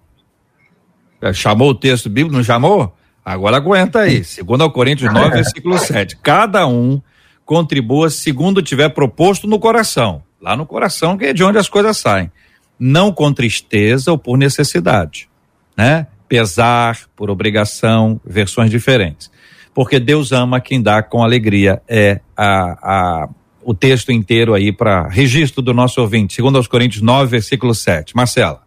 Chamou 1.34 1.72
o 1.72 1.76
texto 1.76 2.12
bíblico, 2.12 2.36
não 2.36 2.44
chamou? 2.44 2.96
Agora 3.24 3.58
aguenta 3.58 4.02
aí. 4.02 4.24
Segundo 4.24 4.70
Coríntios 4.70 5.12
9, 5.12 5.30
versículo 5.32 5.80
7. 5.80 6.16
Cada 6.18 6.68
um 6.68 7.02
contribua 7.46 8.10
segundo 8.10 8.62
tiver 8.62 8.90
proposto 8.90 9.48
no 9.48 9.60
coração. 9.60 10.24
Lá 10.42 10.56
no 10.56 10.66
coração 10.66 11.18
que 11.18 11.26
é 11.26 11.34
de 11.34 11.44
onde 11.44 11.58
as 11.58 11.70
coisas 11.70 11.98
saem. 11.98 12.32
Não 12.78 13.12
com 13.12 13.32
tristeza 13.32 14.12
ou 14.12 14.18
por 14.18 14.38
necessidade, 14.38 15.30
né? 15.78 16.08
Pesar, 16.28 17.00
por 17.16 17.30
obrigação, 17.30 18.20
versões 18.26 18.70
diferentes. 18.70 19.32
Porque 19.74 20.00
Deus 20.00 20.32
ama 20.32 20.60
quem 20.60 20.82
dá 20.82 21.04
com 21.04 21.24
alegria. 21.24 21.82
É 21.88 22.20
a, 22.36 23.24
a 23.24 23.30
o 23.66 23.74
texto 23.74 24.12
inteiro 24.12 24.54
aí 24.54 24.72
para 24.72 25.08
registro 25.08 25.62
do 25.62 25.74
nosso 25.74 26.00
ouvinte. 26.00 26.36
Segundo 26.36 26.58
aos 26.58 26.68
Coríntios 26.68 27.02
9, 27.02 27.32
versículo 27.32 27.74
7. 27.74 28.16
Marcela. 28.16 28.62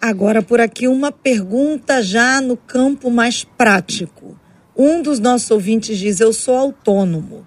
Agora, 0.00 0.42
por 0.42 0.60
aqui, 0.60 0.86
uma 0.86 1.10
pergunta 1.10 2.00
já 2.02 2.40
no 2.40 2.56
campo 2.56 3.10
mais 3.10 3.42
prático. 3.42 4.38
Um 4.76 5.02
dos 5.02 5.18
nossos 5.18 5.50
ouvintes 5.50 5.98
diz: 5.98 6.20
Eu 6.20 6.32
sou 6.32 6.56
autônomo. 6.56 7.44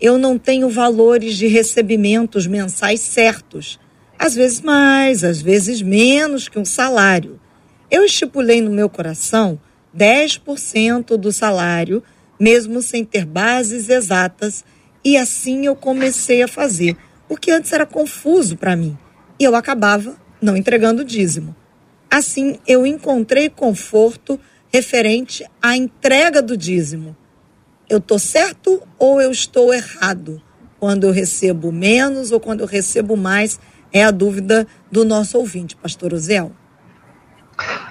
Eu 0.00 0.16
não 0.16 0.38
tenho 0.38 0.68
valores 0.68 1.36
de 1.36 1.46
recebimentos 1.46 2.46
mensais 2.46 3.00
certos. 3.00 3.78
Às 4.18 4.34
vezes 4.34 4.60
mais, 4.60 5.24
às 5.24 5.40
vezes 5.40 5.82
menos 5.82 6.48
que 6.48 6.58
um 6.58 6.64
salário. 6.64 7.38
Eu 7.90 8.04
estipulei 8.04 8.60
no 8.60 8.70
meu 8.70 8.88
coração 8.88 9.60
10% 9.96 11.16
do 11.16 11.32
salário, 11.32 12.02
mesmo 12.38 12.80
sem 12.80 13.04
ter 13.04 13.24
bases 13.26 13.88
exatas, 13.88 14.64
e 15.04 15.16
assim 15.16 15.66
eu 15.66 15.74
comecei 15.74 16.42
a 16.42 16.48
fazer, 16.48 16.96
porque 17.28 17.50
antes 17.50 17.72
era 17.72 17.84
confuso 17.84 18.56
para 18.56 18.76
mim 18.76 18.96
e 19.40 19.44
eu 19.44 19.56
acabava 19.56 20.14
não 20.40 20.54
entregando 20.54 21.00
o 21.00 21.04
dízimo. 21.04 21.56
Assim, 22.10 22.58
eu 22.66 22.86
encontrei 22.86 23.48
conforto 23.48 24.38
referente 24.68 25.44
à 25.62 25.74
entrega 25.76 26.42
do 26.42 26.56
dízimo. 26.56 27.16
Eu 27.90 27.98
estou 27.98 28.20
certo 28.20 28.80
ou 28.96 29.20
eu 29.20 29.32
estou 29.32 29.74
errado? 29.74 30.40
Quando 30.78 31.08
eu 31.08 31.12
recebo 31.12 31.72
menos 31.72 32.30
ou 32.30 32.38
quando 32.38 32.60
eu 32.60 32.66
recebo 32.66 33.16
mais? 33.16 33.58
É 33.92 34.04
a 34.04 34.12
dúvida 34.12 34.64
do 34.92 35.04
nosso 35.04 35.36
ouvinte, 35.36 35.74
pastor 35.74 36.14
Ozel. 36.14 36.52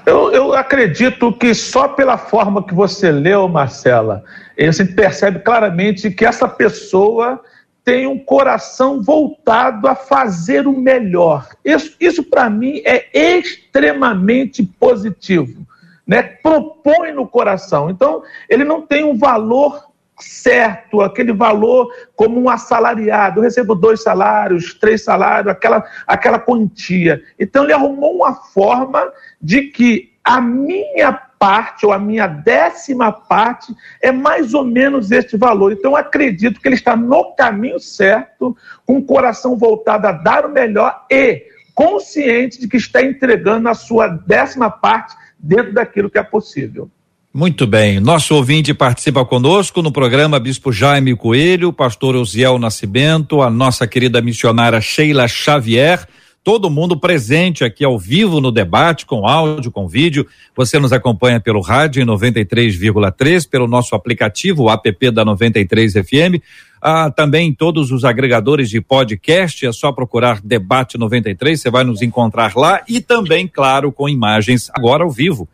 Eu, 0.05 0.31
eu, 0.31 0.53
acredito 0.53 1.33
que 1.33 1.53
só 1.53 1.89
pela 1.89 2.17
forma 2.17 2.65
que 2.65 2.73
você 2.73 3.11
leu, 3.11 3.49
Marcela, 3.49 4.23
você 4.57 4.85
percebe 4.85 5.39
claramente 5.39 6.09
que 6.09 6.25
essa 6.25 6.47
pessoa 6.47 7.41
tem 7.83 8.07
um 8.07 8.17
coração 8.17 9.03
voltado 9.03 9.85
a 9.85 9.95
fazer 9.95 10.65
o 10.65 10.71
melhor. 10.71 11.49
Isso, 11.63 11.93
isso 11.99 12.23
para 12.23 12.49
mim, 12.49 12.81
é 12.85 13.09
extremamente 13.37 14.63
positivo. 14.63 15.67
Né? 16.07 16.23
Propõe 16.23 17.11
no 17.11 17.27
coração. 17.27 17.89
Então, 17.89 18.23
ele 18.49 18.63
não 18.63 18.81
tem 18.81 19.03
um 19.03 19.17
valor 19.17 19.88
certo, 20.20 21.01
aquele 21.01 21.34
valor 21.34 21.91
como 22.15 22.41
um 22.41 22.49
assalariado. 22.49 23.39
Eu 23.39 23.43
recebo 23.43 23.76
dois 23.76 24.03
salários, 24.03 24.74
três 24.74 25.03
salários, 25.03 25.51
aquela, 25.51 25.84
aquela 26.05 26.39
quantia. 26.39 27.22
Então, 27.39 27.63
ele 27.63 27.74
arrumou 27.74 28.15
uma 28.15 28.36
forma 28.36 29.11
de 29.41 29.63
que 29.63 30.13
a 30.24 30.41
minha 30.41 31.13
parte, 31.39 31.86
ou 31.86 31.93
a 31.93 31.97
minha 31.97 32.28
décima 32.28 33.11
parte, 33.11 33.74
é 34.01 34.11
mais 34.11 34.53
ou 34.53 34.65
menos 34.65 35.09
este 35.11 35.38
valor. 35.38 35.72
Então, 35.72 35.95
acredito 35.95 36.59
que 36.59 36.67
ele 36.67 36.76
está 36.76 36.95
no 36.95 37.34
caminho 37.36 37.80
certo, 37.80 38.55
com 38.86 38.97
o 38.97 39.05
coração 39.05 39.57
voltado 39.57 40.07
a 40.07 40.11
dar 40.11 40.45
o 40.45 40.49
melhor 40.49 41.05
e 41.09 41.43
consciente 41.74 42.59
de 42.59 42.67
que 42.67 42.76
está 42.76 43.01
entregando 43.01 43.70
a 43.70 43.74
sua 43.74 44.07
décima 44.07 44.70
parte 44.70 45.15
dentro 45.39 45.74
daquilo 45.74 46.09
que 46.09 46.20
é 46.20 46.24
possível. 46.24 46.91
Muito 47.32 47.67
bem. 47.67 47.99
Nosso 47.99 48.34
ouvinte 48.34 48.73
participa 48.73 49.23
conosco 49.23 49.84
no 49.84 49.91
programa 49.91 50.39
Bispo 50.39 50.71
Jaime 50.71 51.15
Coelho, 51.15 51.71
pastor 51.71 52.15
Osiel 52.15 52.57
Nascimento, 52.57 53.43
a 53.43 53.51
nossa 53.51 53.86
querida 53.86 54.19
missionária 54.19 54.82
Sheila 54.82 55.27
Xavier, 55.27 56.07
todo 56.43 56.71
mundo 56.71 56.99
presente 56.99 57.63
aqui 57.63 57.86
ao 57.86 57.99
vivo 57.99 58.41
no 58.41 58.51
debate, 58.51 59.05
com 59.05 59.27
áudio, 59.27 59.71
com 59.71 59.88
vídeo. 59.88 60.25
Você 60.55 60.80
nos 60.80 60.91
acompanha 60.91 61.39
pelo 61.39 61.61
rádio 61.61 62.01
em 62.01 62.05
93,3, 62.05 63.47
pelo 63.47 63.67
nosso 63.67 63.93
aplicativo, 63.93 64.63
o 64.63 64.71
app 64.71 65.11
da 65.11 65.23
93 65.23 65.93
FM. 65.93 66.41
Ah, 66.82 67.11
também 67.11 67.53
todos 67.53 67.91
os 67.91 68.05
agregadores 68.05 68.71
de 68.71 68.82
podcast, 68.82 69.67
é 69.67 69.71
só 69.71 69.91
procurar 69.91 70.41
Debate 70.41 70.97
93, 70.97 71.61
você 71.61 71.69
vai 71.69 71.84
nos 71.84 72.01
encontrar 72.01 72.55
lá 72.55 72.82
e 72.89 72.99
também, 72.99 73.47
claro, 73.47 73.91
com 73.91 74.09
imagens 74.09 74.71
agora 74.73 75.03
ao 75.03 75.11
vivo. 75.11 75.47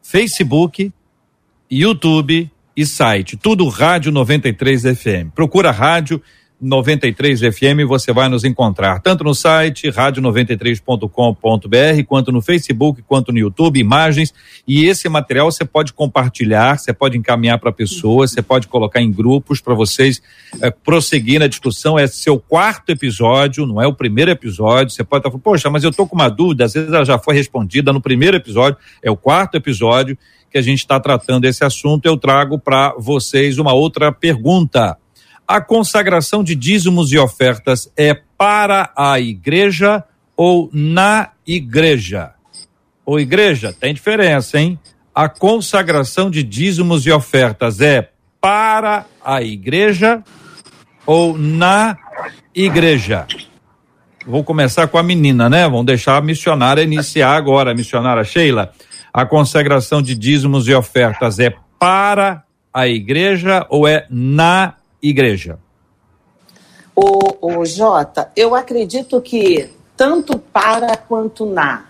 Facebook, 0.00 0.92
YouTube 1.70 2.50
e 2.76 2.86
site, 2.86 3.36
tudo 3.36 3.68
Rádio 3.68 4.12
93 4.12 4.82
FM. 4.82 5.30
Procura 5.34 5.70
Rádio 5.70 6.22
93 6.60 7.40
FM, 7.40 7.86
você 7.86 8.12
vai 8.12 8.28
nos 8.30 8.42
encontrar 8.42 8.98
tanto 9.00 9.22
no 9.22 9.34
site 9.34 9.88
rádio93.com.br, 9.88 12.04
quanto 12.06 12.32
no 12.32 12.40
Facebook, 12.40 13.02
quanto 13.02 13.30
no 13.30 13.38
YouTube, 13.38 13.78
imagens. 13.78 14.32
E 14.66 14.86
esse 14.86 15.06
material 15.06 15.52
você 15.52 15.66
pode 15.66 15.92
compartilhar, 15.92 16.78
você 16.78 16.94
pode 16.94 17.18
encaminhar 17.18 17.58
para 17.58 17.70
pessoas, 17.70 18.30
você 18.30 18.40
pode 18.40 18.68
colocar 18.68 19.02
em 19.02 19.12
grupos 19.12 19.60
para 19.60 19.74
vocês 19.74 20.22
é, 20.62 20.70
prosseguir 20.70 21.40
na 21.40 21.46
discussão. 21.46 21.98
É 21.98 22.06
seu 22.06 22.38
quarto 22.38 22.90
episódio, 22.90 23.66
não 23.66 23.80
é 23.80 23.86
o 23.86 23.92
primeiro 23.92 24.30
episódio. 24.30 24.94
Você 24.94 25.04
pode 25.04 25.20
estar 25.20 25.30
falando, 25.30 25.42
poxa, 25.42 25.68
mas 25.68 25.84
eu 25.84 25.90
estou 25.90 26.06
com 26.06 26.14
uma 26.14 26.30
dúvida, 26.30 26.64
às 26.64 26.72
vezes 26.72 26.90
ela 26.90 27.04
já 27.04 27.18
foi 27.18 27.34
respondida 27.34 27.92
no 27.92 28.00
primeiro 28.00 28.36
episódio, 28.36 28.78
é 29.02 29.10
o 29.10 29.16
quarto 29.16 29.56
episódio 29.56 30.16
que 30.50 30.56
a 30.56 30.62
gente 30.62 30.78
está 30.78 30.98
tratando 30.98 31.44
esse 31.44 31.62
assunto. 31.62 32.06
Eu 32.06 32.16
trago 32.16 32.58
para 32.58 32.94
vocês 32.98 33.58
uma 33.58 33.74
outra 33.74 34.10
pergunta 34.10 34.96
a 35.46 35.60
consagração 35.60 36.42
de 36.42 36.54
dízimos 36.54 37.12
e 37.12 37.18
ofertas 37.18 37.90
é 37.96 38.14
para 38.36 38.90
a 38.96 39.20
igreja 39.20 40.04
ou 40.36 40.68
na 40.72 41.30
igreja? 41.46 42.32
Ou 43.04 43.20
igreja, 43.20 43.72
tem 43.72 43.94
diferença, 43.94 44.58
hein? 44.58 44.78
A 45.14 45.28
consagração 45.28 46.30
de 46.30 46.42
dízimos 46.42 47.06
e 47.06 47.12
ofertas 47.12 47.80
é 47.80 48.10
para 48.40 49.06
a 49.24 49.40
igreja 49.42 50.22
ou 51.06 51.38
na 51.38 51.96
igreja? 52.54 53.26
Vou 54.26 54.42
começar 54.42 54.88
com 54.88 54.98
a 54.98 55.02
menina, 55.02 55.48
né? 55.48 55.62
Vamos 55.68 55.86
deixar 55.86 56.16
a 56.16 56.20
missionária 56.20 56.82
iniciar 56.82 57.36
agora, 57.36 57.70
a 57.70 57.74
missionária 57.74 58.24
Sheila. 58.24 58.72
A 59.14 59.24
consagração 59.24 60.02
de 60.02 60.16
dízimos 60.16 60.66
e 60.66 60.74
ofertas 60.74 61.38
é 61.38 61.54
para 61.78 62.42
a 62.74 62.88
igreja 62.88 63.64
ou 63.70 63.86
é 63.86 64.06
na 64.10 64.74
igreja? 65.02 65.58
O, 66.94 67.58
o 67.58 67.64
Jota, 67.64 68.32
eu 68.34 68.54
acredito 68.54 69.20
que 69.20 69.70
tanto 69.96 70.38
para 70.38 70.96
quanto 70.96 71.44
na, 71.44 71.86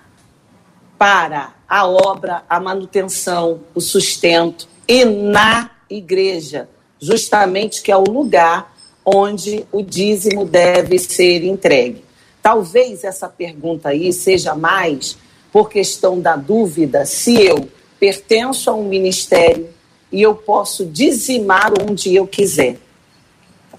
para 0.99 1.55
a 1.69 1.87
obra, 1.87 2.43
a 2.49 2.61
manutenção, 2.61 3.61
o 3.75 3.81
sustento 3.81 4.69
e 4.89 5.05
na 5.05 5.71
igreja, 5.91 6.69
justamente 7.01 7.83
que 7.83 7.91
é 7.91 7.97
o 7.97 8.05
lugar 8.05 8.75
onde 9.05 9.65
o 9.71 9.83
dízimo 9.83 10.45
deve 10.45 10.99
ser 10.99 11.45
entregue. 11.45 12.05
Talvez 12.43 13.05
essa 13.05 13.29
pergunta 13.29 13.91
aí 13.91 14.13
seja 14.13 14.55
mais 14.55 15.17
por 15.53 15.69
questão 15.69 16.21
da 16.21 16.37
dúvida 16.37 17.05
se 17.07 17.41
eu 17.45 17.69
pertenço 17.99 18.71
a 18.71 18.75
um 18.75 18.89
ministério 18.89 19.69
e 20.13 20.23
eu 20.23 20.35
posso 20.35 20.85
dizimar 20.85 21.73
onde 21.89 22.15
eu 22.15 22.27
quiser. 22.27 22.79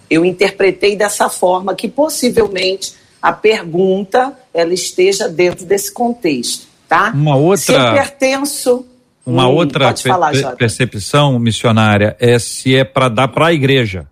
Eu 0.10 0.24
interpretei 0.24 0.96
dessa 0.96 1.30
forma 1.30 1.76
que 1.76 1.88
possivelmente 1.88 2.94
a 3.22 3.32
pergunta 3.32 4.34
ela 4.54 4.74
esteja 4.74 5.28
dentro 5.28 5.66
desse 5.66 5.92
contexto, 5.92 6.68
tá? 6.88 7.12
Uma 7.14 7.36
outra. 7.36 7.58
Se 7.58 7.74
eu 7.74 7.94
pertenço. 7.94 8.86
Uma 9.26 9.46
hum, 9.48 9.56
outra 9.56 9.94
falar, 9.98 10.32
percepção 10.56 11.38
missionária 11.38 12.16
é 12.18 12.40
se 12.40 12.74
é 12.74 12.86
para 12.86 13.10
dar 13.10 13.28
para 13.28 13.48
a 13.48 13.54
igreja. 13.54 14.08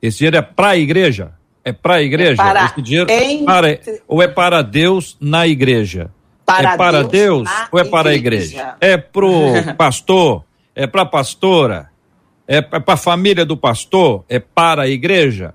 Esse 0.00 0.18
dinheiro 0.18 0.36
é 0.36 0.42
para 0.42 0.68
a 0.68 0.76
igreja? 0.76 1.32
É 1.64 1.72
para 1.72 1.94
a 1.94 2.02
igreja? 2.02 2.32
É 2.32 2.36
para 2.36 2.64
Esse 2.66 2.82
dinheiro 2.82 3.10
em... 3.10 3.44
para, 3.44 3.80
ou 4.06 4.22
é 4.22 4.28
para 4.28 4.62
Deus 4.62 5.16
na 5.18 5.48
igreja? 5.48 6.10
Para 6.46 6.74
é 6.74 6.76
para 6.76 7.02
Deus, 7.02 7.48
Deus 7.48 7.68
ou 7.72 7.80
é 7.80 7.84
para 7.84 8.14
igreja. 8.14 8.44
a 8.44 8.60
igreja? 8.60 8.76
É 8.80 8.96
pro 8.96 9.50
pastor? 9.76 10.44
É 10.74 10.86
para 10.86 11.02
a 11.02 11.06
pastora? 11.06 11.90
É 12.46 12.60
para 12.60 12.94
a 12.94 12.96
família 12.96 13.44
do 13.44 13.56
pastor, 13.56 14.24
é 14.28 14.38
para 14.38 14.82
a 14.82 14.88
igreja. 14.88 15.54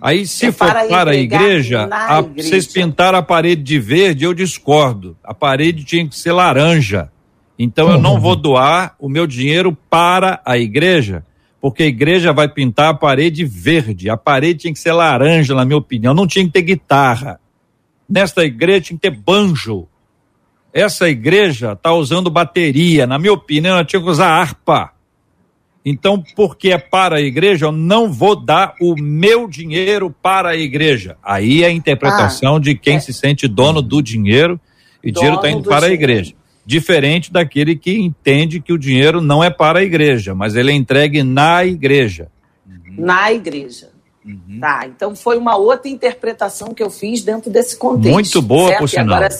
Aí, 0.00 0.26
se 0.26 0.46
é 0.46 0.52
for 0.52 0.66
para, 0.66 0.84
para 0.86 1.10
a 1.12 1.14
igreja, 1.14 1.88
a, 1.90 2.18
igreja, 2.20 2.48
vocês 2.48 2.66
pintaram 2.66 3.18
a 3.18 3.22
parede 3.22 3.62
de 3.62 3.78
verde, 3.78 4.24
eu 4.24 4.34
discordo. 4.34 5.16
A 5.22 5.32
parede 5.32 5.84
tinha 5.84 6.06
que 6.06 6.16
ser 6.16 6.32
laranja. 6.32 7.10
Então, 7.58 7.88
eu 7.88 7.98
não 8.00 8.18
vou 8.18 8.34
doar 8.34 8.96
o 8.98 9.08
meu 9.08 9.26
dinheiro 9.26 9.76
para 9.88 10.40
a 10.44 10.58
igreja, 10.58 11.24
porque 11.60 11.84
a 11.84 11.86
igreja 11.86 12.32
vai 12.32 12.48
pintar 12.48 12.90
a 12.90 12.94
parede 12.94 13.44
verde. 13.44 14.10
A 14.10 14.16
parede 14.16 14.60
tinha 14.60 14.72
que 14.72 14.80
ser 14.80 14.92
laranja, 14.92 15.54
na 15.54 15.64
minha 15.64 15.78
opinião. 15.78 16.12
Não 16.12 16.26
tinha 16.26 16.44
que 16.44 16.50
ter 16.50 16.62
guitarra. 16.62 17.38
Nesta 18.08 18.44
igreja 18.44 18.80
tinha 18.80 18.98
que 18.98 19.08
ter 19.08 19.16
banjo. 19.16 19.86
Essa 20.72 21.08
igreja 21.08 21.72
está 21.72 21.92
usando 21.92 22.28
bateria. 22.28 23.06
Na 23.06 23.18
minha 23.18 23.32
opinião, 23.32 23.76
ela 23.76 23.84
tinha 23.84 24.02
que 24.02 24.08
usar 24.08 24.30
harpa. 24.30 24.91
Então, 25.84 26.22
porque 26.36 26.70
é 26.70 26.78
para 26.78 27.16
a 27.16 27.20
igreja, 27.20 27.66
eu 27.66 27.72
não 27.72 28.10
vou 28.10 28.36
dar 28.36 28.74
o 28.80 28.94
meu 28.94 29.48
dinheiro 29.48 30.14
para 30.22 30.50
a 30.50 30.56
igreja. 30.56 31.16
Aí 31.22 31.64
é 31.64 31.66
a 31.66 31.72
interpretação 31.72 32.56
ah, 32.56 32.60
de 32.60 32.76
quem 32.76 32.96
é. 32.96 33.00
se 33.00 33.12
sente 33.12 33.48
dono 33.48 33.82
do 33.82 34.00
dinheiro 34.00 34.60
e 35.02 35.10
o 35.10 35.12
dinheiro 35.12 35.36
está 35.36 35.50
indo 35.50 35.62
para 35.68 35.80
dinheiro. 35.80 35.92
a 35.92 35.94
igreja. 35.94 36.34
Diferente 36.64 37.32
daquele 37.32 37.74
que 37.74 37.98
entende 37.98 38.60
que 38.60 38.72
o 38.72 38.78
dinheiro 38.78 39.20
não 39.20 39.42
é 39.42 39.50
para 39.50 39.80
a 39.80 39.82
igreja, 39.82 40.32
mas 40.34 40.54
ele 40.54 40.70
é 40.70 40.74
entregue 40.74 41.24
na 41.24 41.64
igreja. 41.64 42.28
Uhum. 42.64 43.04
Na 43.04 43.32
igreja. 43.32 43.90
Uhum. 44.24 44.60
Tá, 44.60 44.86
então 44.86 45.16
foi 45.16 45.36
uma 45.36 45.56
outra 45.56 45.90
interpretação 45.90 46.72
que 46.72 46.80
eu 46.80 46.90
fiz 46.90 47.24
dentro 47.24 47.50
desse 47.50 47.76
contexto. 47.76 48.12
Muito 48.12 48.40
boa, 48.40 48.68
certo? 48.68 48.78
por 48.78 48.88
sinal. 48.88 49.16
Agora, 49.16 49.30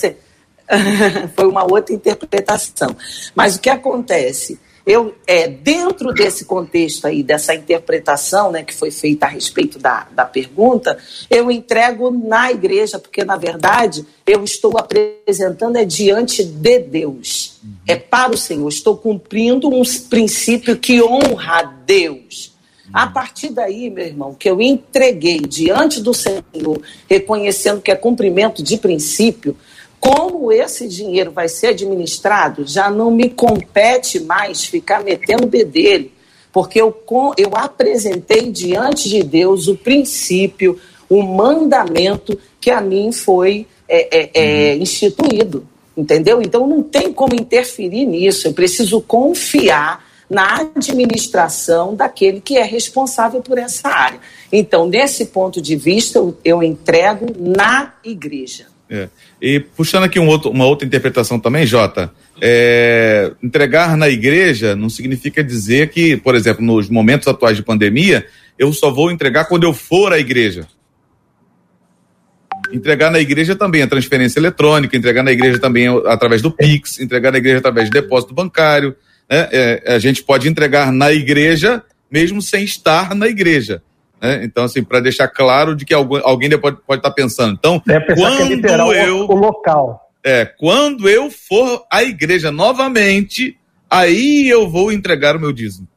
foi 1.37 1.47
uma 1.47 1.63
outra 1.63 1.95
interpretação. 1.95 2.97
Mas 3.35 3.55
o 3.55 3.61
que 3.61 3.71
acontece? 3.71 4.59
Eu, 4.85 5.15
é, 5.27 5.47
dentro 5.47 6.13
desse 6.13 6.45
contexto 6.45 7.07
aí, 7.07 7.23
dessa 7.23 7.55
interpretação 7.55 8.51
né, 8.51 8.65
que 8.65 8.75
foi 8.75 8.91
feita 8.91 9.27
a 9.27 9.29
respeito 9.29 9.79
da, 9.79 10.09
da 10.11 10.25
pergunta, 10.25 10.99
eu 11.31 11.51
entrego 11.51 12.11
na 12.11 12.51
igreja, 12.51 12.99
porque, 12.99 13.25
na 13.25 13.37
verdade, 13.37 14.05
eu 14.27 14.43
estou 14.43 14.77
apresentando 14.77 15.77
é 15.77 15.85
diante 15.85 16.45
de 16.45 16.79
Deus. 16.81 17.61
Uhum. 17.63 17.73
É 17.87 17.97
para 17.97 18.33
o 18.33 18.37
Senhor. 18.37 18.69
Estou 18.69 18.97
cumprindo 18.97 19.69
um 19.69 19.83
princípio 20.11 20.77
que 20.77 21.01
honra 21.01 21.61
a 21.61 21.63
Deus. 21.63 22.53
Uhum. 22.87 22.91
A 22.93 23.07
partir 23.07 23.51
daí, 23.51 23.89
meu 23.89 24.05
irmão, 24.05 24.35
que 24.35 24.51
eu 24.51 24.61
entreguei 24.61 25.39
diante 25.41 26.01
do 26.01 26.13
Senhor, 26.13 26.83
reconhecendo 27.09 27.81
que 27.81 27.91
é 27.93 27.95
cumprimento 27.95 28.63
de 28.65 28.77
princípio, 28.77 29.57
como 30.03 30.51
esse 30.51 30.89
dinheiro 30.89 31.31
vai 31.31 31.49
ser 31.49 31.69
administrado, 31.69 32.67
já 32.67 32.91
não 32.91 33.09
me 33.09 33.31
compete 33.31 34.19
mais 34.19 34.65
ficar 34.65 35.05
metendo 35.05 35.47
bedelho, 35.47 36.11
porque 36.53 36.81
eu, 36.81 36.93
eu 37.39 37.51
apresentei 37.55 38.51
diante 38.51 39.09
de 39.09 39.23
Deus 39.23 39.69
o 39.69 39.77
princípio, 39.77 40.77
o 41.09 41.23
mandamento 41.23 42.37
que 42.61 42.69
a 42.69 42.81
mim 42.81 43.13
foi 43.13 43.65
é, 43.89 44.19
é, 44.19 44.31
é, 44.35 44.75
uhum. 44.75 44.83
instituído, 44.83 45.69
entendeu? 45.97 46.43
Então 46.43 46.67
não 46.67 46.83
tem 46.83 47.13
como 47.13 47.37
interferir 47.37 48.05
nisso, 48.05 48.49
eu 48.49 48.53
preciso 48.53 49.01
confiar 49.01 50.05
na 50.29 50.63
administração 50.75 51.95
daquele 51.95 52.41
que 52.41 52.59
é 52.59 52.65
responsável 52.65 53.41
por 53.41 53.57
essa 53.57 53.89
área. 53.89 54.19
Então, 54.51 54.89
nesse 54.89 55.27
ponto 55.27 55.63
de 55.63 55.77
vista, 55.77 56.19
eu, 56.19 56.37
eu 56.45 56.61
entrego 56.61 57.27
na 57.39 57.95
igreja. 58.03 58.72
É. 58.89 59.09
E 59.41 59.59
puxando 59.61 60.05
aqui 60.05 60.19
um 60.21 60.27
outro, 60.27 60.51
uma 60.51 60.67
outra 60.67 60.87
interpretação 60.87 61.41
também, 61.41 61.65
Jota, 61.67 62.13
é, 62.41 63.33
entregar 63.43 63.97
na 63.97 64.09
igreja 64.09 64.77
não 64.77 64.91
significa 64.91 65.43
dizer 65.43 65.91
que, 65.91 66.17
por 66.17 66.35
exemplo, 66.35 66.65
nos 66.65 66.91
momentos 66.91 67.27
atuais 67.27 67.57
de 67.57 67.63
pandemia, 67.63 68.27
eu 68.59 68.73
só 68.73 68.91
vou 68.91 69.11
entregar 69.11 69.47
quando 69.47 69.65
eu 69.65 69.73
for 69.73 70.13
à 70.13 70.19
igreja. 70.19 70.67
Entregar 72.73 73.11
na 73.11 73.19
igreja 73.19 73.57
também 73.57 73.83
a 73.83 73.87
transferência 73.87 74.39
eletrônica, 74.39 74.97
entregar 74.97 75.23
na 75.23 75.33
igreja 75.33 75.59
também 75.59 75.89
através 76.07 76.41
do 76.43 76.51
Pix, 76.51 77.01
entregar 77.01 77.33
na 77.33 77.39
igreja 77.39 77.59
através 77.59 77.87
de 77.87 77.93
depósito 77.93 78.35
bancário. 78.35 78.95
Né? 79.29 79.49
É, 79.51 79.95
a 79.95 79.99
gente 79.99 80.23
pode 80.23 80.49
entregar 80.49 80.93
na 80.93 81.13
igreja 81.13 81.83
mesmo 82.11 82.43
sem 82.43 82.63
estar 82.63 83.15
na 83.15 83.27
igreja. 83.27 83.83
Né? 84.23 84.45
Então, 84.45 84.65
assim, 84.65 84.85
para 84.85 85.01
deixar 85.01 85.27
claro 85.27 85.75
de 85.75 85.85
que 85.85 85.93
alguém 85.93 86.49
pode, 86.59 86.77
pode 86.87 87.01
estar 87.01 87.11
tá 87.11 87.11
pensando. 87.11 87.55
Então, 87.59 87.83
é 87.89 88.01
quando 88.15 88.93
é 88.95 89.09
eu. 89.09 89.29
O 89.29 89.35
local. 89.35 90.11
É, 90.25 90.45
quando 90.45 91.09
eu 91.09 91.29
for 91.31 91.85
à 91.91 92.05
igreja 92.05 92.53
novamente, 92.53 93.59
aí 93.91 94.49
eu 94.49 94.69
vou 94.69 94.93
entregar 94.93 95.35
o 95.35 95.41
meu 95.41 95.53
dízimo. 95.53 95.89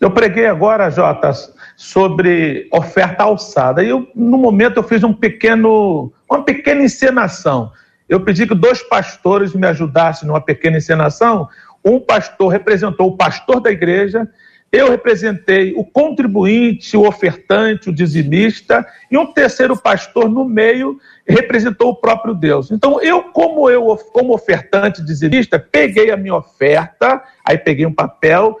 Eu 0.00 0.10
preguei 0.10 0.46
agora, 0.46 0.90
Jota, 0.90 1.32
sobre 1.76 2.68
oferta 2.72 3.24
alçada. 3.24 3.82
E 3.82 3.88
eu, 3.88 4.08
no 4.14 4.38
momento 4.38 4.76
eu 4.76 4.82
fiz 4.82 5.02
um 5.02 5.12
pequeno, 5.12 6.12
uma 6.30 6.44
pequena 6.44 6.82
encenação. 6.82 7.72
Eu 8.08 8.20
pedi 8.20 8.46
que 8.46 8.54
dois 8.54 8.82
pastores 8.82 9.54
me 9.54 9.66
ajudassem 9.66 10.28
numa 10.28 10.40
pequena 10.40 10.78
encenação. 10.78 11.48
Um 11.84 11.98
pastor 11.98 12.48
representou 12.48 13.08
o 13.08 13.16
pastor 13.16 13.60
da 13.60 13.70
igreja, 13.70 14.28
eu 14.72 14.88
representei 14.88 15.74
o 15.76 15.84
contribuinte, 15.84 16.96
o 16.96 17.06
ofertante, 17.06 17.90
o 17.90 17.92
dizimista, 17.92 18.86
e 19.10 19.18
um 19.18 19.30
terceiro 19.30 19.76
pastor 19.76 20.30
no 20.30 20.46
meio 20.46 20.98
representou 21.28 21.90
o 21.90 21.94
próprio 21.94 22.34
Deus. 22.34 22.70
Então, 22.70 23.00
eu, 23.02 23.24
como 23.24 23.68
eu, 23.68 23.94
como 24.14 24.32
ofertante 24.32 25.04
dizimista, 25.04 25.58
peguei 25.58 26.10
a 26.10 26.16
minha 26.16 26.34
oferta, 26.34 27.22
aí 27.44 27.58
peguei 27.58 27.84
um 27.84 27.92
papel, 27.92 28.56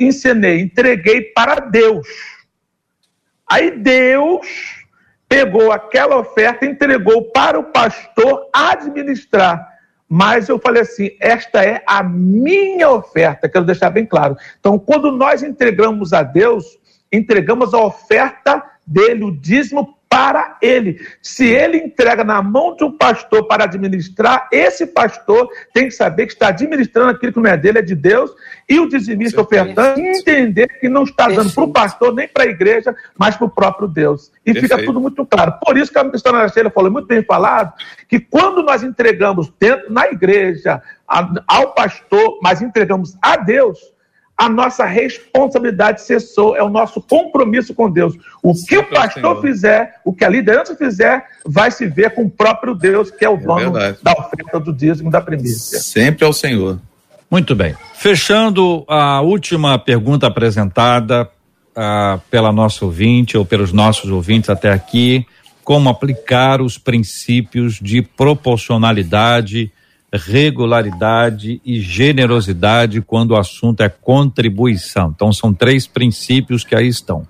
encenei, 0.00 0.60
entreguei 0.62 1.20
para 1.20 1.56
Deus. 1.56 2.08
Aí 3.46 3.70
Deus 3.72 4.46
pegou 5.28 5.70
aquela 5.70 6.16
oferta, 6.16 6.64
entregou 6.64 7.30
para 7.32 7.58
o 7.58 7.64
pastor 7.64 8.48
administrar. 8.50 9.69
Mas 10.12 10.48
eu 10.48 10.58
falei 10.58 10.82
assim: 10.82 11.10
esta 11.20 11.64
é 11.64 11.84
a 11.86 12.02
minha 12.02 12.90
oferta, 12.90 13.48
quero 13.48 13.64
deixar 13.64 13.90
bem 13.90 14.04
claro. 14.04 14.36
Então, 14.58 14.76
quando 14.76 15.12
nós 15.12 15.40
entregamos 15.40 16.12
a 16.12 16.24
Deus, 16.24 16.64
entregamos 17.12 17.72
a 17.72 17.78
oferta 17.78 18.60
dele, 18.84 19.22
o 19.22 19.30
dízimo 19.30 19.96
para 20.20 20.58
ele. 20.60 21.00
Se 21.22 21.46
ele 21.46 21.78
entrega 21.78 22.22
na 22.22 22.42
mão 22.42 22.76
de 22.76 22.84
um 22.84 22.92
pastor 22.92 23.46
para 23.46 23.64
administrar, 23.64 24.50
esse 24.52 24.86
pastor 24.86 25.48
tem 25.72 25.86
que 25.86 25.92
saber 25.92 26.26
que 26.26 26.34
está 26.34 26.48
administrando 26.48 27.12
aquilo 27.12 27.32
que 27.32 27.40
não 27.40 27.48
é 27.48 27.56
dele, 27.56 27.78
é 27.78 27.82
de 27.82 27.94
Deus, 27.94 28.30
e 28.68 28.78
o 28.78 28.86
dizimista 28.86 29.40
ofertante 29.40 29.98
entender 29.98 30.68
que 30.78 30.90
não 30.90 31.04
está 31.04 31.26
dando 31.26 31.50
para 31.50 31.64
o 31.64 31.72
pastor 31.72 32.14
nem 32.14 32.28
para 32.28 32.44
a 32.44 32.48
igreja, 32.48 32.94
mas 33.18 33.34
para 33.34 33.46
o 33.46 33.50
próprio 33.50 33.88
Deus. 33.88 34.30
E 34.44 34.52
Perfeito. 34.52 34.74
fica 34.74 34.84
tudo 34.84 35.00
muito 35.00 35.24
claro. 35.24 35.54
Por 35.64 35.78
isso 35.78 35.90
que 35.90 35.98
a 35.98 36.04
missionária 36.04 36.50
Sheila 36.50 36.68
falou 36.68 36.90
muito 36.90 37.08
bem 37.08 37.22
falado, 37.22 37.72
que 38.06 38.20
quando 38.20 38.62
nós 38.62 38.82
entregamos 38.82 39.50
dentro, 39.58 39.90
na 39.90 40.06
igreja, 40.08 40.82
ao 41.48 41.72
pastor, 41.72 42.40
mas 42.42 42.60
entregamos 42.60 43.16
a 43.22 43.38
Deus, 43.38 43.78
a 44.40 44.48
nossa 44.48 44.86
responsabilidade 44.86 46.00
cessou, 46.00 46.56
é 46.56 46.62
o 46.62 46.70
nosso 46.70 46.98
compromisso 46.98 47.74
com 47.74 47.90
Deus. 47.90 48.14
O 48.42 48.54
que 48.54 48.78
o 48.78 48.84
pastor 48.84 49.38
fizer, 49.42 49.96
o 50.02 50.14
que 50.14 50.24
a 50.24 50.30
liderança 50.30 50.74
fizer, 50.74 51.22
vai 51.44 51.70
se 51.70 51.86
ver 51.86 52.14
com 52.14 52.22
o 52.22 52.30
próprio 52.30 52.74
Deus, 52.74 53.10
que 53.10 53.22
é 53.22 53.28
o 53.28 53.34
é 53.34 53.36
dono 53.36 53.72
verdade. 53.72 53.98
da 54.02 54.12
oferta 54.12 54.58
do 54.58 54.72
dízimo 54.72 55.10
da 55.10 55.20
primícia. 55.20 55.78
Sempre 55.78 56.24
é 56.24 56.26
o 56.28 56.32
Senhor. 56.32 56.78
Muito 57.30 57.54
bem. 57.54 57.76
Fechando 57.92 58.82
a 58.88 59.20
última 59.20 59.78
pergunta 59.78 60.26
apresentada 60.26 61.28
uh, 61.76 62.18
pela 62.30 62.50
nossa 62.50 62.82
ouvinte 62.86 63.36
ou 63.36 63.44
pelos 63.44 63.74
nossos 63.74 64.10
ouvintes 64.10 64.48
até 64.48 64.72
aqui, 64.72 65.26
como 65.62 65.90
aplicar 65.90 66.62
os 66.62 66.78
princípios 66.78 67.74
de 67.78 68.00
proporcionalidade 68.00 69.70
regularidade 70.12 71.60
e 71.64 71.80
generosidade 71.80 73.00
quando 73.00 73.32
o 73.32 73.36
assunto 73.36 73.82
é 73.82 73.88
contribuição. 73.88 75.12
Então, 75.14 75.32
são 75.32 75.54
três 75.54 75.86
princípios 75.86 76.64
que 76.64 76.74
aí 76.74 76.88
estão: 76.88 77.26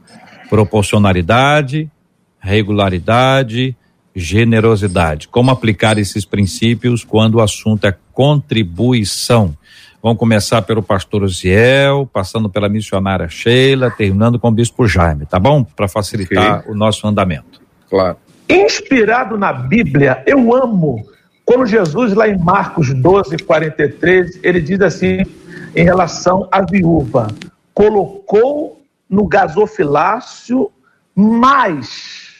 proporcionalidade, 0.48 1.90
regularidade, 2.38 3.76
generosidade. 4.14 5.28
Como 5.28 5.50
aplicar 5.50 5.98
esses 5.98 6.24
princípios 6.24 7.04
quando 7.04 7.36
o 7.36 7.42
assunto 7.42 7.86
é 7.86 7.94
contribuição? 8.12 9.56
Vamos 10.02 10.18
começar 10.18 10.62
pelo 10.62 10.82
pastor 10.82 11.22
Osiel, 11.22 12.08
passando 12.10 12.48
pela 12.48 12.70
missionária 12.70 13.28
Sheila, 13.28 13.90
terminando 13.90 14.38
com 14.38 14.48
o 14.48 14.50
bispo 14.50 14.86
Jaime, 14.88 15.26
tá 15.26 15.38
bom? 15.38 15.62
Para 15.62 15.86
facilitar 15.88 16.60
okay. 16.60 16.72
o 16.72 16.74
nosso 16.74 17.06
andamento. 17.06 17.60
Claro. 17.88 18.16
Inspirado 18.48 19.36
na 19.36 19.52
Bíblia, 19.52 20.22
eu 20.26 20.54
amo 20.54 21.04
quando 21.50 21.66
Jesus, 21.66 22.14
lá 22.14 22.28
em 22.28 22.38
Marcos 22.38 22.94
12, 22.94 23.38
43, 23.38 24.38
ele 24.40 24.60
diz 24.60 24.80
assim, 24.80 25.26
em 25.74 25.82
relação 25.82 26.48
à 26.52 26.62
viúva: 26.62 27.26
colocou 27.74 28.80
no 29.08 29.26
gasofilácio 29.26 30.70
mais 31.12 32.36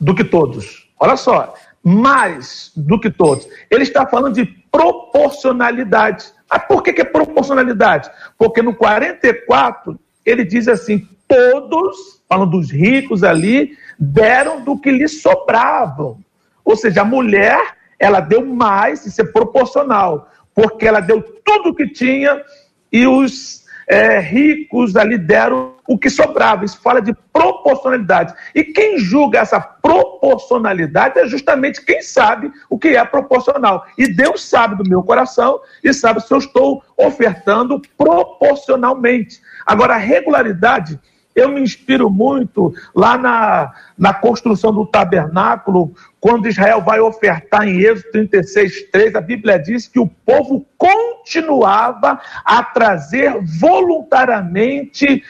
do 0.00 0.14
que 0.14 0.24
todos. 0.24 0.88
Olha 0.98 1.18
só, 1.18 1.52
mais 1.84 2.72
do 2.74 2.98
que 2.98 3.10
todos. 3.10 3.46
Ele 3.70 3.82
está 3.82 4.06
falando 4.06 4.36
de 4.36 4.46
proporcionalidade. 4.72 6.32
Mas 6.50 6.62
por 6.64 6.82
que, 6.82 6.94
que 6.94 7.02
é 7.02 7.04
proporcionalidade? 7.04 8.10
Porque 8.38 8.62
no 8.62 8.74
44 8.74 10.00
ele 10.24 10.46
diz 10.46 10.66
assim: 10.66 11.06
todos, 11.28 12.22
falando 12.26 12.52
dos 12.52 12.70
ricos 12.70 13.22
ali, 13.22 13.76
deram 13.98 14.64
do 14.64 14.78
que 14.78 14.90
lhes 14.90 15.20
sobravam. 15.20 16.18
Ou 16.64 16.74
seja, 16.74 17.02
a 17.02 17.04
mulher 17.04 17.78
ela 18.00 18.20
deu 18.20 18.44
mais, 18.44 19.04
isso 19.04 19.20
é 19.20 19.24
proporcional, 19.24 20.30
porque 20.54 20.86
ela 20.86 21.00
deu 21.00 21.22
tudo 21.44 21.68
o 21.68 21.74
que 21.74 21.86
tinha 21.86 22.42
e 22.90 23.06
os 23.06 23.60
é, 23.86 24.18
ricos 24.20 24.96
ali 24.96 25.18
deram 25.18 25.74
o 25.86 25.98
que 25.98 26.08
sobrava. 26.08 26.64
Isso 26.64 26.80
fala 26.80 27.02
de 27.02 27.12
proporcionalidade. 27.32 28.32
E 28.54 28.64
quem 28.64 28.98
julga 28.98 29.40
essa 29.40 29.60
proporcionalidade 29.60 31.18
é 31.18 31.26
justamente 31.26 31.84
quem 31.84 32.00
sabe 32.00 32.50
o 32.70 32.78
que 32.78 32.88
é 32.88 33.04
proporcional. 33.04 33.84
E 33.98 34.06
Deus 34.06 34.44
sabe 34.44 34.76
do 34.76 34.88
meu 34.88 35.02
coração 35.02 35.60
e 35.82 35.92
sabe 35.92 36.20
se 36.20 36.32
eu 36.32 36.38
estou 36.38 36.82
ofertando 36.96 37.82
proporcionalmente. 37.98 39.40
Agora, 39.66 39.94
a 39.94 39.98
regularidade 39.98 40.98
eu 41.34 41.48
me 41.48 41.60
inspiro 41.60 42.10
muito 42.10 42.74
lá 42.94 43.16
na, 43.16 43.72
na 43.96 44.12
construção 44.12 44.72
do 44.72 44.86
tabernáculo, 44.86 45.94
quando 46.20 46.48
Israel 46.48 46.82
vai 46.82 47.00
ofertar 47.00 47.66
em 47.66 47.80
Êxodo 47.80 48.10
36, 48.12 48.90
3, 48.90 49.14
a 49.14 49.20
Bíblia 49.20 49.58
diz 49.58 49.86
que 49.86 49.98
o 49.98 50.06
povo 50.06 50.66
continuava 50.76 52.20
a 52.44 52.62
trazer 52.62 53.40
voluntariamente 53.58 55.22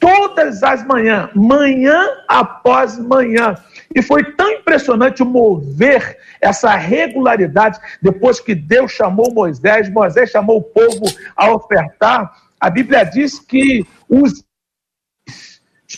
todas 0.00 0.62
as 0.62 0.84
manhãs, 0.84 1.30
manhã 1.34 2.06
após 2.28 2.98
manhã. 2.98 3.56
E 3.94 4.00
foi 4.02 4.24
tão 4.32 4.50
impressionante 4.52 5.22
mover 5.24 6.18
essa 6.40 6.74
regularidade 6.76 7.78
depois 8.00 8.40
que 8.40 8.54
Deus 8.54 8.92
chamou 8.92 9.32
Moisés, 9.32 9.90
Moisés 9.90 10.30
chamou 10.30 10.58
o 10.58 10.62
povo 10.62 11.04
a 11.36 11.50
ofertar. 11.52 12.32
A 12.60 12.70
Bíblia 12.70 13.04
diz 13.04 13.38
que 13.38 13.86
os 14.08 14.44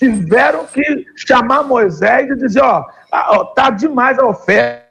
tiveram 0.01 0.67
que 0.67 1.05
chamar 1.15 1.63
Moisés 1.63 2.31
e 2.31 2.37
dizer: 2.37 2.63
ó, 2.63 2.83
tá 3.55 3.69
demais 3.69 4.19
a 4.19 4.27
oferta. 4.27 4.89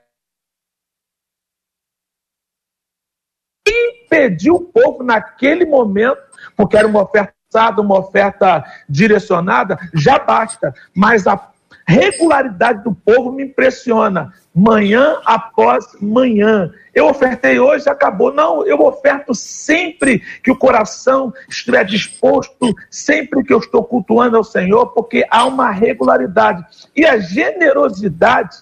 Impedir 3.68 4.52
o 4.52 4.62
povo 4.62 5.04
naquele 5.04 5.66
momento, 5.66 6.22
porque 6.56 6.78
era 6.78 6.88
uma 6.88 7.02
oferta 7.02 7.34
uma 7.80 7.98
oferta 7.98 8.64
direcionada, 8.88 9.76
já 9.92 10.20
basta. 10.20 10.72
Mas 10.96 11.26
a 11.26 11.36
regularidade 11.90 12.84
do 12.84 12.94
povo 12.94 13.32
me 13.32 13.44
impressiona. 13.44 14.32
Manhã 14.54 15.18
após 15.26 15.86
manhã. 16.00 16.72
Eu 16.94 17.08
ofertei 17.08 17.60
hoje, 17.60 17.90
acabou. 17.90 18.32
Não, 18.32 18.64
eu 18.66 18.80
oferto 18.82 19.34
sempre 19.34 20.20
que 20.44 20.52
o 20.52 20.56
coração 20.56 21.34
estiver 21.50 21.84
disposto, 21.84 22.76
sempre 22.92 23.44
que 23.44 23.52
eu 23.52 23.58
estou 23.58 23.84
cultuando 23.84 24.38
ao 24.38 24.44
Senhor, 24.44 24.88
porque 24.94 25.26
há 25.32 25.46
uma 25.46 25.72
regularidade. 25.72 26.64
E 26.96 27.06
a 27.06 27.18
generosidade 27.18 28.58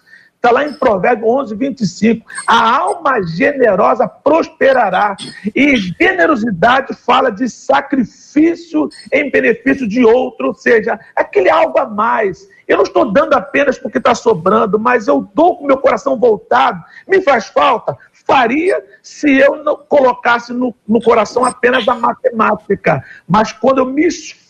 Está 0.48 0.60
lá 0.62 0.66
em 0.66 0.72
Provérbios 0.72 1.30
11, 1.30 1.56
25. 1.56 2.26
A 2.48 2.78
alma 2.78 3.22
generosa 3.22 4.08
prosperará. 4.08 5.14
E 5.54 5.76
generosidade 5.76 6.94
fala 6.94 7.30
de 7.30 7.50
sacrifício 7.50 8.88
em 9.12 9.30
benefício 9.30 9.86
de 9.86 10.06
outro, 10.06 10.48
ou 10.48 10.54
seja, 10.54 10.98
aquele 11.14 11.50
algo 11.50 11.78
a 11.78 11.86
mais. 11.86 12.48
Eu 12.66 12.78
não 12.78 12.86
estou 12.86 13.12
dando 13.12 13.34
apenas 13.34 13.78
porque 13.78 13.98
está 13.98 14.16
sobrando, 14.16 14.80
mas 14.80 15.10
eu 15.10 15.30
dou 15.34 15.58
com 15.58 15.68
meu 15.68 15.80
coração 15.80 16.18
voltado. 16.18 16.82
Me 17.06 17.22
faz 17.22 17.48
falta? 17.48 17.98
Faria 18.14 18.82
se 19.04 19.38
eu 19.38 19.66
não 19.66 19.76
colocasse 19.76 20.54
no, 20.54 20.74
no 20.88 21.02
coração 21.02 21.44
apenas 21.44 21.86
a 21.90 21.96
matemática. 21.96 23.04
Mas 23.28 23.52
quando 23.52 23.80
eu 23.80 23.86
me 23.86 24.08
esforço 24.08 24.47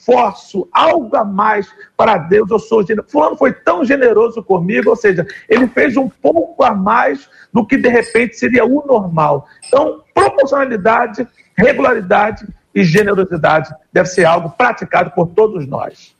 algo 0.72 1.16
a 1.16 1.26
mais 1.26 1.68
para 1.96 2.18
Deus, 2.18 2.50
eu 2.50 2.60
sou 2.60 2.86
generoso. 2.86 3.12
Fulano 3.12 3.36
foi 3.36 3.52
tão 3.52 3.84
generoso 3.84 4.44
comigo, 4.44 4.90
ou 4.90 4.96
seja, 4.96 5.26
ele 5.50 5.68
fez 5.68 5.98
um 5.98 6.08
pouco 6.08 6.64
a 6.64 6.74
mais 6.74 7.28
do 7.52 7.66
que 7.66 7.78
de 7.78 7.90
repente 7.90 8.38
seria 8.38 8.66
o 8.66 8.86
normal. 8.86 9.48
Então, 9.68 10.02
proporcionalidade, 10.14 11.28
regularidade 11.58 12.48
e 12.74 12.84
generosidade 12.84 13.74
deve 13.92 14.08
ser 14.08 14.26
algo 14.26 14.50
praticado 14.52 15.12
por 15.12 15.28
todos 15.28 15.68
nós. 15.68 16.16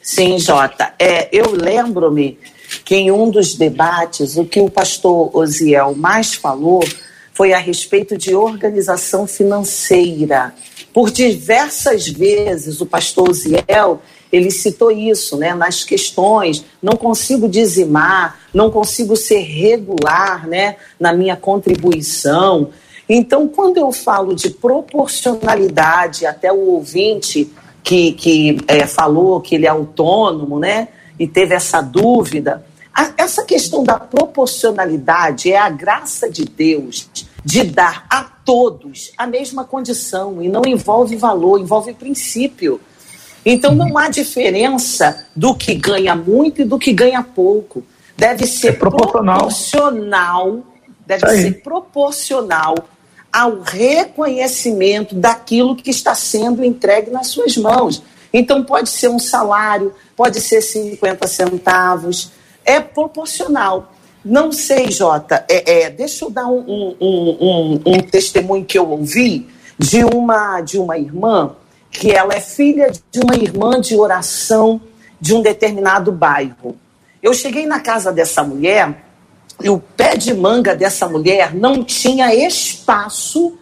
Sim, 0.00 0.38
Jota. 0.38 0.94
É, 0.98 1.28
eu 1.36 1.50
lembro-me 1.50 2.38
que 2.84 2.94
em 2.94 3.10
um 3.10 3.28
dos 3.28 3.56
debates, 3.56 4.36
o 4.36 4.44
que 4.44 4.60
o 4.60 4.70
pastor 4.70 5.36
Osiel 5.36 5.94
mais 5.96 6.34
falou 6.34 6.80
foi 7.36 7.52
a 7.52 7.58
respeito 7.58 8.16
de 8.16 8.34
organização 8.34 9.26
financeira. 9.26 10.54
Por 10.90 11.10
diversas 11.10 12.08
vezes 12.08 12.80
o 12.80 12.86
pastor 12.86 13.30
Ziel 13.34 14.00
ele 14.32 14.50
citou 14.50 14.90
isso, 14.90 15.36
né, 15.36 15.54
nas 15.54 15.84
questões, 15.84 16.64
não 16.82 16.94
consigo 16.94 17.46
dizimar, 17.46 18.40
não 18.54 18.70
consigo 18.70 19.14
ser 19.16 19.40
regular, 19.40 20.48
né, 20.48 20.76
na 20.98 21.12
minha 21.12 21.36
contribuição. 21.36 22.70
Então, 23.08 23.46
quando 23.46 23.76
eu 23.76 23.92
falo 23.92 24.34
de 24.34 24.50
proporcionalidade, 24.50 26.26
até 26.26 26.50
o 26.50 26.70
ouvinte 26.70 27.50
que, 27.84 28.12
que 28.12 28.58
é, 28.66 28.86
falou 28.86 29.40
que 29.40 29.54
ele 29.54 29.66
é 29.66 29.68
autônomo, 29.68 30.58
né, 30.58 30.88
e 31.18 31.26
teve 31.28 31.54
essa 31.54 31.80
dúvida, 31.82 32.64
a, 32.96 33.12
essa 33.18 33.44
questão 33.44 33.84
da 33.84 34.00
proporcionalidade 34.00 35.52
é 35.52 35.58
a 35.58 35.68
graça 35.68 36.30
de 36.30 36.46
Deus 36.46 37.06
de 37.44 37.62
dar 37.62 38.06
a 38.08 38.24
todos 38.24 39.12
a 39.18 39.26
mesma 39.26 39.64
condição 39.64 40.42
e 40.42 40.48
não 40.48 40.62
envolve 40.66 41.14
valor, 41.14 41.60
envolve 41.60 41.92
princípio. 41.92 42.80
Então 43.44 43.74
não 43.74 43.98
há 43.98 44.08
diferença 44.08 45.26
do 45.36 45.54
que 45.54 45.74
ganha 45.74 46.16
muito 46.16 46.62
e 46.62 46.64
do 46.64 46.78
que 46.78 46.92
ganha 46.92 47.22
pouco. 47.22 47.84
Deve 48.16 48.46
ser 48.46 48.68
é 48.68 48.72
proporcional. 48.72 49.38
proporcional, 49.40 50.62
deve 51.06 51.28
ser 51.36 51.62
proporcional 51.62 52.74
ao 53.30 53.60
reconhecimento 53.60 55.14
daquilo 55.14 55.76
que 55.76 55.90
está 55.90 56.14
sendo 56.14 56.64
entregue 56.64 57.10
nas 57.10 57.26
suas 57.26 57.58
mãos. 57.58 58.02
Então 58.32 58.64
pode 58.64 58.88
ser 58.88 59.08
um 59.08 59.18
salário, 59.18 59.94
pode 60.16 60.40
ser 60.40 60.62
50 60.62 61.26
centavos, 61.26 62.32
é 62.66 62.80
proporcional. 62.80 63.92
Não 64.24 64.50
sei, 64.50 64.90
Jota, 64.90 65.44
é, 65.48 65.84
é 65.84 65.90
deixa 65.90 66.24
eu 66.24 66.30
dar 66.30 66.48
um, 66.48 66.96
um, 67.00 67.36
um, 67.40 67.80
um, 67.86 68.00
testemunho 68.00 68.64
que 68.64 68.76
eu 68.76 68.90
ouvi 68.90 69.48
de 69.78 70.04
uma, 70.04 70.60
de 70.60 70.78
uma 70.78 70.98
irmã 70.98 71.54
que 71.90 72.10
ela 72.10 72.34
é 72.34 72.40
filha 72.40 72.90
de 72.90 73.20
uma 73.20 73.36
irmã 73.36 73.80
de 73.80 73.96
oração 73.96 74.80
de 75.20 75.32
um 75.32 75.40
determinado 75.40 76.10
bairro. 76.10 76.76
Eu 77.22 77.32
cheguei 77.32 77.66
na 77.66 77.80
casa 77.80 78.12
dessa 78.12 78.42
mulher 78.42 79.04
e 79.62 79.70
o 79.70 79.78
pé 79.78 80.16
de 80.16 80.34
manga 80.34 80.74
dessa 80.74 81.08
mulher 81.08 81.54
não 81.54 81.82
tinha 81.82 82.34
espaço 82.34 83.56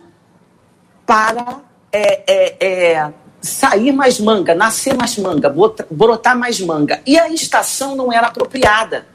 para 1.06 1.60
é, 1.92 2.22
é, 2.26 2.66
é, 2.66 3.12
sair 3.44 3.92
mais 3.92 4.18
manga, 4.18 4.54
nascer 4.54 4.94
mais 4.94 5.18
manga, 5.18 5.54
brotar 5.90 6.36
mais 6.36 6.60
manga. 6.60 7.00
E 7.06 7.18
a 7.18 7.28
estação 7.28 7.94
não 7.94 8.12
era 8.12 8.28
apropriada. 8.28 9.06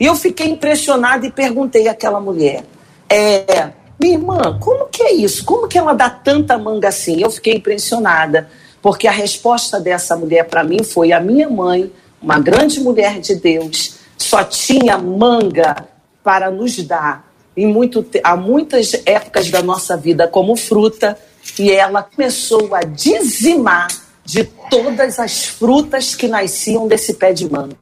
E 0.00 0.06
eu 0.06 0.16
fiquei 0.16 0.48
impressionada 0.48 1.24
e 1.26 1.30
perguntei 1.30 1.86
àquela 1.86 2.20
mulher: 2.20 2.64
é, 3.08 3.70
minha 4.00 4.14
irmã, 4.14 4.58
como 4.60 4.86
que 4.86 5.02
é 5.02 5.12
isso? 5.12 5.44
Como 5.44 5.68
que 5.68 5.78
ela 5.78 5.92
dá 5.92 6.10
tanta 6.10 6.58
manga 6.58 6.88
assim? 6.88 7.22
Eu 7.22 7.30
fiquei 7.30 7.54
impressionada, 7.54 8.48
porque 8.80 9.06
a 9.06 9.12
resposta 9.12 9.78
dessa 9.78 10.16
mulher 10.16 10.48
para 10.48 10.64
mim 10.64 10.82
foi: 10.82 11.12
a 11.12 11.20
minha 11.20 11.48
mãe, 11.48 11.92
uma 12.20 12.40
grande 12.40 12.80
mulher 12.80 13.20
de 13.20 13.36
Deus, 13.36 13.98
só 14.16 14.42
tinha 14.42 14.98
manga 14.98 15.86
para 16.24 16.50
nos 16.50 16.76
dar 16.82 17.30
em 17.56 17.66
muito, 17.66 18.04
há 18.24 18.34
muitas 18.34 18.94
épocas 19.04 19.50
da 19.50 19.62
nossa 19.62 19.96
vida 19.96 20.26
como 20.26 20.56
fruta, 20.56 21.18
e 21.58 21.70
ela 21.70 22.02
começou 22.02 22.74
a 22.74 22.82
dizimar 22.82 23.88
de 24.24 24.44
todas 24.44 25.18
as 25.18 25.46
frutas 25.46 26.14
que 26.14 26.28
nasciam 26.28 26.86
desse 26.86 27.14
pé 27.14 27.32
de 27.32 27.50
manga. 27.50 27.76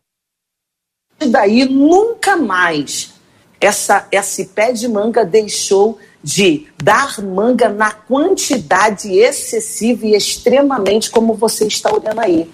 E 1.21 1.27
daí 1.27 1.67
nunca 1.67 2.37
mais 2.37 3.13
essa, 3.61 4.09
esse 4.11 4.47
pé 4.47 4.73
de 4.73 4.89
manga 4.89 5.25
deixou 5.25 5.99
de 6.23 6.67
dar 6.83 7.21
manga 7.23 7.69
na 7.69 7.93
quantidade 7.93 9.13
excessiva 9.13 10.07
e 10.07 10.15
extremamente 10.15 11.11
como 11.11 11.35
você 11.35 11.67
está 11.67 11.93
olhando 11.93 12.21
aí. 12.21 12.51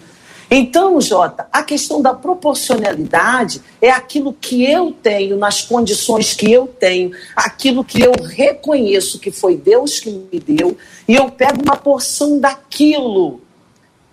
Então, 0.50 1.00
Jota, 1.00 1.48
a 1.52 1.62
questão 1.62 2.00
da 2.00 2.14
proporcionalidade 2.14 3.60
é 3.80 3.90
aquilo 3.90 4.32
que 4.32 4.64
eu 4.64 4.92
tenho, 4.92 5.36
nas 5.36 5.62
condições 5.62 6.34
que 6.34 6.50
eu 6.50 6.66
tenho, 6.66 7.10
aquilo 7.34 7.84
que 7.84 8.00
eu 8.00 8.12
reconheço 8.12 9.18
que 9.18 9.30
foi 9.30 9.56
Deus 9.56 9.98
que 9.98 10.10
me 10.10 10.38
deu, 10.38 10.76
e 11.08 11.16
eu 11.16 11.30
pego 11.30 11.62
uma 11.62 11.76
porção 11.76 12.38
daquilo 12.38 13.40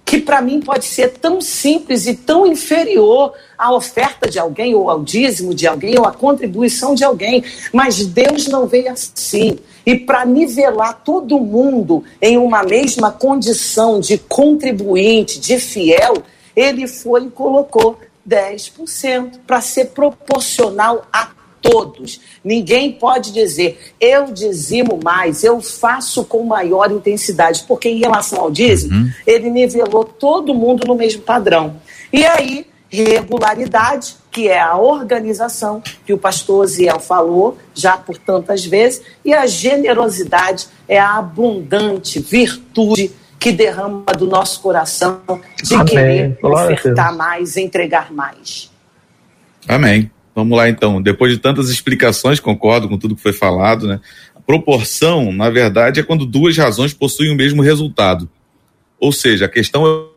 que 0.06 0.20
para 0.20 0.41
mim 0.41 0.60
pode 0.60 0.86
ser 0.86 1.14
tão 1.14 1.39
simples 1.39 2.06
e 2.06 2.16
tão 2.16 2.45
inferior 2.45 3.34
à 3.58 3.74
oferta 3.74 4.30
de 4.30 4.38
alguém, 4.38 4.76
ou 4.76 4.89
ao 4.89 5.04
dízimo 5.04 5.54
de 5.54 5.66
alguém, 5.66 5.97
ou 5.97 6.06
à 6.06 6.12
contribuição 6.12 6.93
de 6.93 7.04
alguém. 7.04 7.43
Mas 7.72 8.06
Deus 8.06 8.47
não 8.47 8.68
veio 8.68 8.91
assim. 8.91 9.58
E 9.86 9.95
para 9.95 10.26
nivelar 10.26 11.01
todo 11.04 11.39
mundo 11.39 12.04
em 12.22 12.38
uma 12.38 12.64
mesma 12.64 13.12
condição 13.12 13.99
de 13.99 14.18
contribuinte, 14.18 15.39
de 15.39 15.60
fiel, 15.60 16.24
ele 16.56 16.88
foi 16.88 17.26
e 17.26 17.30
colocou 17.30 17.97
10% 18.28 19.39
para 19.45 19.62
ser 19.62 19.86
proporcional 19.88 21.06
a 21.12 21.30
todos. 21.64 22.20
Ninguém 22.43 22.91
pode 22.91 23.32
dizer, 23.32 23.93
eu 23.99 24.26
dizimo 24.26 24.99
mais, 25.01 25.43
eu 25.43 25.61
faço 25.61 26.26
com 26.26 26.43
maior 26.43 26.91
intensidade, 26.91 27.64
porque 27.66 27.89
em 27.89 27.99
relação 27.99 28.41
ao 28.41 28.51
dízimo, 28.51 28.93
uhum. 28.93 29.11
ele 29.26 29.49
nivelou 29.49 30.03
todo 30.03 30.53
mundo 30.53 30.86
no 30.86 30.93
mesmo 30.93 31.22
padrão. 31.22 31.78
E 32.11 32.26
aí, 32.26 32.68
regularidade, 32.89 34.18
que 34.30 34.49
é 34.49 34.59
a 34.59 34.78
organização 34.78 35.82
que 36.05 36.14
o 36.14 36.18
pastor 36.18 36.68
Ziel 36.68 36.99
falou 36.99 37.57
já 37.74 37.97
por 37.97 38.18
tantas 38.18 38.66
vezes, 38.66 39.01
e 39.24 39.34
a 39.34 39.47
generosidade 39.47 40.68
é 40.88 40.99
a 40.99 41.18
abundante 41.18 42.20
virtude 42.20 43.11
que 43.39 43.51
derrama 43.51 44.14
do 44.18 44.28
nosso 44.28 44.61
coração 44.61 45.22
de 45.61 45.74
Amém. 45.74 45.86
querer 45.86 46.38
ofertar 46.41 47.16
mais, 47.16 47.57
entregar 47.57 48.11
mais. 48.11 48.72
Amém. 49.68 50.11
Vamos 50.36 50.57
lá 50.57 50.67
então. 50.67 51.01
Depois 51.01 51.31
de 51.31 51.38
tantas 51.38 51.69
explicações, 51.69 52.39
concordo 52.39 52.89
com 52.89 52.97
tudo 52.97 53.15
que 53.15 53.21
foi 53.21 53.34
falado, 53.34 53.88
né? 53.88 53.99
A 54.36 54.41
proporção, 54.41 55.31
na 55.31 55.49
verdade, 55.49 55.99
é 55.99 56.03
quando 56.03 56.25
duas 56.25 56.57
razões 56.57 56.93
possuem 56.93 57.31
o 57.31 57.36
mesmo 57.36 57.61
resultado. 57.61 58.29
Ou 58.99 59.11
seja, 59.11 59.45
a 59.45 59.49
questão 59.49 60.09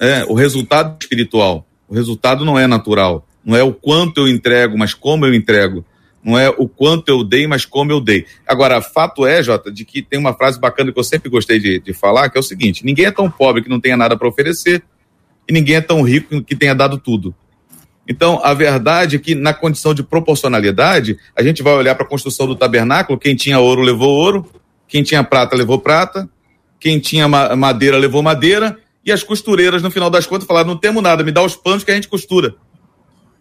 é, 0.00 0.20
é 0.20 0.24
o 0.24 0.34
resultado 0.34 0.96
espiritual. 1.00 1.66
O 1.88 1.94
resultado 1.94 2.44
não 2.44 2.58
é 2.58 2.66
natural. 2.66 3.26
Não 3.44 3.56
é 3.56 3.62
o 3.62 3.72
quanto 3.72 4.22
eu 4.22 4.28
entrego, 4.28 4.76
mas 4.76 4.94
como 4.94 5.24
eu 5.26 5.34
entrego. 5.34 5.84
Não 6.22 6.38
é 6.38 6.48
o 6.48 6.66
quanto 6.66 7.10
eu 7.10 7.22
dei, 7.22 7.46
mas 7.46 7.66
como 7.66 7.92
eu 7.92 8.00
dei. 8.00 8.24
Agora, 8.46 8.80
fato 8.80 9.26
é, 9.26 9.42
Jota, 9.42 9.70
de 9.70 9.84
que 9.84 10.00
tem 10.00 10.18
uma 10.18 10.32
frase 10.32 10.58
bacana 10.58 10.90
que 10.90 10.98
eu 10.98 11.04
sempre 11.04 11.28
gostei 11.28 11.58
de, 11.58 11.78
de 11.78 11.92
falar, 11.92 12.30
que 12.30 12.38
é 12.38 12.40
o 12.40 12.42
seguinte: 12.42 12.84
ninguém 12.84 13.04
é 13.04 13.10
tão 13.10 13.30
pobre 13.30 13.62
que 13.62 13.68
não 13.68 13.78
tenha 13.78 13.96
nada 13.96 14.16
para 14.16 14.26
oferecer, 14.26 14.82
e 15.46 15.52
ninguém 15.52 15.76
é 15.76 15.80
tão 15.82 16.00
rico 16.00 16.42
que 16.42 16.56
tenha 16.56 16.74
dado 16.74 16.96
tudo. 16.96 17.34
Então, 18.06 18.40
a 18.44 18.52
verdade 18.52 19.16
é 19.16 19.18
que, 19.18 19.34
na 19.34 19.54
condição 19.54 19.94
de 19.94 20.02
proporcionalidade, 20.02 21.18
a 21.34 21.42
gente 21.42 21.62
vai 21.62 21.72
olhar 21.72 21.94
para 21.94 22.04
a 22.04 22.08
construção 22.08 22.46
do 22.46 22.54
tabernáculo: 22.54 23.18
quem 23.18 23.34
tinha 23.34 23.58
ouro 23.58 23.82
levou 23.82 24.10
ouro, 24.10 24.46
quem 24.86 25.02
tinha 25.02 25.24
prata 25.24 25.56
levou 25.56 25.78
prata, 25.78 26.28
quem 26.78 26.98
tinha 26.98 27.26
madeira 27.26 27.96
levou 27.96 28.22
madeira, 28.22 28.78
e 29.04 29.10
as 29.10 29.22
costureiras, 29.22 29.82
no 29.82 29.90
final 29.90 30.10
das 30.10 30.26
contas, 30.26 30.46
falaram: 30.46 30.68
não 30.68 30.76
temos 30.76 31.02
nada, 31.02 31.24
me 31.24 31.32
dá 31.32 31.42
os 31.42 31.56
panos 31.56 31.82
que 31.82 31.90
a 31.90 31.94
gente 31.94 32.08
costura. 32.08 32.54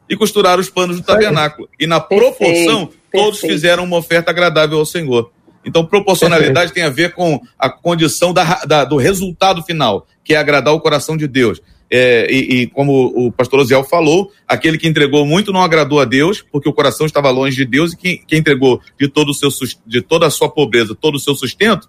E 0.09 0.15
costuraram 0.15 0.61
os 0.61 0.69
panos 0.69 0.97
do 0.97 1.03
tabernáculo. 1.03 1.69
E 1.79 1.87
na 1.87 1.99
proporção, 1.99 2.87
perfeito, 2.87 2.97
todos 3.11 3.39
fizeram 3.39 3.83
uma 3.85 3.97
oferta 3.97 4.31
agradável 4.31 4.77
ao 4.77 4.85
Senhor. 4.85 5.31
Então, 5.65 5.85
proporcionalidade 5.85 6.73
perfeito. 6.73 6.73
tem 6.73 6.83
a 6.83 6.89
ver 6.89 7.13
com 7.13 7.41
a 7.57 7.69
condição 7.69 8.33
da, 8.33 8.65
da, 8.65 8.83
do 8.83 8.97
resultado 8.97 9.63
final, 9.63 10.05
que 10.23 10.33
é 10.33 10.37
agradar 10.37 10.73
o 10.73 10.79
coração 10.79 11.15
de 11.15 11.25
Deus. 11.25 11.61
É, 11.89 12.27
e, 12.27 12.61
e, 12.61 12.67
como 12.67 13.13
o 13.15 13.31
pastor 13.31 13.59
Oziel 13.59 13.83
falou, 13.83 14.31
aquele 14.47 14.79
que 14.79 14.87
entregou 14.87 15.25
muito 15.25 15.53
não 15.53 15.61
agradou 15.61 15.99
a 15.99 16.05
Deus, 16.05 16.41
porque 16.41 16.67
o 16.67 16.73
coração 16.73 17.05
estava 17.05 17.29
longe 17.29 17.55
de 17.55 17.65
Deus, 17.65 17.93
e 17.93 17.97
quem, 17.97 18.23
quem 18.25 18.39
entregou 18.39 18.81
de, 18.99 19.07
todo 19.07 19.29
o 19.29 19.33
seu, 19.33 19.49
de 19.85 20.01
toda 20.01 20.25
a 20.25 20.31
sua 20.31 20.49
pobreza, 20.49 20.95
todo 20.95 21.15
o 21.15 21.19
seu 21.19 21.35
sustento, 21.35 21.87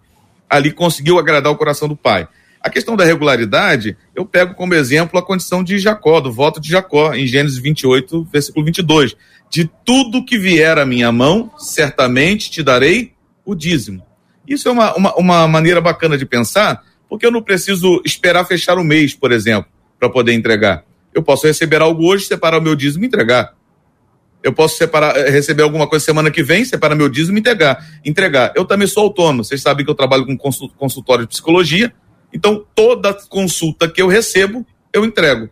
ali 0.48 0.70
conseguiu 0.70 1.18
agradar 1.18 1.50
o 1.50 1.56
coração 1.56 1.88
do 1.88 1.96
Pai. 1.96 2.28
A 2.60 2.70
questão 2.70 2.96
da 2.96 3.04
regularidade, 3.04 3.96
eu 4.14 4.24
pego 4.24 4.54
como 4.54 4.74
exemplo 4.74 5.18
a 5.18 5.22
condição 5.22 5.62
de 5.62 5.78
Jacó, 5.78 6.20
do 6.20 6.32
voto 6.32 6.60
de 6.60 6.70
Jacó, 6.70 7.14
em 7.14 7.26
Gênesis 7.26 7.58
28, 7.58 8.28
versículo 8.30 8.64
22. 8.64 9.16
De 9.50 9.70
tudo 9.84 10.24
que 10.24 10.38
vier 10.38 10.78
à 10.78 10.86
minha 10.86 11.12
mão, 11.12 11.50
certamente 11.58 12.50
te 12.50 12.62
darei 12.62 13.12
o 13.44 13.54
dízimo. 13.54 14.02
Isso 14.46 14.68
é 14.68 14.72
uma, 14.72 14.94
uma, 14.94 15.14
uma 15.14 15.48
maneira 15.48 15.80
bacana 15.80 16.16
de 16.16 16.26
pensar, 16.26 16.82
porque 17.08 17.24
eu 17.24 17.30
não 17.30 17.42
preciso 17.42 18.02
esperar 18.04 18.46
fechar 18.46 18.78
o 18.78 18.84
mês, 18.84 19.14
por 19.14 19.32
exemplo 19.32 19.73
para 20.04 20.10
poder 20.10 20.34
entregar. 20.34 20.84
Eu 21.14 21.22
posso 21.22 21.46
receber 21.46 21.80
algo 21.80 22.06
hoje, 22.06 22.26
separar 22.26 22.58
o 22.58 22.62
meu 22.62 22.74
dízimo 22.74 23.04
e 23.04 23.06
entregar. 23.06 23.54
Eu 24.42 24.52
posso 24.52 24.76
separar, 24.76 25.16
eh, 25.16 25.30
receber 25.30 25.62
alguma 25.62 25.86
coisa 25.86 26.04
semana 26.04 26.30
que 26.30 26.42
vem, 26.42 26.64
separar 26.64 26.94
meu 26.94 27.08
dízimo 27.08 27.38
e 27.38 27.40
entregar. 27.40 27.82
entregar. 28.04 28.52
Eu 28.54 28.64
também 28.64 28.86
sou 28.86 29.04
autônomo. 29.04 29.42
Vocês 29.42 29.62
sabem 29.62 29.84
que 29.84 29.90
eu 29.90 29.94
trabalho 29.94 30.26
com 30.26 30.36
consultório 30.36 31.24
de 31.24 31.30
psicologia. 31.30 31.92
Então, 32.32 32.64
toda 32.74 33.14
consulta 33.14 33.88
que 33.88 34.02
eu 34.02 34.08
recebo, 34.08 34.66
eu 34.92 35.04
entrego. 35.04 35.48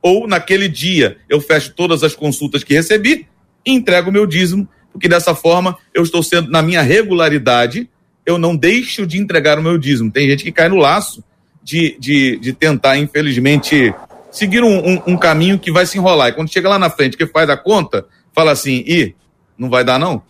Ou 0.00 0.28
naquele 0.28 0.68
dia, 0.68 1.16
eu 1.28 1.40
fecho 1.40 1.72
todas 1.74 2.04
as 2.04 2.14
consultas 2.14 2.62
que 2.62 2.74
recebi 2.74 3.26
e 3.64 3.72
entrego 3.72 4.10
o 4.10 4.12
meu 4.12 4.26
dízimo 4.26 4.68
porque 4.92 5.08
dessa 5.08 5.34
forma 5.34 5.76
eu 5.92 6.02
estou 6.02 6.22
sendo, 6.22 6.50
na 6.50 6.62
minha 6.62 6.80
regularidade, 6.80 7.90
eu 8.24 8.38
não 8.38 8.56
deixo 8.56 9.06
de 9.06 9.18
entregar 9.18 9.58
o 9.58 9.62
meu 9.62 9.76
dízimo. 9.76 10.10
Tem 10.10 10.26
gente 10.26 10.42
que 10.42 10.50
cai 10.50 10.70
no 10.70 10.76
laço 10.76 11.22
de, 11.66 11.96
de, 11.98 12.36
de 12.36 12.52
tentar, 12.52 12.96
infelizmente, 12.96 13.92
seguir 14.30 14.62
um, 14.62 14.78
um, 14.78 15.02
um, 15.08 15.16
caminho 15.16 15.58
que 15.58 15.72
vai 15.72 15.84
se 15.84 15.98
enrolar. 15.98 16.28
E 16.28 16.32
quando 16.32 16.52
chega 16.52 16.68
lá 16.68 16.78
na 16.78 16.88
frente, 16.88 17.16
que 17.16 17.26
faz 17.26 17.50
a 17.50 17.56
conta, 17.56 18.06
fala 18.32 18.52
assim, 18.52 18.84
e 18.86 19.16
não 19.58 19.68
vai 19.68 19.82
dar 19.82 19.98
não? 19.98 20.22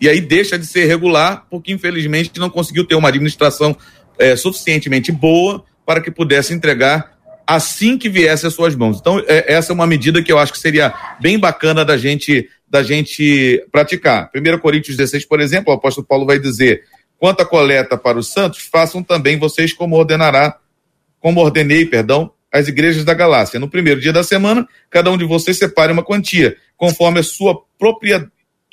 E 0.00 0.08
aí 0.08 0.20
deixa 0.20 0.58
de 0.58 0.66
ser 0.66 0.86
regular, 0.86 1.46
porque 1.48 1.70
infelizmente 1.72 2.32
não 2.36 2.50
conseguiu 2.50 2.84
ter 2.84 2.96
uma 2.96 3.10
administração 3.10 3.76
é, 4.18 4.34
suficientemente 4.34 5.12
boa 5.12 5.64
para 5.86 6.00
que 6.00 6.10
pudesse 6.10 6.52
entregar 6.52 7.16
assim 7.46 7.96
que 7.96 8.08
viesse 8.08 8.44
às 8.44 8.54
suas 8.54 8.74
mãos. 8.74 8.98
Então, 8.98 9.22
é, 9.28 9.54
essa 9.54 9.72
é 9.72 9.74
uma 9.74 9.86
medida 9.86 10.20
que 10.20 10.32
eu 10.32 10.38
acho 10.38 10.52
que 10.52 10.58
seria 10.58 10.92
bem 11.20 11.38
bacana 11.38 11.84
da 11.84 11.96
gente 11.96 12.48
da 12.68 12.82
gente 12.82 13.64
praticar. 13.70 14.30
1 14.34 14.58
Coríntios 14.58 14.96
16, 14.96 15.24
por 15.26 15.40
exemplo, 15.40 15.72
o 15.72 15.76
apóstolo 15.76 16.06
Paulo 16.06 16.26
vai 16.26 16.40
dizer: 16.40 16.82
quanto 17.18 17.40
à 17.40 17.44
coleta 17.44 17.98
para 17.98 18.18
os 18.18 18.32
santos, 18.32 18.60
façam 18.60 19.02
também 19.02 19.38
vocês 19.38 19.72
como 19.72 19.96
ordenará, 19.96 20.58
como 21.20 21.40
ordenei, 21.40 21.84
perdão, 21.84 22.32
as 22.52 22.68
igrejas 22.68 23.04
da 23.04 23.12
Galácia. 23.12 23.60
No 23.60 23.68
primeiro 23.68 24.00
dia 24.00 24.12
da 24.12 24.22
semana, 24.22 24.66
cada 24.88 25.10
um 25.10 25.18
de 25.18 25.24
vocês 25.24 25.58
separe 25.58 25.92
uma 25.92 26.04
quantia, 26.04 26.56
conforme 26.76 27.20
a 27.20 27.24
sua 27.24 27.60
própria 27.78 28.30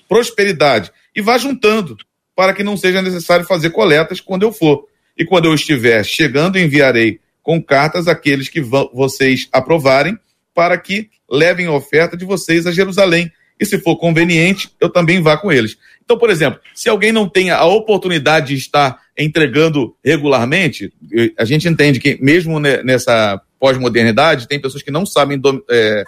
prosperidade, 0.08 0.92
e 1.16 1.22
vá 1.22 1.38
juntando, 1.38 1.98
para 2.36 2.54
que 2.54 2.64
não 2.64 2.78
seja 2.78 3.02
necessário 3.02 3.46
fazer 3.46 3.72
coletas 3.72 4.20
quando 4.20 4.44
eu 4.44 4.52
for. 4.52 4.88
E 5.18 5.26
quando 5.26 5.46
eu 5.46 5.56
estiver 5.56 6.04
chegando, 6.04 6.60
enviarei 6.60 7.20
com 7.42 7.62
cartas 7.62 8.08
aqueles 8.08 8.50
que 8.50 8.62
vocês 8.62 9.48
aprovarem, 9.52 10.18
para 10.54 10.78
que 10.78 11.10
levem 11.30 11.66
a 11.66 11.72
oferta 11.72 12.16
de 12.16 12.26
vocês 12.26 12.68
a 12.68 12.72
Jerusalém 12.72 13.32
e 13.60 13.66
se 13.66 13.80
for 13.80 13.98
conveniente, 13.98 14.70
eu 14.80 14.90
também 14.90 15.22
vá 15.22 15.38
com 15.38 15.52
eles. 15.52 15.78
Então, 16.04 16.18
por 16.18 16.30
exemplo, 16.30 16.60
se 16.74 16.90
alguém 16.90 17.12
não 17.12 17.28
tem 17.28 17.50
a 17.50 17.66
oportunidade 17.66 18.48
de 18.48 18.56
estar 18.56 19.00
entregando 19.18 19.96
regularmente, 20.04 20.94
a 21.38 21.46
gente 21.46 21.68
entende 21.68 22.00
que 22.00 22.18
mesmo 22.22 22.60
nessa 22.60 23.42
pós-modernidade, 23.60 24.48
tem 24.48 24.60
pessoas 24.60 24.84
que 24.84 24.92
não 24.92 25.06
sabem 25.06 25.42
é, 25.70 26.04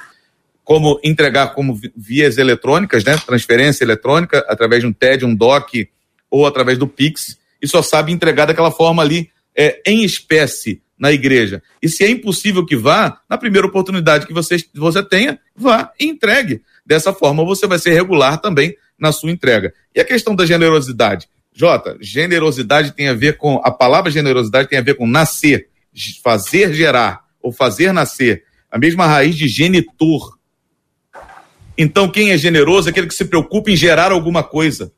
como 0.63 0.99
entregar 1.03 1.53
como 1.53 1.79
vias 1.95 2.37
eletrônicas, 2.37 3.03
né? 3.03 3.17
Transferência 3.25 3.83
eletrônica, 3.83 4.45
através 4.49 4.81
de 4.81 4.87
um 4.87 4.93
TED, 4.93 5.25
um 5.25 5.33
DOC 5.33 5.89
ou 6.29 6.45
através 6.45 6.77
do 6.77 6.87
Pix, 6.87 7.37
e 7.61 7.67
só 7.67 7.81
sabe 7.81 8.11
entregar 8.11 8.45
daquela 8.45 8.69
forma 8.69 9.01
ali, 9.01 9.29
é, 9.55 9.81
em 9.85 10.03
espécie, 10.03 10.81
na 10.99 11.11
igreja. 11.11 11.63
E 11.81 11.87
se 11.87 12.03
é 12.03 12.09
impossível 12.09 12.65
que 12.65 12.75
vá, 12.75 13.21
na 13.29 13.37
primeira 13.37 13.65
oportunidade 13.65 14.27
que 14.27 14.33
você, 14.33 14.57
você 14.75 15.01
tenha, 15.01 15.39
vá 15.55 15.91
e 15.99 16.05
entregue. 16.05 16.61
Dessa 16.87 17.11
forma, 17.11 17.43
você 17.43 17.67
vai 17.67 17.77
ser 17.77 17.91
regular 17.91 18.39
também 18.39 18.73
na 18.97 19.11
sua 19.11 19.29
entrega. 19.29 19.73
E 19.93 19.99
a 19.99 20.05
questão 20.05 20.33
da 20.33 20.45
generosidade? 20.45 21.27
Jota, 21.53 21.97
generosidade 21.99 22.93
tem 22.93 23.09
a 23.09 23.13
ver 23.13 23.35
com. 23.35 23.59
A 23.61 23.69
palavra 23.69 24.09
generosidade 24.09 24.69
tem 24.69 24.79
a 24.79 24.81
ver 24.81 24.95
com 24.95 25.05
nascer, 25.05 25.67
fazer 26.23 26.73
gerar, 26.73 27.25
ou 27.41 27.51
fazer 27.51 27.91
nascer. 27.91 28.43
A 28.71 28.77
mesma 28.77 29.05
raiz 29.05 29.35
de 29.35 29.49
genitor. 29.49 30.37
Então, 31.77 32.07
quem 32.07 32.31
é 32.31 32.37
generoso 32.37 32.87
é 32.87 32.91
aquele 32.91 33.07
que 33.07 33.13
se 33.13 33.25
preocupa 33.25 33.69
em 33.69 33.75
gerar 33.75 34.13
alguma 34.13 34.41
coisa. 34.41 34.93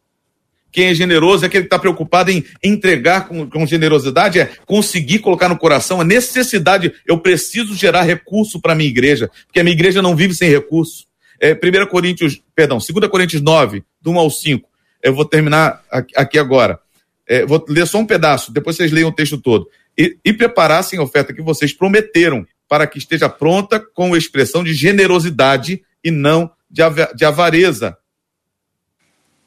Quem 0.71 0.89
é 0.89 0.93
generoso 0.93 1.43
é 1.43 1.47
aquele 1.47 1.63
que 1.63 1.67
está 1.67 1.79
preocupado 1.79 2.29
em 2.29 2.45
entregar 2.63 3.27
com, 3.27 3.49
com, 3.49 3.65
generosidade, 3.65 4.39
é 4.39 4.51
conseguir 4.67 5.19
colocar 5.19 5.49
no 5.49 5.57
coração 5.57 5.99
a 5.99 6.03
necessidade. 6.03 6.93
Eu 7.07 7.19
preciso 7.19 7.73
gerar 7.73 8.03
recurso 8.03 8.61
para 8.61 8.75
minha 8.75 8.89
igreja, 8.89 9.31
porque 9.47 9.59
a 9.59 9.63
minha 9.63 9.73
igreja 9.73 10.03
não 10.03 10.15
vive 10.15 10.35
sem 10.35 10.49
recurso. 10.49 11.08
É, 11.39 11.53
1 11.53 11.85
Coríntios, 11.87 12.41
perdão, 12.55 12.77
2 12.77 13.09
Coríntios 13.09 13.41
9, 13.41 13.83
do 14.01 14.11
1 14.11 14.19
ao 14.19 14.29
5. 14.29 14.67
Eu 15.01 15.13
vou 15.13 15.25
terminar 15.25 15.83
aqui 16.15 16.37
agora. 16.37 16.79
É, 17.27 17.45
vou 17.45 17.63
ler 17.67 17.87
só 17.87 17.99
um 17.99 18.05
pedaço, 18.05 18.51
depois 18.51 18.75
vocês 18.75 18.91
leiam 18.91 19.09
o 19.09 19.13
texto 19.13 19.37
todo. 19.37 19.67
E, 19.97 20.17
e 20.25 20.33
preparassem 20.33 20.99
a 20.99 21.03
oferta 21.03 21.33
que 21.33 21.41
vocês 21.41 21.73
prometeram, 21.73 22.45
para 22.67 22.87
que 22.87 22.97
esteja 22.97 23.29
pronta 23.29 23.79
com 23.79 24.15
expressão 24.15 24.63
de 24.63 24.73
generosidade 24.73 25.83
e 26.03 26.11
não 26.11 26.51
de, 26.69 26.81
de 27.15 27.25
avareza 27.25 27.97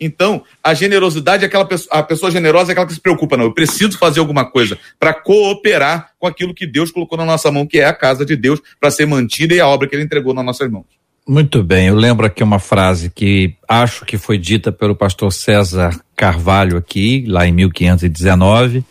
então, 0.04 0.42
a 0.64 0.74
generosidade 0.74 1.44
é 1.44 1.46
aquela 1.46 1.64
pessoa, 1.64 2.00
a 2.00 2.02
pessoa 2.02 2.28
generosa 2.28 2.70
é 2.70 2.72
aquela 2.72 2.88
que 2.88 2.94
se 2.94 3.00
preocupa, 3.00 3.36
não, 3.36 3.44
eu 3.44 3.54
preciso 3.54 3.96
fazer 3.96 4.18
alguma 4.18 4.44
coisa 4.44 4.76
para 4.98 5.14
cooperar 5.14 6.10
com 6.18 6.26
aquilo 6.26 6.52
que 6.52 6.66
Deus 6.66 6.90
colocou 6.90 7.16
na 7.16 7.24
nossa 7.24 7.52
mão, 7.52 7.64
que 7.64 7.78
é 7.78 7.84
a 7.84 7.92
casa 7.92 8.26
de 8.26 8.34
Deus, 8.34 8.60
para 8.80 8.90
ser 8.90 9.06
mantida 9.06 9.54
e 9.54 9.60
a 9.60 9.68
obra 9.68 9.86
que 9.86 9.94
ele 9.94 10.02
entregou 10.02 10.34
nas 10.34 10.44
nossas 10.44 10.68
mãos. 10.68 10.86
Muito 11.26 11.62
bem, 11.62 11.86
eu 11.86 11.94
lembro 11.94 12.26
aqui 12.26 12.42
uma 12.42 12.58
frase 12.58 13.08
que 13.08 13.54
acho 13.68 14.04
que 14.04 14.18
foi 14.18 14.36
dita 14.36 14.72
pelo 14.72 14.96
pastor 14.96 15.32
César 15.32 15.98
Carvalho 16.16 16.76
aqui, 16.76 17.24
lá 17.28 17.46
em 17.46 17.52
1519, 17.52 18.84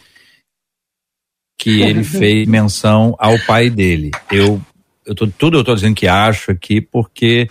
que 1.57 1.81
ele 1.81 2.03
fez 2.05 2.47
menção 2.47 3.15
ao 3.19 3.37
pai 3.39 3.69
dele. 3.69 4.11
Eu, 4.31 4.61
eu 5.05 5.13
tô, 5.13 5.27
tudo 5.27 5.57
eu 5.57 5.61
estou 5.61 5.75
dizendo 5.75 5.95
que 5.95 6.07
acho 6.07 6.51
aqui 6.51 6.79
porque 6.79 7.49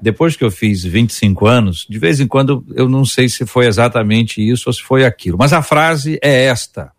depois 0.00 0.34
que 0.34 0.42
eu 0.42 0.50
fiz 0.50 0.82
25 0.82 1.46
anos, 1.46 1.86
de 1.88 1.98
vez 1.98 2.18
em 2.18 2.26
quando 2.26 2.64
eu 2.74 2.88
não 2.88 3.04
sei 3.04 3.28
se 3.28 3.44
foi 3.44 3.66
exatamente 3.66 4.40
isso 4.40 4.68
ou 4.68 4.72
se 4.72 4.82
foi 4.82 5.04
aquilo, 5.04 5.36
mas 5.38 5.52
a 5.52 5.62
frase 5.62 6.18
é 6.22 6.46
esta. 6.46 6.90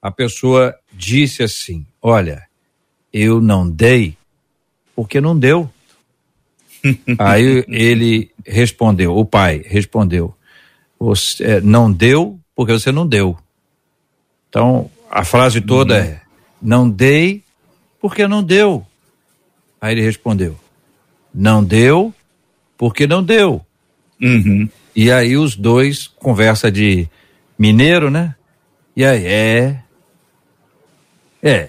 A 0.00 0.10
pessoa 0.10 0.74
disse 0.92 1.42
assim: 1.42 1.86
Olha, 2.02 2.42
eu 3.10 3.40
não 3.40 3.68
dei 3.68 4.16
porque 4.94 5.20
não 5.22 5.36
deu. 5.36 5.70
Aí 7.18 7.64
ele 7.68 8.30
respondeu, 8.46 9.16
o 9.16 9.24
pai 9.24 9.62
respondeu: 9.66 10.34
Você 10.98 11.44
é, 11.44 11.60
não 11.60 11.90
deu 11.92 12.38
porque 12.54 12.72
você 12.72 12.90
não 12.92 13.06
deu. 13.06 13.36
Então 14.48 14.90
a 15.10 15.24
frase 15.24 15.60
toda 15.60 15.94
uhum. 15.94 16.00
é: 16.00 16.22
Não 16.60 16.88
dei 16.88 17.42
porque 18.00 18.26
não 18.26 18.42
deu. 18.42 18.86
Aí 19.80 19.94
ele 19.94 20.02
respondeu: 20.02 20.56
Não 21.34 21.62
deu 21.62 22.14
porque 22.76 23.06
não 23.06 23.22
deu. 23.22 23.64
Uhum. 24.20 24.68
E 24.94 25.12
aí 25.12 25.36
os 25.36 25.54
dois 25.54 26.06
conversa 26.06 26.72
de 26.72 27.08
mineiro, 27.58 28.10
né? 28.10 28.34
E 28.96 29.04
aí, 29.04 29.26
é. 29.26 29.82
É. 31.42 31.68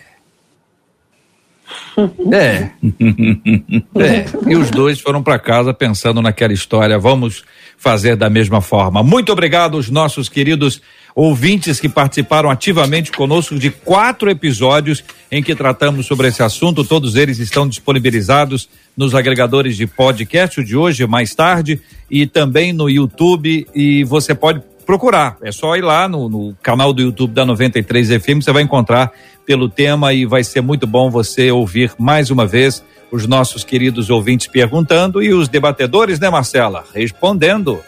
É. 2.32 2.70
é. 4.00 4.26
E 4.48 4.56
os 4.56 4.70
dois 4.70 5.00
foram 5.00 5.22
para 5.22 5.40
casa 5.40 5.74
pensando 5.74 6.22
naquela 6.22 6.54
história. 6.54 6.98
Vamos 6.98 7.44
fazer 7.78 8.16
da 8.16 8.30
mesma 8.30 8.62
forma. 8.62 9.04
Muito 9.04 9.32
obrigado 9.32 9.78
aos 9.78 9.90
nossos 9.90 10.30
queridos 10.30 10.82
ouvintes 11.16 11.80
que 11.80 11.90
participaram 11.90 12.50
ativamente 12.50 13.12
conosco 13.12 13.56
de 13.56 13.72
quatro 13.72 14.30
episódios 14.30 15.04
em 15.32 15.42
que 15.42 15.56
tratamos 15.56 16.06
sobre 16.06 16.28
esse 16.28 16.44
assunto. 16.44 16.84
Todos 16.84 17.16
eles 17.16 17.40
estão 17.40 17.68
disponibilizados 17.68 18.70
nos 18.96 19.16
agregadores 19.16 19.76
de 19.76 19.88
podcast, 19.88 20.60
o 20.60 20.64
de 20.64 20.76
hoje, 20.76 21.06
mais 21.08 21.34
tarde, 21.34 21.82
e 22.10 22.28
também 22.28 22.72
no 22.72 22.90
YouTube. 22.90 23.68
E 23.74 24.04
você 24.04 24.36
pode 24.36 24.62
procurar. 24.88 25.38
É 25.44 25.52
só 25.52 25.76
ir 25.76 25.84
lá 25.84 26.08
no, 26.08 26.30
no, 26.30 26.56
canal 26.64 26.94
do 26.94 27.02
YouTube 27.02 27.34
da 27.34 27.46
93 27.46 28.22
FM, 28.22 28.42
você 28.42 28.52
vai 28.52 28.64
encontrar 28.64 29.12
pelo 29.46 29.70
tema 29.70 30.14
e 30.14 30.26
vai 30.26 30.44
ser 30.44 30.62
muito 30.62 30.88
bom 30.88 31.12
você 31.12 31.52
ouvir 31.52 31.92
mais 32.00 32.32
uma 32.32 32.48
vez 32.48 32.84
os 33.12 33.28
nossos 33.28 33.64
queridos 33.64 34.10
ouvintes 34.10 34.48
perguntando 34.48 35.22
e 35.22 35.34
os 35.34 35.48
debatedores, 35.48 36.20
né, 36.20 36.30
Marcela? 36.30 36.84
Respondendo 36.94 37.84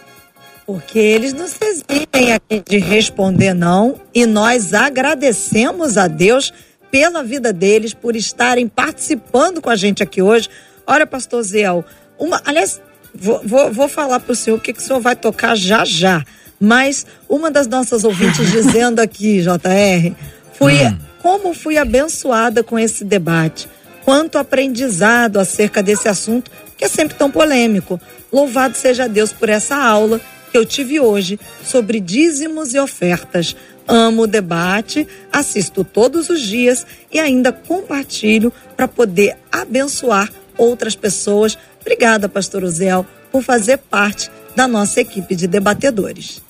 porque 0.70 1.00
eles 1.00 1.34
não 1.34 1.47
se 1.47 1.66
eximem 1.66 2.39
de 2.64 2.78
responder 2.78 3.56
não 3.56 4.00
e 4.14 4.28
nós 4.28 4.72
agradecemos 4.72 5.97
a 5.97 6.08
Deus 6.08 6.54
pela 6.91 7.24
vida 7.24 7.52
deles, 7.52 7.91
por 7.91 8.16
estarem 8.16 8.68
participando 8.68 9.62
com 9.62 9.70
a 9.72 9.76
gente 9.76 10.04
aqui 10.04 10.22
hoje. 10.22 10.47
Olha, 10.86 11.08
pastor 11.08 11.41
Ziel, 11.41 11.84
uma, 12.20 12.39
aliás, 12.45 12.80
vou, 13.16 13.41
vou, 13.43 13.74
vou 13.74 13.88
falar 13.88 14.20
para 14.20 14.32
o 14.32 14.36
senhor 14.36 14.58
o 14.58 14.62
que, 14.62 14.72
que 14.72 14.80
o 14.80 14.84
senhor 14.84 15.00
vai 15.00 15.16
tocar 15.16 15.56
já 15.56 15.84
já, 15.84 16.24
mas 16.60 17.05
uma 17.28 17.49
das 17.49 17.68
nossas 17.68 18.03
ouvintes 18.03 18.49
dizendo 18.51 18.99
aqui, 18.99 19.41
JR, 19.41 20.14
fui, 20.53 20.86
hum. 20.86 20.97
como 21.22 21.53
fui 21.53 21.78
abençoada 21.78 22.64
com 22.64 22.78
esse 22.78 23.03
debate, 23.03 23.68
quanto 24.03 24.38
aprendizado 24.38 25.39
acerca 25.39 25.82
desse 25.82 26.07
assunto, 26.07 26.51
que 26.78 26.86
é 26.86 26.88
sempre 26.88 27.16
tão 27.18 27.30
polêmico. 27.30 27.99
Louvado 28.32 28.78
seja 28.78 29.07
Deus 29.07 29.32
por 29.32 29.49
essa 29.49 29.76
aula 29.76 30.20
que 30.51 30.57
eu 30.57 30.66
tive 30.66 30.99
hoje 30.99 31.39
sobre 31.64 31.99
dízimos 31.99 32.74
e 32.74 32.80
ofertas. 32.80 33.55
Amo 33.88 34.24
o 34.24 34.28
debate, 34.28 35.07
assisto 35.32 35.84
todos 35.84 36.30
os 36.30 36.41
dias 36.41 36.86
e 37.12 37.20
ainda 37.20 37.51
compartilho 37.51 38.53
para 38.76 38.88
poder 38.88 39.36
abençoar 39.51 40.32
outras 40.57 40.95
pessoas. 40.95 41.57
Obrigada, 41.82 42.30
Pastor 42.30 42.64
Uziel, 42.64 43.05
por 43.32 43.41
fazer 43.41 43.78
parte 43.78 44.30
da 44.55 44.68
nossa 44.68 45.01
equipe 45.01 45.36
de 45.36 45.47
debatedores. 45.47 46.41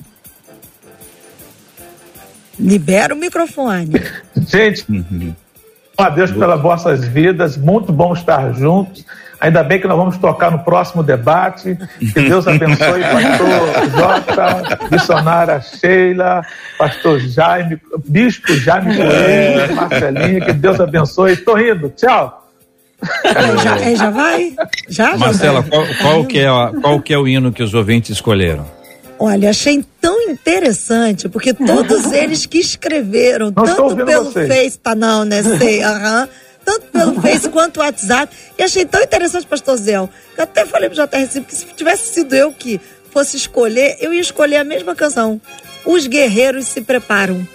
Libera 2.59 3.13
o 3.13 3.17
microfone. 3.17 3.91
Gente, 4.47 4.85
a 5.97 6.09
Deus 6.09 6.31
pelas 6.31 6.61
vossas 6.61 7.07
vidas, 7.07 7.57
muito 7.57 7.91
bom 7.91 8.13
estar 8.13 8.53
juntos. 8.53 9.05
Ainda 9.39 9.63
bem 9.63 9.79
que 9.79 9.87
nós 9.87 9.97
vamos 9.97 10.17
tocar 10.17 10.51
no 10.51 10.59
próximo 10.59 11.01
debate. 11.01 11.77
Que 11.97 12.21
Deus 12.21 12.45
abençoe, 12.45 13.01
pastor 13.01 13.89
Jota, 13.97 14.79
missionária 14.91 15.61
Sheila, 15.61 16.45
pastor 16.77 17.19
Jaime, 17.19 17.79
bispo 18.05 18.53
Jaime 18.55 18.97
Coelho, 18.97 19.75
Marcelinha, 19.75 20.41
que 20.41 20.53
Deus 20.53 20.79
abençoe. 20.81 21.33
Estou 21.33 21.55
rindo. 21.55 21.89
Tchau. 21.95 22.47
Já, 23.63 23.95
já 23.95 24.09
vai? 24.09 24.55
Já, 24.89 25.17
Marcela, 25.17 25.61
já 25.63 25.69
vai. 25.69 25.69
Qual, 25.69 25.85
qual, 26.01 26.25
que 26.25 26.39
é, 26.39 26.49
qual 26.81 27.01
que 27.01 27.13
é 27.13 27.17
o 27.17 27.25
hino 27.25 27.53
que 27.53 27.63
os 27.63 27.73
ouvintes 27.73 28.11
escolheram? 28.11 28.65
Olha, 29.19 29.49
achei 29.49 29.83
tão 29.99 30.21
interessante, 30.29 31.27
porque 31.27 31.53
todos 31.53 32.11
eles 32.13 32.45
que 32.45 32.57
escreveram, 32.59 33.51
tanto 33.51 33.95
pelo 33.97 34.23
vocês. 34.23 34.47
Face, 34.47 34.79
tá 34.79 34.95
não, 34.95 35.25
né? 35.25 35.43
Sei, 35.43 35.83
aham. 35.83 36.29
tanto 36.63 36.87
pelo 36.87 37.21
Face 37.21 37.49
quanto 37.49 37.77
o 37.77 37.79
WhatsApp. 37.81 38.33
E 38.57 38.63
achei 38.63 38.85
tão 38.85 39.01
interessante, 39.01 39.45
pastor 39.45 39.75
Zéu, 39.77 40.09
que 40.33 40.39
eu 40.39 40.43
até 40.45 40.65
falei 40.65 40.89
pro 40.89 40.97
JRC, 40.97 41.41
que 41.41 41.55
se 41.55 41.65
tivesse 41.75 42.13
sido 42.13 42.33
eu 42.33 42.53
que 42.53 42.79
fosse 43.11 43.35
escolher, 43.35 43.97
eu 43.99 44.13
ia 44.13 44.21
escolher 44.21 44.57
a 44.57 44.63
mesma 44.63 44.95
canção. 44.95 45.41
Os 45.85 46.07
guerreiros 46.07 46.67
se 46.67 46.81
preparam. 46.81 47.45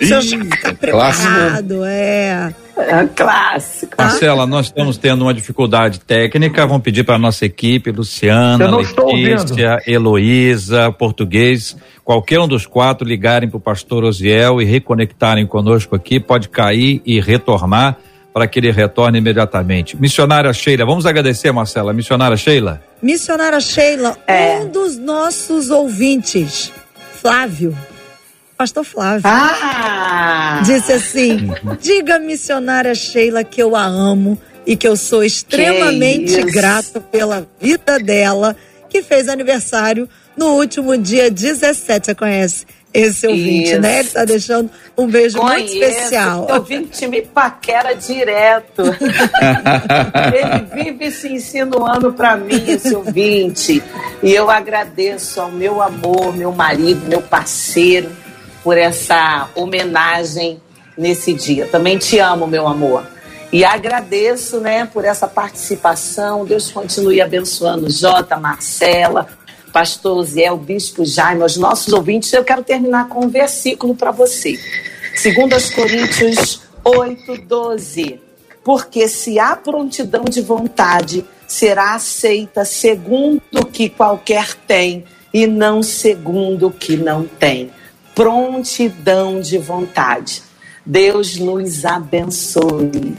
Ih, 0.00 0.06
Você 0.06 0.20
já 0.22 0.74
preparado, 0.74 1.84
é. 1.84 2.54
É 2.78 3.06
clássico. 3.14 3.94
Marcela, 3.98 4.46
nós 4.46 4.66
estamos 4.66 4.96
tendo 4.96 5.22
uma 5.22 5.34
dificuldade 5.34 6.00
técnica. 6.00 6.66
Vamos 6.66 6.82
pedir 6.82 7.04
para 7.04 7.16
a 7.16 7.18
nossa 7.18 7.44
equipe, 7.44 7.90
Luciana, 7.90 8.70
Letícia, 8.74 9.78
Heloísa, 9.86 10.90
Português, 10.90 11.76
qualquer 12.02 12.40
um 12.40 12.48
dos 12.48 12.64
quatro 12.64 13.06
ligarem 13.06 13.50
para 13.50 13.58
o 13.58 13.60
pastor 13.60 14.04
Osiel 14.04 14.62
e 14.62 14.64
reconectarem 14.64 15.46
conosco 15.46 15.94
aqui. 15.94 16.18
Pode 16.18 16.48
cair 16.48 17.02
e 17.04 17.20
retornar 17.20 17.98
para 18.32 18.46
que 18.46 18.58
ele 18.58 18.70
retorne 18.70 19.18
imediatamente. 19.18 19.96
Missionária 20.00 20.52
Sheila, 20.52 20.86
vamos 20.86 21.04
agradecer, 21.04 21.52
Marcela. 21.52 21.92
Missionária 21.92 22.36
Sheila. 22.36 22.82
Missionária 23.02 23.60
Sheila, 23.60 24.16
é. 24.26 24.60
um 24.60 24.68
dos 24.68 24.96
nossos 24.96 25.68
ouvintes, 25.70 26.72
Flávio, 27.20 27.76
pastor 28.60 28.84
Flávio. 28.84 29.22
Ah! 29.24 30.60
Disse 30.66 30.92
assim: 30.92 31.50
diga 31.80 32.18
missionária 32.18 32.94
Sheila 32.94 33.42
que 33.42 33.62
eu 33.62 33.74
a 33.74 33.86
amo 33.86 34.38
e 34.66 34.76
que 34.76 34.86
eu 34.86 34.98
sou 34.98 35.24
extremamente 35.24 36.42
grato 36.42 37.00
pela 37.00 37.48
vida 37.58 37.98
dela, 37.98 38.54
que 38.90 39.02
fez 39.02 39.30
aniversário 39.30 40.06
no 40.36 40.48
último 40.56 40.94
dia 40.98 41.30
17. 41.30 42.06
Você 42.06 42.14
conhece? 42.14 42.66
esse 42.92 43.24
ouvinte, 43.24 43.70
Isso. 43.70 43.80
né? 43.80 44.00
Ele 44.00 44.08
está 44.08 44.24
deixando 44.24 44.68
um 44.98 45.06
beijo 45.06 45.38
Conheço, 45.38 45.76
muito 45.76 45.84
especial. 45.84 46.44
O 46.50 46.54
ouvinte 46.54 47.06
me 47.06 47.22
paquera 47.22 47.94
direto. 47.94 48.82
Ele 50.34 50.84
vive 50.90 51.12
se 51.12 51.32
insinuando 51.32 52.12
para 52.12 52.36
mim, 52.36 52.64
esse 52.66 52.92
ouvinte. 52.92 53.80
E 54.20 54.32
eu 54.32 54.50
agradeço 54.50 55.40
ao 55.40 55.52
meu 55.52 55.80
amor, 55.80 56.36
meu 56.36 56.50
marido, 56.50 57.06
meu 57.08 57.22
parceiro, 57.22 58.10
por 58.62 58.76
essa 58.76 59.48
homenagem 59.54 60.60
nesse 60.96 61.32
dia. 61.32 61.66
Também 61.66 61.98
te 61.98 62.18
amo, 62.18 62.46
meu 62.46 62.66
amor. 62.66 63.06
E 63.52 63.64
agradeço, 63.64 64.60
né, 64.60 64.86
por 64.86 65.04
essa 65.04 65.26
participação. 65.26 66.44
Deus 66.44 66.70
continue 66.70 67.20
abençoando 67.20 67.90
Jota, 67.90 68.36
Marcela, 68.36 69.26
Pastor 69.72 70.26
o 70.52 70.56
Bispo 70.56 71.04
Jaime, 71.04 71.42
os 71.42 71.56
nossos 71.56 71.92
ouvintes. 71.92 72.32
Eu 72.32 72.44
quero 72.44 72.62
terminar 72.62 73.08
com 73.08 73.24
um 73.24 73.28
versículo 73.28 73.94
para 73.94 74.10
você. 74.10 74.58
2 75.22 75.70
Coríntios 75.70 76.62
8, 76.84 77.42
12. 77.42 78.20
Porque 78.62 79.08
se 79.08 79.38
há 79.38 79.56
prontidão 79.56 80.24
de 80.24 80.40
vontade, 80.40 81.24
será 81.48 81.94
aceita 81.94 82.64
segundo 82.64 83.40
o 83.52 83.64
que 83.64 83.88
qualquer 83.88 84.54
tem 84.54 85.04
e 85.32 85.46
não 85.46 85.82
segundo 85.82 86.68
o 86.68 86.70
que 86.70 86.96
não 86.96 87.24
tem 87.24 87.70
prontidão 88.20 89.40
de 89.40 89.56
vontade. 89.56 90.42
Deus 90.84 91.38
nos 91.38 91.86
abençoe. 91.86 93.14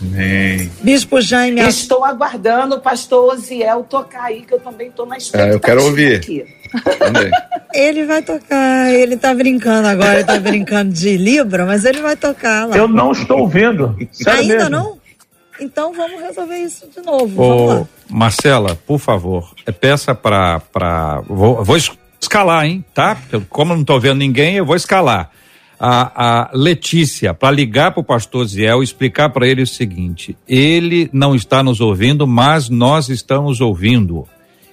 Amém. 0.00 0.70
Bispo 0.80 1.20
Jaime. 1.20 1.60
Estou 1.62 2.04
aguardando 2.04 2.76
o 2.76 2.80
pastor 2.80 3.34
Osiel 3.34 3.82
tocar 3.82 4.26
aí, 4.26 4.42
que 4.42 4.54
eu 4.54 4.60
também 4.60 4.88
estou 4.88 5.06
na 5.06 5.16
expectativa. 5.16 5.52
É, 5.52 5.56
eu 5.56 5.60
quero 5.60 5.82
ouvir. 5.82 6.16
Aqui. 6.16 6.44
ele 7.74 8.04
vai 8.04 8.22
tocar, 8.22 8.92
ele 8.92 9.14
está 9.14 9.34
brincando 9.34 9.88
agora, 9.88 10.12
ele 10.12 10.20
está 10.20 10.38
brincando 10.38 10.92
de 10.92 11.16
Libra, 11.16 11.66
mas 11.66 11.84
ele 11.84 12.00
vai 12.00 12.14
tocar 12.14 12.68
lá. 12.68 12.76
Eu 12.76 12.86
não 12.86 13.10
estou 13.10 13.40
ouvindo. 13.40 13.96
Ainda 14.26 14.54
mesmo. 14.54 14.70
não? 14.70 14.98
Então 15.60 15.92
vamos 15.92 16.20
resolver 16.20 16.58
isso 16.58 16.86
de 16.94 17.00
novo. 17.04 17.42
Ô, 17.42 17.86
Marcela, 18.08 18.78
por 18.86 18.98
favor, 18.98 19.52
é 19.64 19.72
peça 19.72 20.14
para. 20.14 20.60
Pra... 20.60 21.22
Vou, 21.26 21.64
vou 21.64 21.76
escalar, 22.26 22.66
hein? 22.66 22.84
Tá? 22.92 23.16
Como 23.48 23.72
não 23.72 23.80
estou 23.80 23.98
vendo 24.00 24.18
ninguém, 24.18 24.56
eu 24.56 24.66
vou 24.66 24.76
escalar. 24.76 25.30
A, 25.78 26.46
a 26.46 26.50
Letícia, 26.54 27.34
para 27.34 27.54
ligar 27.54 27.92
para 27.92 28.00
o 28.00 28.04
pastor 28.04 28.46
Ziel, 28.46 28.82
explicar 28.82 29.28
para 29.28 29.46
ele 29.46 29.62
o 29.62 29.66
seguinte: 29.66 30.36
ele 30.48 31.08
não 31.12 31.34
está 31.34 31.62
nos 31.62 31.80
ouvindo, 31.80 32.26
mas 32.26 32.68
nós 32.68 33.08
estamos 33.08 33.60
ouvindo. 33.60 34.26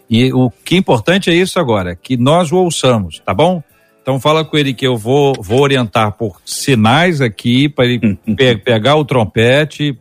E 0.09 0.31
o 0.33 0.49
que 0.49 0.75
é 0.75 0.77
importante 0.77 1.29
é 1.29 1.33
isso 1.33 1.59
agora, 1.59 1.95
que 1.95 2.17
nós 2.17 2.51
o 2.51 2.57
ouçamos, 2.57 3.19
tá 3.25 3.33
bom? 3.33 3.61
Então 4.01 4.19
fala 4.19 4.43
com 4.43 4.57
ele 4.57 4.73
que 4.73 4.85
eu 4.85 4.97
vou, 4.97 5.33
vou 5.39 5.61
orientar 5.61 6.11
por 6.13 6.41
sinais 6.45 7.21
aqui 7.21 7.69
para 7.69 7.85
ele 7.85 8.17
pe 8.35 8.57
pegar 8.57 8.95
o 8.95 9.05
trompete 9.05 9.97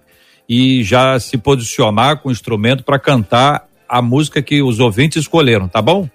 e 0.49 0.83
já 0.83 1.19
se 1.19 1.39
posicionar 1.39 2.19
com 2.19 2.29
o 2.29 2.33
instrumento 2.33 2.85
para 2.85 2.99
cantar 2.99 3.67
a 3.89 4.03
música 4.03 4.43
que 4.43 4.61
os 4.63 4.81
ouvintes 4.81 5.23
escolheram, 5.23 5.69
tá 5.69 5.81
bom? 5.81 6.09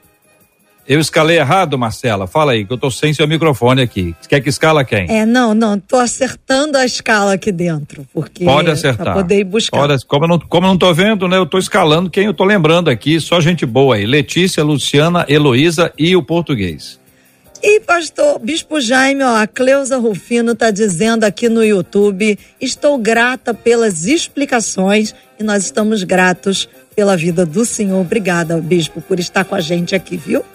Eu 0.88 1.02
escalei 1.02 1.38
errado, 1.38 1.78
Marcela. 1.78 2.28
Fala 2.28 2.54
aí, 2.54 2.64
que 2.64 2.72
eu 2.72 2.78
tô 2.78 2.90
sem 2.90 3.14
seu 3.14 3.28
microfone 3.28 3.82
aqui. 3.82 4.16
Você 4.22 4.30
quer 4.30 4.40
que 4.40 4.48
escala 4.48 4.86
quem? 4.86 5.06
É, 5.10 5.26
não, 5.26 5.54
não. 5.54 5.78
Tô 5.78 5.98
acertando 5.98 6.78
a 6.78 6.86
escala 6.86 7.34
aqui 7.34 7.52
dentro. 7.52 8.08
Porque 8.14 8.46
Pode 8.46 8.72
acertar. 8.72 9.06
Pra 9.08 9.14
poder 9.16 9.40
ir 9.40 9.44
buscar. 9.44 9.78
Pode, 9.78 10.06
como, 10.06 10.24
eu 10.24 10.30
não, 10.30 10.40
como 10.40 10.66
eu 10.66 10.70
não 10.70 10.78
tô 10.78 10.94
vendo, 10.94 11.28
né? 11.28 11.36
Eu 11.36 11.46
tô 11.46 11.58
escalando 11.58 12.10
quem 12.10 12.28
eu 12.28 12.34
tô 12.34 12.46
lembrando 12.46 12.90
aqui. 12.90 13.20
Só 13.20 13.42
gente 13.42 13.66
boa 13.66 13.96
aí. 13.96 14.06
Letícia, 14.06 14.64
Luciana, 14.64 15.26
Heloísa 15.28 15.92
e 15.98 16.16
o 16.16 16.24
português. 16.24 16.98
E 17.62 17.80
pastor 17.82 18.40
Bispo 18.40 18.80
Jaime, 18.80 19.24
ó, 19.24 19.36
a 19.36 19.48
Cleusa 19.48 19.98
Rufino 19.98 20.54
tá 20.54 20.70
dizendo 20.70 21.24
aqui 21.24 21.50
no 21.50 21.66
YouTube: 21.66 22.38
estou 22.62 22.98
grata 22.98 23.54
pelas 23.54 24.06
explicações 24.06 25.14
e 25.40 25.44
nós 25.44 25.66
estamos 25.66 26.04
gratos 26.04 26.70
pela 26.96 27.18
vida 27.18 27.46
do 27.46 27.66
Senhor. 27.66 28.00
Obrigada, 28.00 28.58
Bispo, 28.62 29.02
por 29.02 29.20
estar 29.20 29.44
com 29.44 29.56
a 29.56 29.60
gente 29.60 29.96
aqui, 29.96 30.16
viu? 30.16 30.46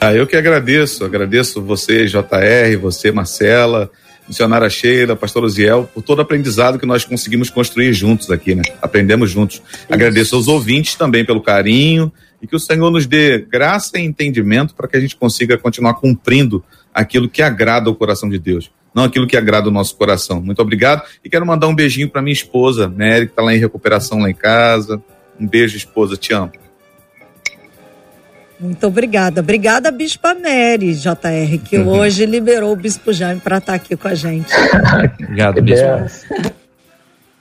Ah, 0.00 0.14
eu 0.14 0.26
que 0.26 0.36
agradeço, 0.36 1.04
agradeço 1.04 1.62
você, 1.62 2.06
JR, 2.06 2.76
você, 2.80 3.12
Marcela, 3.12 3.90
missionária 4.26 4.68
Sheila, 4.70 5.14
pastor 5.14 5.44
Oziel, 5.44 5.88
por 5.92 6.02
todo 6.02 6.18
o 6.18 6.22
aprendizado 6.22 6.78
que 6.78 6.86
nós 6.86 7.04
conseguimos 7.04 7.50
construir 7.50 7.92
juntos 7.92 8.30
aqui, 8.30 8.54
né? 8.54 8.62
Aprendemos 8.80 9.30
juntos. 9.30 9.56
Isso. 9.56 9.86
Agradeço 9.88 10.36
aos 10.36 10.48
ouvintes 10.48 10.94
também 10.94 11.24
pelo 11.24 11.42
carinho 11.42 12.12
e 12.40 12.46
que 12.46 12.56
o 12.56 12.60
Senhor 12.60 12.90
nos 12.90 13.06
dê 13.06 13.38
graça 13.38 13.98
e 13.98 14.02
entendimento 14.02 14.74
para 14.74 14.88
que 14.88 14.96
a 14.96 15.00
gente 15.00 15.16
consiga 15.16 15.56
continuar 15.58 15.94
cumprindo 15.94 16.64
aquilo 16.92 17.28
que 17.28 17.42
agrada 17.42 17.90
o 17.90 17.94
coração 17.94 18.28
de 18.28 18.38
Deus, 18.38 18.70
não 18.94 19.04
aquilo 19.04 19.26
que 19.26 19.36
agrada 19.36 19.68
o 19.68 19.72
nosso 19.72 19.96
coração. 19.96 20.40
Muito 20.40 20.60
obrigado 20.60 21.02
e 21.24 21.28
quero 21.28 21.44
mandar 21.46 21.68
um 21.68 21.74
beijinho 21.74 22.08
para 22.08 22.22
minha 22.22 22.32
esposa, 22.32 22.88
Mary, 22.88 23.26
que 23.26 23.32
está 23.32 23.42
lá 23.42 23.54
em 23.54 23.58
recuperação 23.58 24.20
lá 24.20 24.30
em 24.30 24.34
casa. 24.34 25.02
Um 25.38 25.46
beijo, 25.46 25.76
esposa, 25.76 26.16
te 26.16 26.32
amo. 26.32 26.52
Muito 28.58 28.86
obrigada. 28.86 29.40
Obrigada, 29.40 29.90
Bispa 29.90 30.34
Mary, 30.34 30.94
JR, 30.94 31.58
que 31.64 31.78
uhum. 31.78 31.88
hoje 31.88 32.24
liberou 32.24 32.72
o 32.72 32.76
Bispo 32.76 33.12
Jaime 33.12 33.40
para 33.40 33.58
estar 33.58 33.72
tá 33.72 33.76
aqui 33.76 33.96
com 33.96 34.08
a 34.08 34.14
gente. 34.14 34.52
Obrigado, 35.20 35.60
Bispo. 35.60 36.54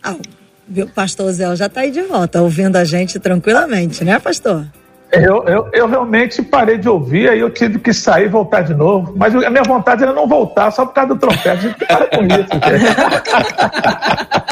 Ah, 0.03 0.15
o 0.15 0.87
pastor 0.87 1.31
Zé 1.31 1.55
já 1.55 1.67
está 1.67 1.81
aí 1.81 1.91
de 1.91 2.01
volta, 2.01 2.41
ouvindo 2.41 2.75
a 2.75 2.83
gente 2.83 3.19
tranquilamente, 3.19 4.03
né, 4.03 4.19
pastor? 4.19 4.65
Eu, 5.11 5.43
eu, 5.47 5.69
eu, 5.71 5.87
realmente 5.87 6.41
parei 6.41 6.79
de 6.79 6.89
ouvir, 6.89 7.29
aí 7.29 7.39
eu 7.39 7.51
tive 7.51 7.77
que 7.77 7.93
sair 7.93 8.25
e 8.25 8.29
voltar 8.29 8.61
de 8.61 8.73
novo. 8.73 9.13
Mas 9.15 9.35
a 9.35 9.49
minha 9.51 9.61
vontade 9.61 10.01
era 10.01 10.11
não 10.11 10.27
voltar, 10.27 10.71
só 10.71 10.87
por 10.87 10.93
causa 10.93 11.13
do 11.13 11.19
trompete. 11.19 11.49
A 11.49 11.55
gente 11.55 11.85
para 11.85 12.07
com 12.07 12.23
isso. 12.25 12.49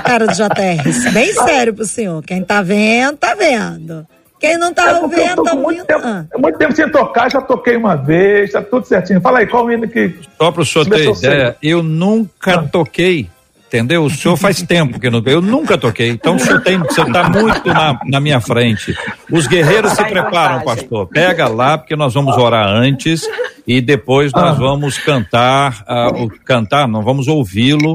Cara 0.04 0.28
do 0.28 0.34
JR, 0.34 1.12
bem 1.12 1.34
sério 1.34 1.74
pro 1.74 1.84
senhor. 1.84 2.22
Quem 2.22 2.44
tá 2.44 2.62
vendo, 2.62 3.18
tá 3.18 3.34
vendo. 3.34 4.06
Quem 4.42 4.58
não 4.58 4.74
tá 4.74 4.90
é 4.90 5.08
vendo, 5.08 5.44
tá 5.44 5.54
muito 5.54 5.86
tempo, 5.86 6.02
ah. 6.04 6.26
muito 6.36 6.58
tempo 6.58 6.76
sem 6.76 6.90
tocar, 6.90 7.32
já 7.32 7.40
toquei 7.40 7.78
uma 7.78 7.96
vez, 7.96 8.52
tá 8.52 8.60
tudo 8.60 8.88
certinho. 8.88 9.22
Fala 9.22 9.38
aí, 9.38 9.46
qual 9.46 9.66
o 9.66 9.72
hino 9.72 9.88
que. 9.88 10.16
Só 10.36 10.52
para 10.52 10.64
o 10.64 10.66
senhor 10.66 10.86
ter 10.90 11.08
ideia, 11.08 11.56
eu 11.62 11.84
nunca 11.84 12.56
ah. 12.56 12.64
toquei. 12.64 13.30
Entendeu? 13.68 14.04
O 14.04 14.10
senhor 14.10 14.36
faz 14.36 14.60
tempo 14.66 15.00
que 15.00 15.10
não. 15.12 15.22
Eu 15.26 15.42
nunca 15.42 15.78
toquei. 15.78 16.10
Então 16.10 16.36
o 16.36 16.40
senhor 16.40 16.60
tem, 16.62 16.80
você 16.80 17.02
está 17.04 17.30
muito 17.30 17.68
na, 17.68 18.00
na 18.04 18.20
minha 18.20 18.42
frente. 18.42 18.98
Os 19.32 19.46
guerreiros 19.46 19.94
se 19.94 20.04
preparam, 20.06 20.66
pastor. 20.66 21.08
Pega 21.08 21.48
lá, 21.48 21.78
porque 21.78 21.96
nós 21.96 22.14
vamos 22.14 22.36
orar 22.36 22.68
antes 22.68 23.22
e 23.66 23.80
depois 23.80 24.34
nós 24.34 24.58
ah. 24.58 24.60
vamos 24.60 24.98
cantar, 24.98 25.86
uh, 25.88 26.24
o, 26.24 26.30
cantar, 26.44 26.88
não 26.88 27.04
vamos 27.04 27.28
ouvi-lo 27.28 27.94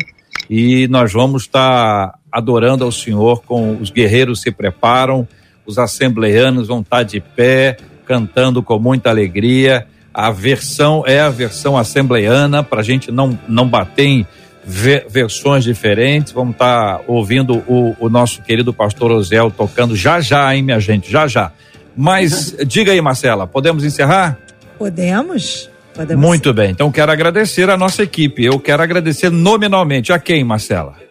e 0.49 0.87
nós 0.89 1.13
vamos 1.13 1.43
estar 1.43 2.13
tá 2.13 2.19
adorando 2.31 2.85
ao 2.85 2.93
Senhor 2.93 3.43
com 3.43 3.77
os 3.77 3.91
guerreiros 3.91 4.43
se 4.43 4.53
preparam, 4.53 5.27
os 5.67 5.79
assembleanos 5.79 6.69
vão 6.69 6.81
estar 6.81 7.03
de 7.03 7.21
pé, 7.21 7.77
cantando 8.07 8.62
com 8.62 8.79
muita 8.79 9.11
alegria. 9.11 9.87
A 10.14 10.31
versão 10.31 11.03
é 11.07 11.21
a 11.21 11.29
versão 11.29 11.77
assembleana, 11.77 12.62
para 12.62 12.81
a 12.81 12.85
gente 12.85 13.11
não, 13.11 13.39
não 13.49 13.69
bater 13.69 14.07
em 14.07 14.27
versões 14.64 15.64
diferentes. 15.64 16.33
Vamos 16.33 16.55
estar 16.55 17.01
ouvindo 17.07 17.57
o, 17.67 17.95
o 18.01 18.09
nosso 18.09 18.43
querido 18.43 18.73
pastor 18.73 19.12
Ozel 19.12 19.51
tocando 19.51 19.95
já 19.95 20.21
já, 20.21 20.55
hein, 20.55 20.62
minha 20.62 20.81
gente, 20.81 21.11
já 21.11 21.27
já. 21.27 21.53
Mas 21.97 22.57
diga 22.67 22.93
aí, 22.93 23.01
Marcela, 23.01 23.47
podemos 23.47 23.85
encerrar? 23.85 24.39
Podemos. 24.79 25.71
Podemos 25.95 26.23
Muito 26.23 26.53
bem, 26.53 26.71
então 26.71 26.93
quero 26.93 27.11
agradecer 27.11 27.71
a 27.71 27.77
nossa 27.77 28.03
equipe. 28.03 28.45
Eu 28.45 28.61
quero 28.61 28.83
agradecer 28.83 29.31
nominalmente 29.31 30.12
a 30.12 30.19
quem, 30.19 30.45
Marcela? 30.45 31.06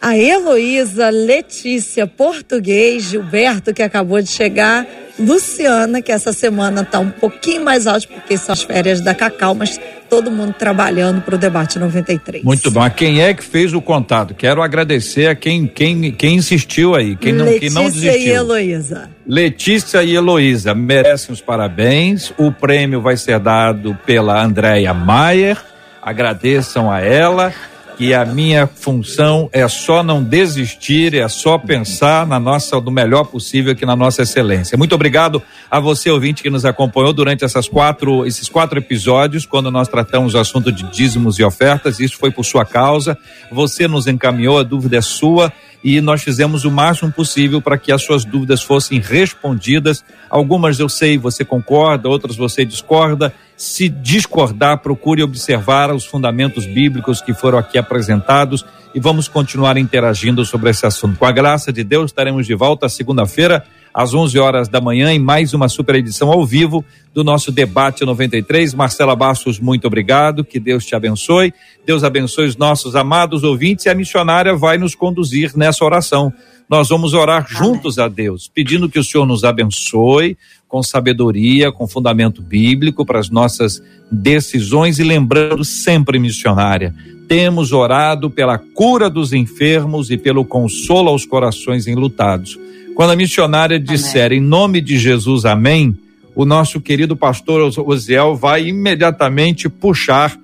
A 0.00 0.16
Heloísa, 0.16 1.08
Letícia, 1.08 2.06
Português, 2.06 3.04
Gilberto, 3.04 3.72
que 3.72 3.82
acabou 3.82 4.20
de 4.20 4.28
chegar, 4.28 4.86
Luciana, 5.18 6.02
que 6.02 6.12
essa 6.12 6.32
semana 6.32 6.82
está 6.82 6.98
um 6.98 7.10
pouquinho 7.10 7.64
mais 7.64 7.86
alta, 7.86 8.06
porque 8.06 8.36
são 8.36 8.52
as 8.52 8.62
férias 8.62 9.00
da 9.00 9.14
Cacau, 9.14 9.54
mas 9.54 9.80
todo 10.10 10.30
mundo 10.30 10.52
trabalhando 10.52 11.22
para 11.22 11.34
o 11.34 11.38
debate 11.38 11.78
93. 11.78 12.44
Muito 12.44 12.70
bom. 12.70 12.80
A 12.82 12.90
quem 12.90 13.22
é 13.22 13.32
que 13.32 13.42
fez 13.42 13.72
o 13.72 13.80
contato? 13.80 14.34
Quero 14.34 14.62
agradecer 14.62 15.28
a 15.28 15.34
quem, 15.34 15.66
quem, 15.66 16.12
quem 16.12 16.36
insistiu 16.36 16.94
aí, 16.94 17.16
quem 17.16 17.32
não, 17.32 17.46
Letícia 17.46 17.60
quem 17.60 17.70
não 17.70 17.90
desistiu. 17.90 18.20
e 18.20 18.28
Heloísa. 18.28 19.10
Letícia 19.26 20.02
e 20.04 20.14
Heloísa 20.14 20.74
merecem 20.74 21.32
os 21.32 21.40
parabéns. 21.40 22.32
O 22.36 22.52
prêmio 22.52 23.00
vai 23.00 23.16
ser 23.16 23.40
dado 23.40 23.98
pela 24.04 24.44
Andréia 24.44 24.92
Maier. 24.92 25.56
Agradeçam 26.02 26.92
a 26.92 27.00
ela 27.00 27.52
que 27.96 28.12
a 28.12 28.24
minha 28.24 28.66
função 28.66 29.48
é 29.52 29.66
só 29.66 30.02
não 30.02 30.22
desistir, 30.22 31.14
é 31.14 31.26
só 31.28 31.56
pensar 31.56 32.26
na 32.26 32.38
nossa, 32.38 32.78
do 32.80 32.90
melhor 32.90 33.24
possível 33.24 33.72
aqui 33.72 33.86
na 33.86 33.96
nossa 33.96 34.22
excelência. 34.22 34.76
Muito 34.76 34.94
obrigado 34.94 35.42
a 35.70 35.80
você, 35.80 36.10
ouvinte, 36.10 36.42
que 36.42 36.50
nos 36.50 36.66
acompanhou 36.66 37.12
durante 37.12 37.44
essas 37.44 37.68
quatro, 37.68 38.26
esses 38.26 38.48
quatro 38.48 38.78
episódios, 38.78 39.46
quando 39.46 39.70
nós 39.70 39.88
tratamos 39.88 40.34
o 40.34 40.38
assunto 40.38 40.70
de 40.70 40.82
dízimos 40.90 41.38
e 41.38 41.44
ofertas. 41.44 41.98
Isso 41.98 42.18
foi 42.18 42.30
por 42.30 42.44
sua 42.44 42.66
causa. 42.66 43.16
Você 43.50 43.88
nos 43.88 44.06
encaminhou, 44.06 44.58
a 44.58 44.62
dúvida 44.62 44.98
é 44.98 45.02
sua 45.02 45.50
e 45.88 46.00
nós 46.00 46.20
fizemos 46.20 46.64
o 46.64 46.70
máximo 46.72 47.12
possível 47.12 47.62
para 47.62 47.78
que 47.78 47.92
as 47.92 48.02
suas 48.02 48.24
dúvidas 48.24 48.60
fossem 48.60 48.98
respondidas. 48.98 50.04
Algumas 50.28 50.80
eu 50.80 50.88
sei, 50.88 51.16
você 51.16 51.44
concorda, 51.44 52.08
outras 52.08 52.34
você 52.34 52.64
discorda. 52.64 53.32
Se 53.56 53.88
discordar, 53.88 54.78
procure 54.78 55.22
observar 55.22 55.94
os 55.94 56.04
fundamentos 56.04 56.66
bíblicos 56.66 57.20
que 57.20 57.32
foram 57.32 57.56
aqui 57.56 57.78
apresentados 57.78 58.66
e 58.92 58.98
vamos 58.98 59.28
continuar 59.28 59.76
interagindo 59.76 60.44
sobre 60.44 60.70
esse 60.70 60.84
assunto. 60.84 61.20
Com 61.20 61.24
a 61.24 61.30
graça 61.30 61.72
de 61.72 61.84
Deus, 61.84 62.06
estaremos 62.06 62.48
de 62.48 62.54
volta 62.56 62.88
segunda-feira 62.88 63.62
às 63.96 64.12
11 64.12 64.38
horas 64.38 64.68
da 64.68 64.78
manhã 64.78 65.10
em 65.10 65.18
mais 65.18 65.54
uma 65.54 65.70
super 65.70 65.94
edição 65.94 66.30
ao 66.30 66.44
vivo 66.44 66.84
do 67.14 67.24
nosso 67.24 67.50
debate 67.50 68.04
93. 68.04 68.74
Marcela 68.74 69.16
Bastos, 69.16 69.58
muito 69.58 69.86
obrigado. 69.86 70.44
Que 70.44 70.60
Deus 70.60 70.84
te 70.84 70.94
abençoe. 70.94 71.54
Deus 71.86 72.04
abençoe 72.04 72.46
os 72.46 72.58
nossos 72.58 72.94
amados 72.94 73.42
ouvintes 73.42 73.86
e 73.86 73.88
a 73.88 73.94
missionária 73.94 74.54
vai 74.54 74.76
nos 74.76 74.94
conduzir 74.94 75.56
nessa 75.56 75.82
oração. 75.82 76.30
Nós 76.68 76.90
vamos 76.90 77.14
orar 77.14 77.46
juntos 77.48 77.98
a 77.98 78.06
Deus, 78.06 78.50
pedindo 78.54 78.86
que 78.86 78.98
o 78.98 79.04
Senhor 79.04 79.24
nos 79.24 79.44
abençoe 79.44 80.36
com 80.68 80.82
sabedoria, 80.82 81.72
com 81.72 81.88
fundamento 81.88 82.42
bíblico 82.42 83.06
para 83.06 83.18
as 83.18 83.30
nossas 83.30 83.82
decisões 84.12 84.98
e 84.98 85.04
lembrando 85.04 85.64
sempre, 85.64 86.18
missionária, 86.18 86.94
temos 87.26 87.72
orado 87.72 88.28
pela 88.28 88.58
cura 88.58 89.08
dos 89.08 89.32
enfermos 89.32 90.10
e 90.10 90.18
pelo 90.18 90.44
consolo 90.44 91.08
aos 91.08 91.24
corações 91.24 91.86
enlutados. 91.86 92.58
Quando 92.96 93.10
a 93.10 93.16
missionária 93.16 93.78
disser 93.78 94.28
amém. 94.28 94.38
em 94.38 94.40
nome 94.40 94.80
de 94.80 94.98
Jesus, 94.98 95.44
amém, 95.44 95.94
o 96.34 96.46
nosso 96.46 96.80
querido 96.80 97.14
pastor 97.14 97.60
Osiel 97.60 98.34
vai 98.34 98.68
imediatamente 98.68 99.68
puxar. 99.68 100.34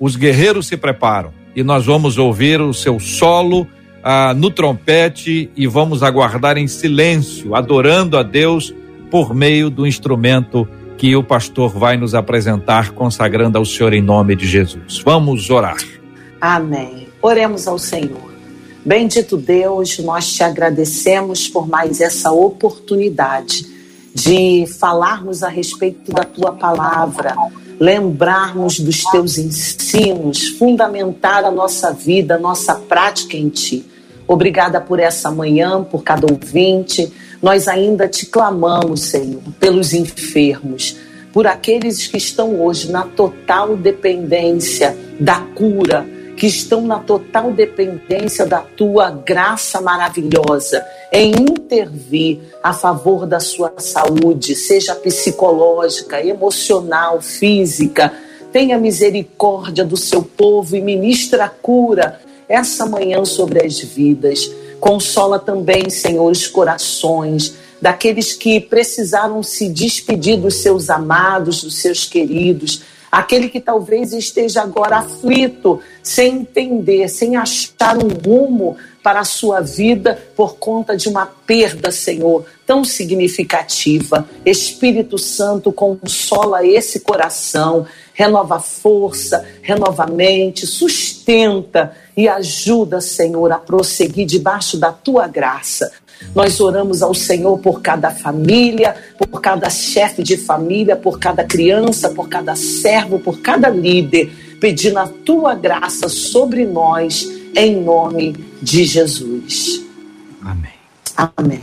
Os 0.00 0.16
guerreiros 0.16 0.66
se 0.66 0.76
preparam 0.76 1.32
e 1.54 1.62
nós 1.62 1.86
vamos 1.86 2.18
ouvir 2.18 2.60
o 2.60 2.74
seu 2.74 2.98
solo 2.98 3.64
ah, 4.02 4.34
no 4.34 4.50
trompete 4.50 5.48
e 5.56 5.68
vamos 5.68 6.02
aguardar 6.02 6.58
em 6.58 6.66
silêncio, 6.66 7.54
adorando 7.54 8.18
a 8.18 8.24
Deus 8.24 8.74
por 9.08 9.32
meio 9.32 9.70
do 9.70 9.86
instrumento 9.86 10.66
que 10.98 11.14
o 11.14 11.22
pastor 11.22 11.78
vai 11.78 11.96
nos 11.96 12.12
apresentar, 12.12 12.90
consagrando 12.90 13.56
ao 13.56 13.64
Senhor 13.64 13.92
em 13.92 14.02
nome 14.02 14.34
de 14.34 14.48
Jesus. 14.48 15.00
Vamos 15.04 15.48
orar. 15.48 15.78
Amém. 16.40 17.06
Oremos 17.22 17.68
ao 17.68 17.78
Senhor. 17.78 18.31
Bendito 18.84 19.36
Deus, 19.36 19.96
nós 20.00 20.32
te 20.32 20.42
agradecemos 20.42 21.46
por 21.46 21.68
mais 21.68 22.00
essa 22.00 22.32
oportunidade 22.32 23.64
de 24.12 24.66
falarmos 24.66 25.44
a 25.44 25.48
respeito 25.48 26.10
da 26.10 26.24
tua 26.24 26.52
palavra, 26.52 27.36
lembrarmos 27.78 28.80
dos 28.80 29.04
teus 29.04 29.38
ensinos, 29.38 30.48
fundamentar 30.58 31.44
a 31.44 31.50
nossa 31.50 31.92
vida, 31.92 32.34
a 32.34 32.38
nossa 32.40 32.74
prática 32.74 33.36
em 33.36 33.48
ti. 33.48 33.86
Obrigada 34.26 34.80
por 34.80 34.98
essa 34.98 35.30
manhã, 35.30 35.84
por 35.84 36.02
cada 36.02 36.26
ouvinte. 36.30 37.12
Nós 37.40 37.68
ainda 37.68 38.08
te 38.08 38.26
clamamos, 38.26 39.02
Senhor, 39.02 39.42
pelos 39.60 39.92
enfermos, 39.92 40.96
por 41.32 41.46
aqueles 41.46 42.08
que 42.08 42.16
estão 42.16 42.60
hoje 42.60 42.90
na 42.90 43.04
total 43.04 43.76
dependência 43.76 44.96
da 45.20 45.38
cura 45.38 46.04
que 46.42 46.48
estão 46.48 46.80
na 46.80 46.98
total 46.98 47.52
dependência 47.52 48.44
da 48.44 48.58
tua 48.58 49.10
graça 49.10 49.80
maravilhosa 49.80 50.84
em 51.12 51.30
intervir 51.30 52.40
a 52.60 52.72
favor 52.72 53.26
da 53.26 53.38
sua 53.38 53.72
saúde, 53.78 54.56
seja 54.56 54.92
psicológica, 54.96 56.20
emocional, 56.20 57.22
física. 57.22 58.12
Tenha 58.50 58.76
misericórdia 58.76 59.84
do 59.84 59.96
seu 59.96 60.20
povo 60.20 60.74
e 60.74 60.80
ministra 60.80 61.44
a 61.44 61.48
cura 61.48 62.20
essa 62.48 62.86
manhã 62.86 63.24
sobre 63.24 63.64
as 63.64 63.78
vidas. 63.78 64.50
Consola 64.80 65.38
também, 65.38 65.88
Senhor, 65.90 66.28
os 66.28 66.48
corações 66.48 67.54
daqueles 67.80 68.32
que 68.32 68.58
precisaram 68.58 69.44
se 69.44 69.68
despedir 69.68 70.38
dos 70.38 70.56
seus 70.56 70.90
amados, 70.90 71.62
dos 71.62 71.76
seus 71.76 72.04
queridos 72.04 72.82
aquele 73.12 73.50
que 73.50 73.60
talvez 73.60 74.14
esteja 74.14 74.62
agora 74.62 74.96
aflito, 74.96 75.78
sem 76.02 76.36
entender, 76.36 77.08
sem 77.08 77.36
achar 77.36 77.98
um 77.98 78.08
rumo 78.08 78.78
para 79.02 79.20
a 79.20 79.24
sua 79.24 79.60
vida 79.60 80.18
por 80.34 80.56
conta 80.56 80.96
de 80.96 81.10
uma 81.10 81.26
perda, 81.26 81.90
Senhor, 81.90 82.46
tão 82.64 82.84
significativa. 82.84 84.26
Espírito 84.46 85.18
Santo, 85.18 85.70
consola 85.70 86.64
esse 86.64 87.00
coração, 87.00 87.84
renova 88.14 88.58
força, 88.60 89.46
renova 89.60 90.06
mente, 90.06 90.66
sustenta 90.66 91.94
e 92.16 92.28
ajuda, 92.28 93.00
Senhor, 93.00 93.50
a 93.52 93.58
prosseguir 93.58 94.26
debaixo 94.26 94.76
da 94.76 94.92
tua 94.92 95.26
graça. 95.26 95.90
Nós 96.34 96.60
oramos 96.60 97.02
ao 97.02 97.14
Senhor 97.14 97.58
por 97.58 97.80
cada 97.80 98.10
família, 98.10 98.94
por 99.18 99.40
cada 99.40 99.68
chefe 99.68 100.22
de 100.22 100.36
família, 100.36 100.96
por 100.96 101.18
cada 101.18 101.44
criança, 101.44 102.10
por 102.10 102.28
cada 102.28 102.54
servo, 102.54 103.18
por 103.18 103.40
cada 103.40 103.68
líder, 103.68 104.30
pedindo 104.60 104.98
a 104.98 105.08
tua 105.08 105.54
graça 105.54 106.08
sobre 106.08 106.64
nós, 106.64 107.28
em 107.56 107.82
nome 107.82 108.36
de 108.62 108.84
Jesus. 108.84 109.82
Amém. 110.42 110.72
Amém. 111.16 111.60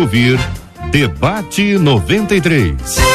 Ouvir 0.00 0.38
Debate 0.92 1.78
93. 1.78 3.09